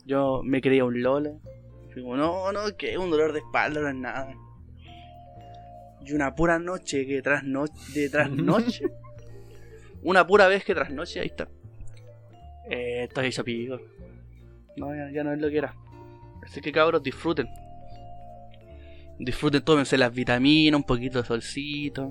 Yo 0.05 0.41
me 0.43 0.61
creía 0.61 0.85
un 0.85 1.01
Lola. 1.01 1.31
Fui 1.93 2.01
como, 2.01 2.17
no, 2.17 2.51
no, 2.51 2.75
que 2.77 2.97
un 2.97 3.11
dolor 3.11 3.33
de 3.33 3.39
espalda 3.39 3.81
no 3.81 3.89
es 3.89 3.95
nada. 3.95 4.35
Y 6.05 6.11
una 6.13 6.35
pura 6.35 6.59
noche 6.59 7.05
que 7.05 7.21
tras 7.21 7.43
noche, 7.43 7.73
de 7.93 8.09
tras 8.09 8.29
noche, 8.31 8.85
una 10.01 10.27
pura 10.27 10.47
vez 10.47 10.65
que 10.65 10.75
tras 10.75 10.91
noche, 10.91 11.21
ahí 11.21 11.27
está. 11.27 11.47
Eh, 12.69 13.03
estoy 13.03 13.27
hecho 13.27 13.43
pico. 13.43 13.79
No, 14.75 14.93
ya, 14.93 15.11
ya 15.11 15.23
no 15.23 15.33
es 15.33 15.39
lo 15.39 15.49
que 15.49 15.57
era. 15.59 15.75
Así 16.43 16.59
que 16.59 16.71
cabros, 16.71 17.01
disfruten. 17.03 17.47
Disfruten, 19.19 19.61
tómense 19.61 19.97
las 19.97 20.13
vitaminas, 20.13 20.77
un 20.77 20.83
poquito 20.83 21.21
de 21.21 21.27
solcito. 21.27 22.09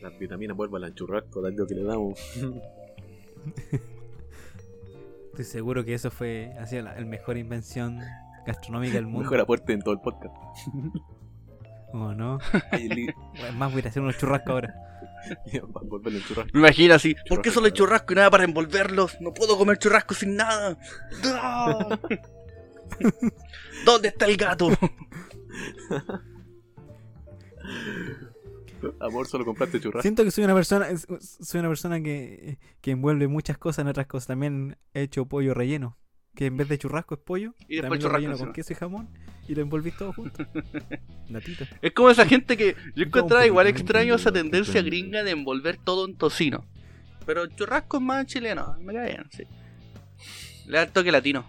Las 0.00 0.18
vitaminas 0.18 0.56
vuelvan 0.56 0.84
al 0.84 0.94
churrasco, 0.94 1.42
tanto 1.42 1.66
que 1.66 1.74
le 1.74 1.82
damos. 1.84 2.18
Estoy 5.30 5.44
seguro 5.44 5.84
que 5.84 5.94
eso 5.94 6.10
fue 6.10 6.52
ha 6.58 6.66
sido 6.66 6.82
la 6.82 6.96
el 6.96 7.06
mejor 7.06 7.36
invención 7.38 8.00
gastronómica 8.46 8.94
del 8.94 9.06
mundo. 9.06 9.20
Mejor 9.20 9.40
aporte 9.40 9.72
en 9.72 9.80
todo 9.82 9.94
el 9.94 10.00
podcast. 10.00 10.34
¿O 11.92 12.14
no? 12.14 12.38
Es 12.72 13.54
más, 13.54 13.70
voy 13.72 13.78
a 13.78 13.80
ir 13.80 13.86
a 13.86 13.90
hacer 13.90 14.02
unos 14.02 14.16
churrascos 14.18 14.50
ahora. 14.50 14.74
Churrasco. 16.26 16.50
Me 16.54 16.60
imagino 16.60 16.94
así, 16.94 17.14
¿por 17.28 17.42
qué 17.42 17.50
solo 17.50 17.66
hay 17.66 17.72
churrasco 17.72 18.12
y 18.12 18.16
nada 18.16 18.30
para 18.30 18.44
envolverlos? 18.44 19.20
No 19.20 19.34
puedo 19.34 19.58
comer 19.58 19.78
churrasco 19.78 20.14
sin 20.14 20.36
nada. 20.36 20.78
¿Dónde 23.84 24.08
está 24.08 24.26
el 24.26 24.36
gato? 24.36 24.70
Amor, 29.00 29.26
solo 29.26 29.44
compraste 29.44 29.80
churrasco. 29.80 30.02
Siento 30.02 30.24
que 30.24 30.30
soy 30.30 30.44
una 30.44 30.54
persona 30.54 30.88
soy 31.20 31.60
una 31.60 31.68
persona 31.68 32.00
que, 32.00 32.58
que 32.80 32.92
envuelve 32.92 33.28
muchas 33.28 33.58
cosas 33.58 33.80
en 33.80 33.88
otras 33.88 34.06
cosas. 34.06 34.28
También 34.28 34.76
he 34.94 35.02
hecho 35.02 35.26
pollo 35.26 35.54
relleno. 35.54 35.98
Que 36.34 36.46
en 36.46 36.56
vez 36.56 36.68
de 36.68 36.78
churrasco 36.78 37.14
es 37.14 37.20
pollo. 37.20 37.54
Y 37.68 37.76
después 37.76 37.82
también 37.82 37.90
lo 37.90 37.98
churrasco 37.98 38.16
relleno 38.16 38.38
con 38.38 38.52
queso 38.52 38.72
y 38.72 38.76
jamón. 38.76 39.08
Y 39.48 39.54
lo 39.54 39.62
envolvís 39.62 39.96
todo 39.96 40.12
junto. 40.12 40.46
Natito. 41.28 41.64
Es 41.82 41.92
como 41.92 42.10
esa 42.10 42.24
gente 42.24 42.56
que 42.56 42.76
yo 42.94 43.04
encontraba 43.04 43.46
igual 43.46 43.66
extraño 43.66 44.14
esa 44.14 44.30
tendencia 44.30 44.80
gringa 44.82 45.24
de 45.24 45.32
envolver 45.32 45.76
todo 45.78 46.06
en 46.06 46.16
tocino. 46.16 46.64
Pero 47.26 47.46
churrasco 47.46 47.98
es 47.98 48.02
más 48.02 48.26
chileno, 48.26 48.76
me 48.80 48.92
cae 48.92 49.08
bien, 49.08 49.26
sí. 49.30 49.44
Le 50.66 50.76
da 50.76 50.84
el 50.84 50.92
toque 50.92 51.10
latino. 51.10 51.44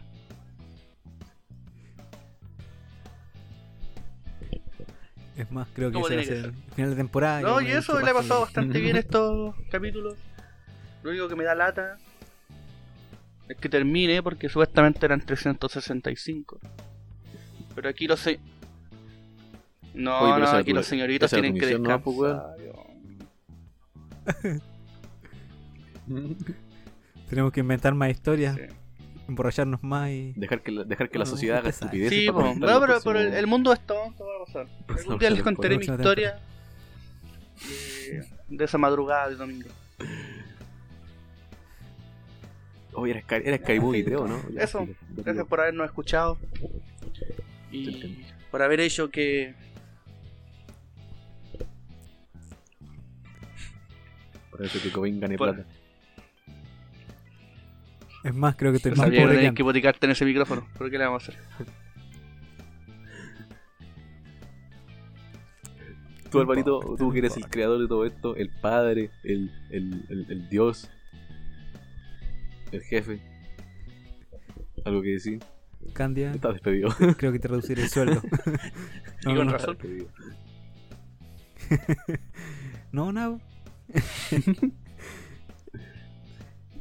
Es 5.41 5.51
más, 5.51 5.67
creo 5.73 5.89
que 5.89 5.95
¿Cómo 5.95 6.07
ese 6.07 6.15
va 6.15 6.21
a 6.21 6.45
el 6.45 6.53
final 6.75 6.89
de 6.91 6.95
temporada. 6.95 7.41
No, 7.41 7.61
y 7.61 7.71
eso 7.71 7.99
le 7.99 8.11
ha 8.11 8.13
pasado 8.13 8.41
bastante 8.41 8.79
bien 8.79 8.95
estos 8.97 9.55
capítulos. 9.71 10.15
Lo 11.03 11.09
único 11.09 11.27
que 11.27 11.35
me 11.35 11.43
da 11.43 11.55
lata 11.55 11.97
es 13.49 13.57
que 13.57 13.67
termine 13.69 14.21
porque 14.21 14.49
supuestamente 14.49 15.03
eran 15.05 15.21
365. 15.21 16.59
Pero 17.73 17.89
aquí 17.89 18.05
los 18.05 18.19
se... 18.19 18.39
No, 19.93 20.19
Oye, 20.19 20.33
pero 20.35 20.45
no, 20.45 20.57
aquí 20.57 20.73
los 20.73 20.85
señoritos 20.85 21.31
tienen 21.31 21.53
que 21.55 21.61
¿no, 21.61 21.67
descansar. 21.67 22.01
pues, 22.03 22.17
weón. 22.17 22.41
Tenemos 27.29 27.51
que 27.51 27.59
inventar 27.61 27.93
más 27.95 28.11
historias. 28.11 28.55
Sí. 28.55 28.61
Emborracharnos 29.31 29.81
más 29.81 30.09
y. 30.09 30.33
Dejar 30.35 30.61
que 30.61 30.71
la, 30.71 30.83
dejar 30.83 31.09
que 31.09 31.17
la 31.17 31.25
sociedad 31.25 31.59
haga 31.59 31.69
estupideces. 31.69 32.19
Sí, 32.19 32.31
para 32.31 32.53
No, 32.53 32.79
pero, 32.81 32.99
pero 33.01 33.19
el, 33.19 33.47
mundo 33.47 33.71
es 33.71 33.79
tonto, 33.79 34.25
va 34.25 34.35
a 34.35 34.45
pasar. 34.45 34.67
Algún 34.99 35.19
día 35.19 35.29
les 35.29 35.41
contaré 35.41 35.77
mi 35.77 35.85
historia 35.85 36.39
de, 38.09 38.25
de 38.49 38.65
esa 38.65 38.77
madrugada 38.77 39.29
de 39.29 39.35
domingo. 39.35 39.69
Oye, 42.93 43.11
era, 43.11 43.21
Sky, 43.21 43.35
era 43.45 43.57
Sky 43.57 43.79
Movie, 43.79 44.03
creo, 44.03 44.27
¿no? 44.27 44.41
Ya, 44.49 44.63
Eso. 44.63 44.85
Gracias 45.15 45.47
por 45.47 45.61
habernos 45.61 45.85
escuchado 45.85 46.37
y 47.71 48.25
por 48.51 48.61
haber 48.61 48.81
hecho 48.81 49.09
que 49.09 49.55
Por 54.51 54.65
eso 54.65 54.81
que 54.81 54.91
Cobain 54.91 55.21
gane 55.21 55.37
Por- 55.37 55.55
plata. 55.55 55.69
Es 58.23 58.35
más, 58.35 58.55
creo 58.55 58.71
que 58.71 58.77
estoy 58.77 58.91
no 58.91 58.97
más 58.97 59.07
pobre 59.07 59.39
que 59.39 59.53
que 59.53 59.63
boticarte 59.63 60.05
en 60.05 60.11
ese 60.11 60.25
micrófono. 60.25 60.67
¿Pero 60.77 60.89
qué 60.89 60.97
le 60.97 61.05
vamos 61.05 61.27
a 61.27 61.31
hacer? 61.31 61.43
Tú, 66.29 66.39
Alvarito, 66.39 66.79
tú 66.97 67.11
que 67.11 67.19
eres 67.19 67.35
el 67.35 67.47
creador 67.49 67.81
de 67.81 67.87
todo 67.87 68.05
esto, 68.05 68.35
el 68.37 68.49
padre, 68.61 69.11
el, 69.23 69.51
el, 69.69 70.05
el, 70.09 70.25
el 70.29 70.49
dios, 70.49 70.89
el 72.71 72.81
jefe. 72.83 73.19
¿Algo 74.85 75.01
que 75.01 75.09
decir? 75.09 75.39
Candia, 75.93 76.31
Estás 76.31 76.53
despedido. 76.53 76.89
creo 77.17 77.31
que 77.33 77.39
te 77.39 77.47
reduciré 77.47 77.83
el 77.83 77.89
sueldo. 77.89 78.21
Y 79.23 79.27
no, 79.27 79.35
con 79.35 79.45
no, 79.47 79.53
razón. 79.53 79.77
No, 82.91 83.11
no. 83.11 83.39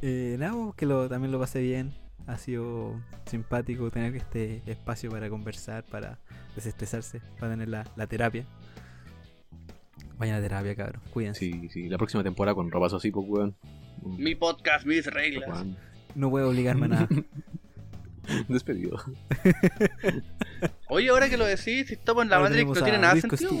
eh, 0.01 0.35
nada, 0.39 0.73
que 0.75 0.85
lo, 0.85 1.07
también 1.09 1.31
lo 1.31 1.39
pasé 1.39 1.61
bien. 1.61 1.93
Ha 2.27 2.37
sido 2.37 3.01
simpático 3.25 3.89
tener 3.89 4.15
este 4.15 4.61
espacio 4.65 5.09
para 5.09 5.29
conversar, 5.29 5.83
para 5.83 6.19
desestresarse, 6.55 7.21
para 7.39 7.53
tener 7.53 7.67
la, 7.67 7.85
la 7.95 8.07
terapia. 8.07 8.45
Vayan 10.17 10.35
a 10.35 10.41
terapia, 10.41 10.75
cabrón. 10.75 11.01
Cuídense. 11.11 11.39
Sí, 11.39 11.69
sí, 11.69 11.89
la 11.89 11.97
próxima 11.97 12.23
temporada 12.23 12.53
con 12.53 12.69
ropazo 12.69 12.97
así, 12.97 13.09
pues, 13.09 13.25
weón. 13.27 13.55
Mi 14.03 14.35
podcast, 14.35 14.85
mis 14.85 15.05
reglas. 15.07 15.49
Juan, 15.49 15.77
No 16.13 16.29
puedo 16.29 16.49
obligarme 16.49 16.85
a 16.85 16.89
nada. 16.89 17.07
Despedido. 18.47 19.03
Oye, 20.89 21.09
ahora 21.09 21.27
que 21.27 21.37
lo 21.37 21.45
decís, 21.45 21.87
si 21.87 21.93
estamos 21.93 22.23
en 22.23 22.29
la 22.29 22.37
Ahora 22.37 22.49
Matrix, 22.49 22.67
no 22.67 22.83
tiene 22.83 22.99
nada 22.99 23.19
sentido. 23.19 23.51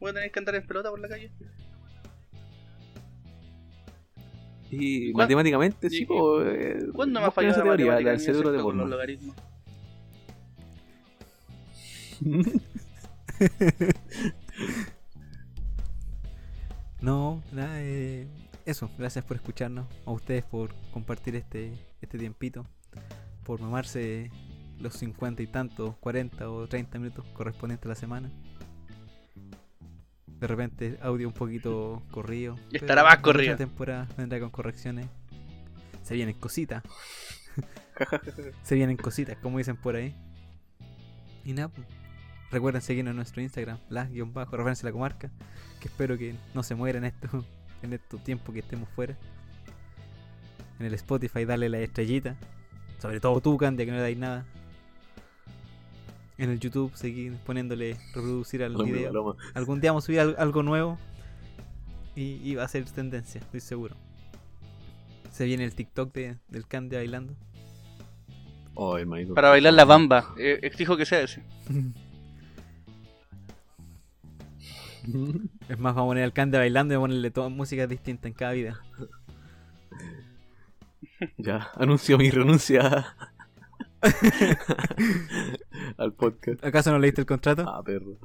Voy 0.00 0.10
a 0.10 0.14
tener 0.14 0.30
que 0.30 0.38
andar 0.38 0.54
en 0.54 0.66
pelota 0.66 0.90
por 0.90 0.98
la 0.98 1.08
calle. 1.08 1.30
Y 4.70 5.12
¿Cuán- 5.12 5.24
matemáticamente, 5.24 5.88
sí, 5.90 6.04
pues. 6.04 6.46
eh, 6.46 6.86
¿Cuándo 6.92 7.20
me 7.20 7.26
ha 7.26 7.30
fallado 7.30 7.54
esa 7.54 7.64
la 7.64 7.76
teoría, 7.76 8.00
la 8.00 8.10
del 8.10 8.20
cerebro 8.20 8.52
de 8.52 8.62
Borno. 8.62 8.86
No, 17.00 17.42
nada, 17.52 17.80
eh, 17.80 18.26
eso, 18.66 18.90
gracias 18.98 19.24
por 19.24 19.36
escucharnos, 19.36 19.86
a 20.04 20.10
ustedes 20.10 20.42
por 20.44 20.74
compartir 20.90 21.36
este, 21.36 21.72
este 22.00 22.18
tiempito, 22.18 22.66
por 23.44 23.60
mamarse 23.60 24.30
los 24.80 24.94
cincuenta 24.94 25.42
y 25.42 25.46
tantos, 25.46 25.96
40 25.98 26.50
o 26.50 26.66
30 26.66 26.98
minutos 26.98 27.24
correspondientes 27.34 27.86
a 27.86 27.90
la 27.90 27.94
semana. 27.94 28.30
De 30.40 30.46
repente 30.46 30.98
audio 31.02 31.26
un 31.28 31.34
poquito 31.34 32.02
corrido. 32.10 32.56
Y 32.70 32.76
estará 32.76 33.02
más 33.02 33.16
la 33.16 33.22
corrido. 33.22 33.56
próxima 33.56 33.68
temporada 33.68 34.08
vendrá 34.16 34.38
con 34.40 34.50
correcciones. 34.50 35.06
Se 36.02 36.14
vienen 36.14 36.34
cositas. 36.38 36.82
Se 38.62 38.74
vienen 38.74 38.96
cositas, 38.96 39.36
como 39.38 39.58
dicen 39.58 39.76
por 39.76 39.96
ahí. 39.96 40.14
Y 41.44 41.52
nada, 41.52 41.68
pues, 41.68 41.86
recuerden 42.50 42.82
seguirnos 42.82 43.12
en 43.12 43.16
nuestro 43.16 43.42
Instagram, 43.42 43.78
la-bajo, 43.88 44.56
referencia 44.56 44.86
a 44.86 44.90
la 44.90 44.92
comarca. 44.92 45.30
Que 45.80 45.88
espero 45.88 46.16
que 46.16 46.34
no 46.54 46.62
se 46.62 46.74
muera 46.74 46.98
en 46.98 47.04
esto, 47.04 47.44
en 47.82 47.92
estos 47.92 48.22
tiempos 48.22 48.52
que 48.52 48.60
estemos 48.60 48.88
fuera. 48.90 49.16
En 50.78 50.86
el 50.86 50.94
Spotify, 50.94 51.44
dale 51.44 51.68
la 51.68 51.78
estrellita. 51.78 52.36
Sobre 52.98 53.20
todo 53.20 53.40
tú, 53.40 53.56
Candia, 53.56 53.84
que 53.84 53.90
no 53.90 53.96
le 53.96 54.02
dais 54.02 54.18
nada. 54.18 54.44
En 56.38 56.50
el 56.50 56.60
YouTube, 56.60 56.94
seguir 56.94 57.36
poniéndole 57.44 57.96
reproducir 58.14 58.62
al 58.62 58.76
video. 58.76 59.36
Algún 59.54 59.80
día 59.80 59.90
vamos 59.90 60.04
a 60.04 60.06
subir 60.06 60.20
al- 60.20 60.36
algo 60.38 60.62
nuevo. 60.62 60.98
Y, 62.14 62.40
y 62.42 62.54
va 62.54 62.64
a 62.64 62.68
ser 62.68 62.84
tendencia, 62.84 63.40
estoy 63.40 63.60
seguro. 63.60 63.96
Se 65.30 65.44
viene 65.44 65.64
el 65.64 65.74
TikTok 65.74 66.12
de, 66.14 66.36
del 66.48 66.66
Candia 66.66 66.98
bailando. 66.98 67.34
Oh. 68.74 68.96
Para 69.34 69.50
bailar 69.50 69.74
la 69.74 69.84
bamba. 69.84 70.32
Eh, 70.38 70.58
exijo 70.62 70.96
que 70.96 71.04
sea 71.06 71.20
ese. 71.22 71.42
Es 75.68 75.78
más, 75.78 75.94
vamos 75.94 76.02
a 76.02 76.10
poner 76.10 76.24
al 76.24 76.32
Candia 76.34 76.58
bailando 76.60 76.92
y 76.92 76.96
vamos 76.96 77.06
a 77.06 77.08
ponerle 77.08 77.30
todas 77.30 77.50
músicas 77.50 77.88
distintas 77.88 78.26
en 78.26 78.34
cada 78.34 78.52
video. 78.52 78.76
Ya, 81.38 81.70
anuncio 81.76 82.18
mi 82.18 82.30
renuncia 82.30 83.16
al 85.96 86.12
podcast. 86.12 86.64
¿Acaso 86.64 86.92
no 86.92 86.98
leíste 86.98 87.22
el 87.22 87.26
contrato? 87.26 87.64
Ah, 87.66 87.82
perro. 87.82 88.18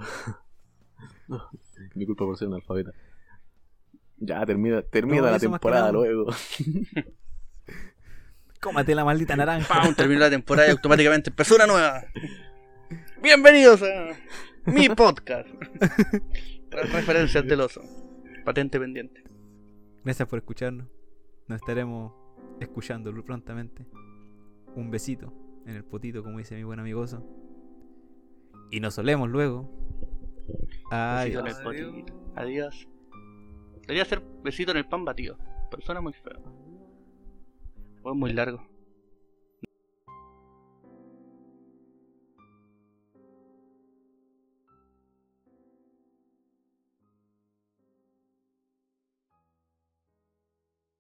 Mi 1.96 2.06
culpa 2.06 2.26
por 2.26 2.38
ser 2.38 2.48
un 2.48 2.56
alfabeta. 2.56 2.92
Ya, 4.18 4.46
termina, 4.46 4.82
termina 4.82 5.22
No, 5.22 5.32
la 5.32 5.40
temporada 5.40 5.92
luego. 5.92 6.28
Cómate 8.62 8.96
la 8.96 9.04
maldita 9.04 9.36
naranja. 9.36 9.68
¡Pam! 9.68 9.94
Terminó 9.96 10.22
la 10.22 10.30
temporada 10.30 10.70
y 10.70 10.72
automáticamente 10.72 11.30
empezó 11.30 11.56
una 11.56 11.68
nueva. 11.68 12.04
Bienvenidos 13.22 13.82
a 13.84 14.16
mi 14.66 14.88
podcast. 14.90 15.50
Referencias 16.72 17.46
del 17.46 17.62
oso. 17.62 17.82
Patente 18.46 18.80
pendiente. 18.80 19.24
Gracias 20.04 20.28
por 20.28 20.40
escucharnos. 20.40 20.88
Nos 21.48 21.60
estaremos 21.60 22.14
escuchando 22.62 23.14
prontamente. 23.26 23.86
Un 24.76 24.90
besito 24.90 25.34
en 25.66 25.76
el 25.76 25.84
potito, 25.84 26.24
como 26.24 26.38
dice 26.38 26.56
mi 26.56 26.64
buen 26.64 26.80
amigoso. 26.80 27.26
Y 28.72 28.80
nos 28.80 28.96
solemos 28.96 29.30
luego. 29.30 29.70
Adiós. 30.92 31.44
en 31.46 31.48
el 31.48 31.64
potito. 31.64 32.14
Adiós. 32.36 32.88
Debería 33.82 34.06
ser 34.06 34.22
besito 34.44 34.72
en 34.72 34.78
el 34.78 34.86
pan 34.88 35.06
batido. 35.06 35.38
Pero 35.70 35.82
suena 35.82 36.02
muy 36.02 36.14
feo. 36.14 36.42
O 38.04 38.12
es 38.12 38.18
muy 38.18 38.34
largo. 38.34 38.73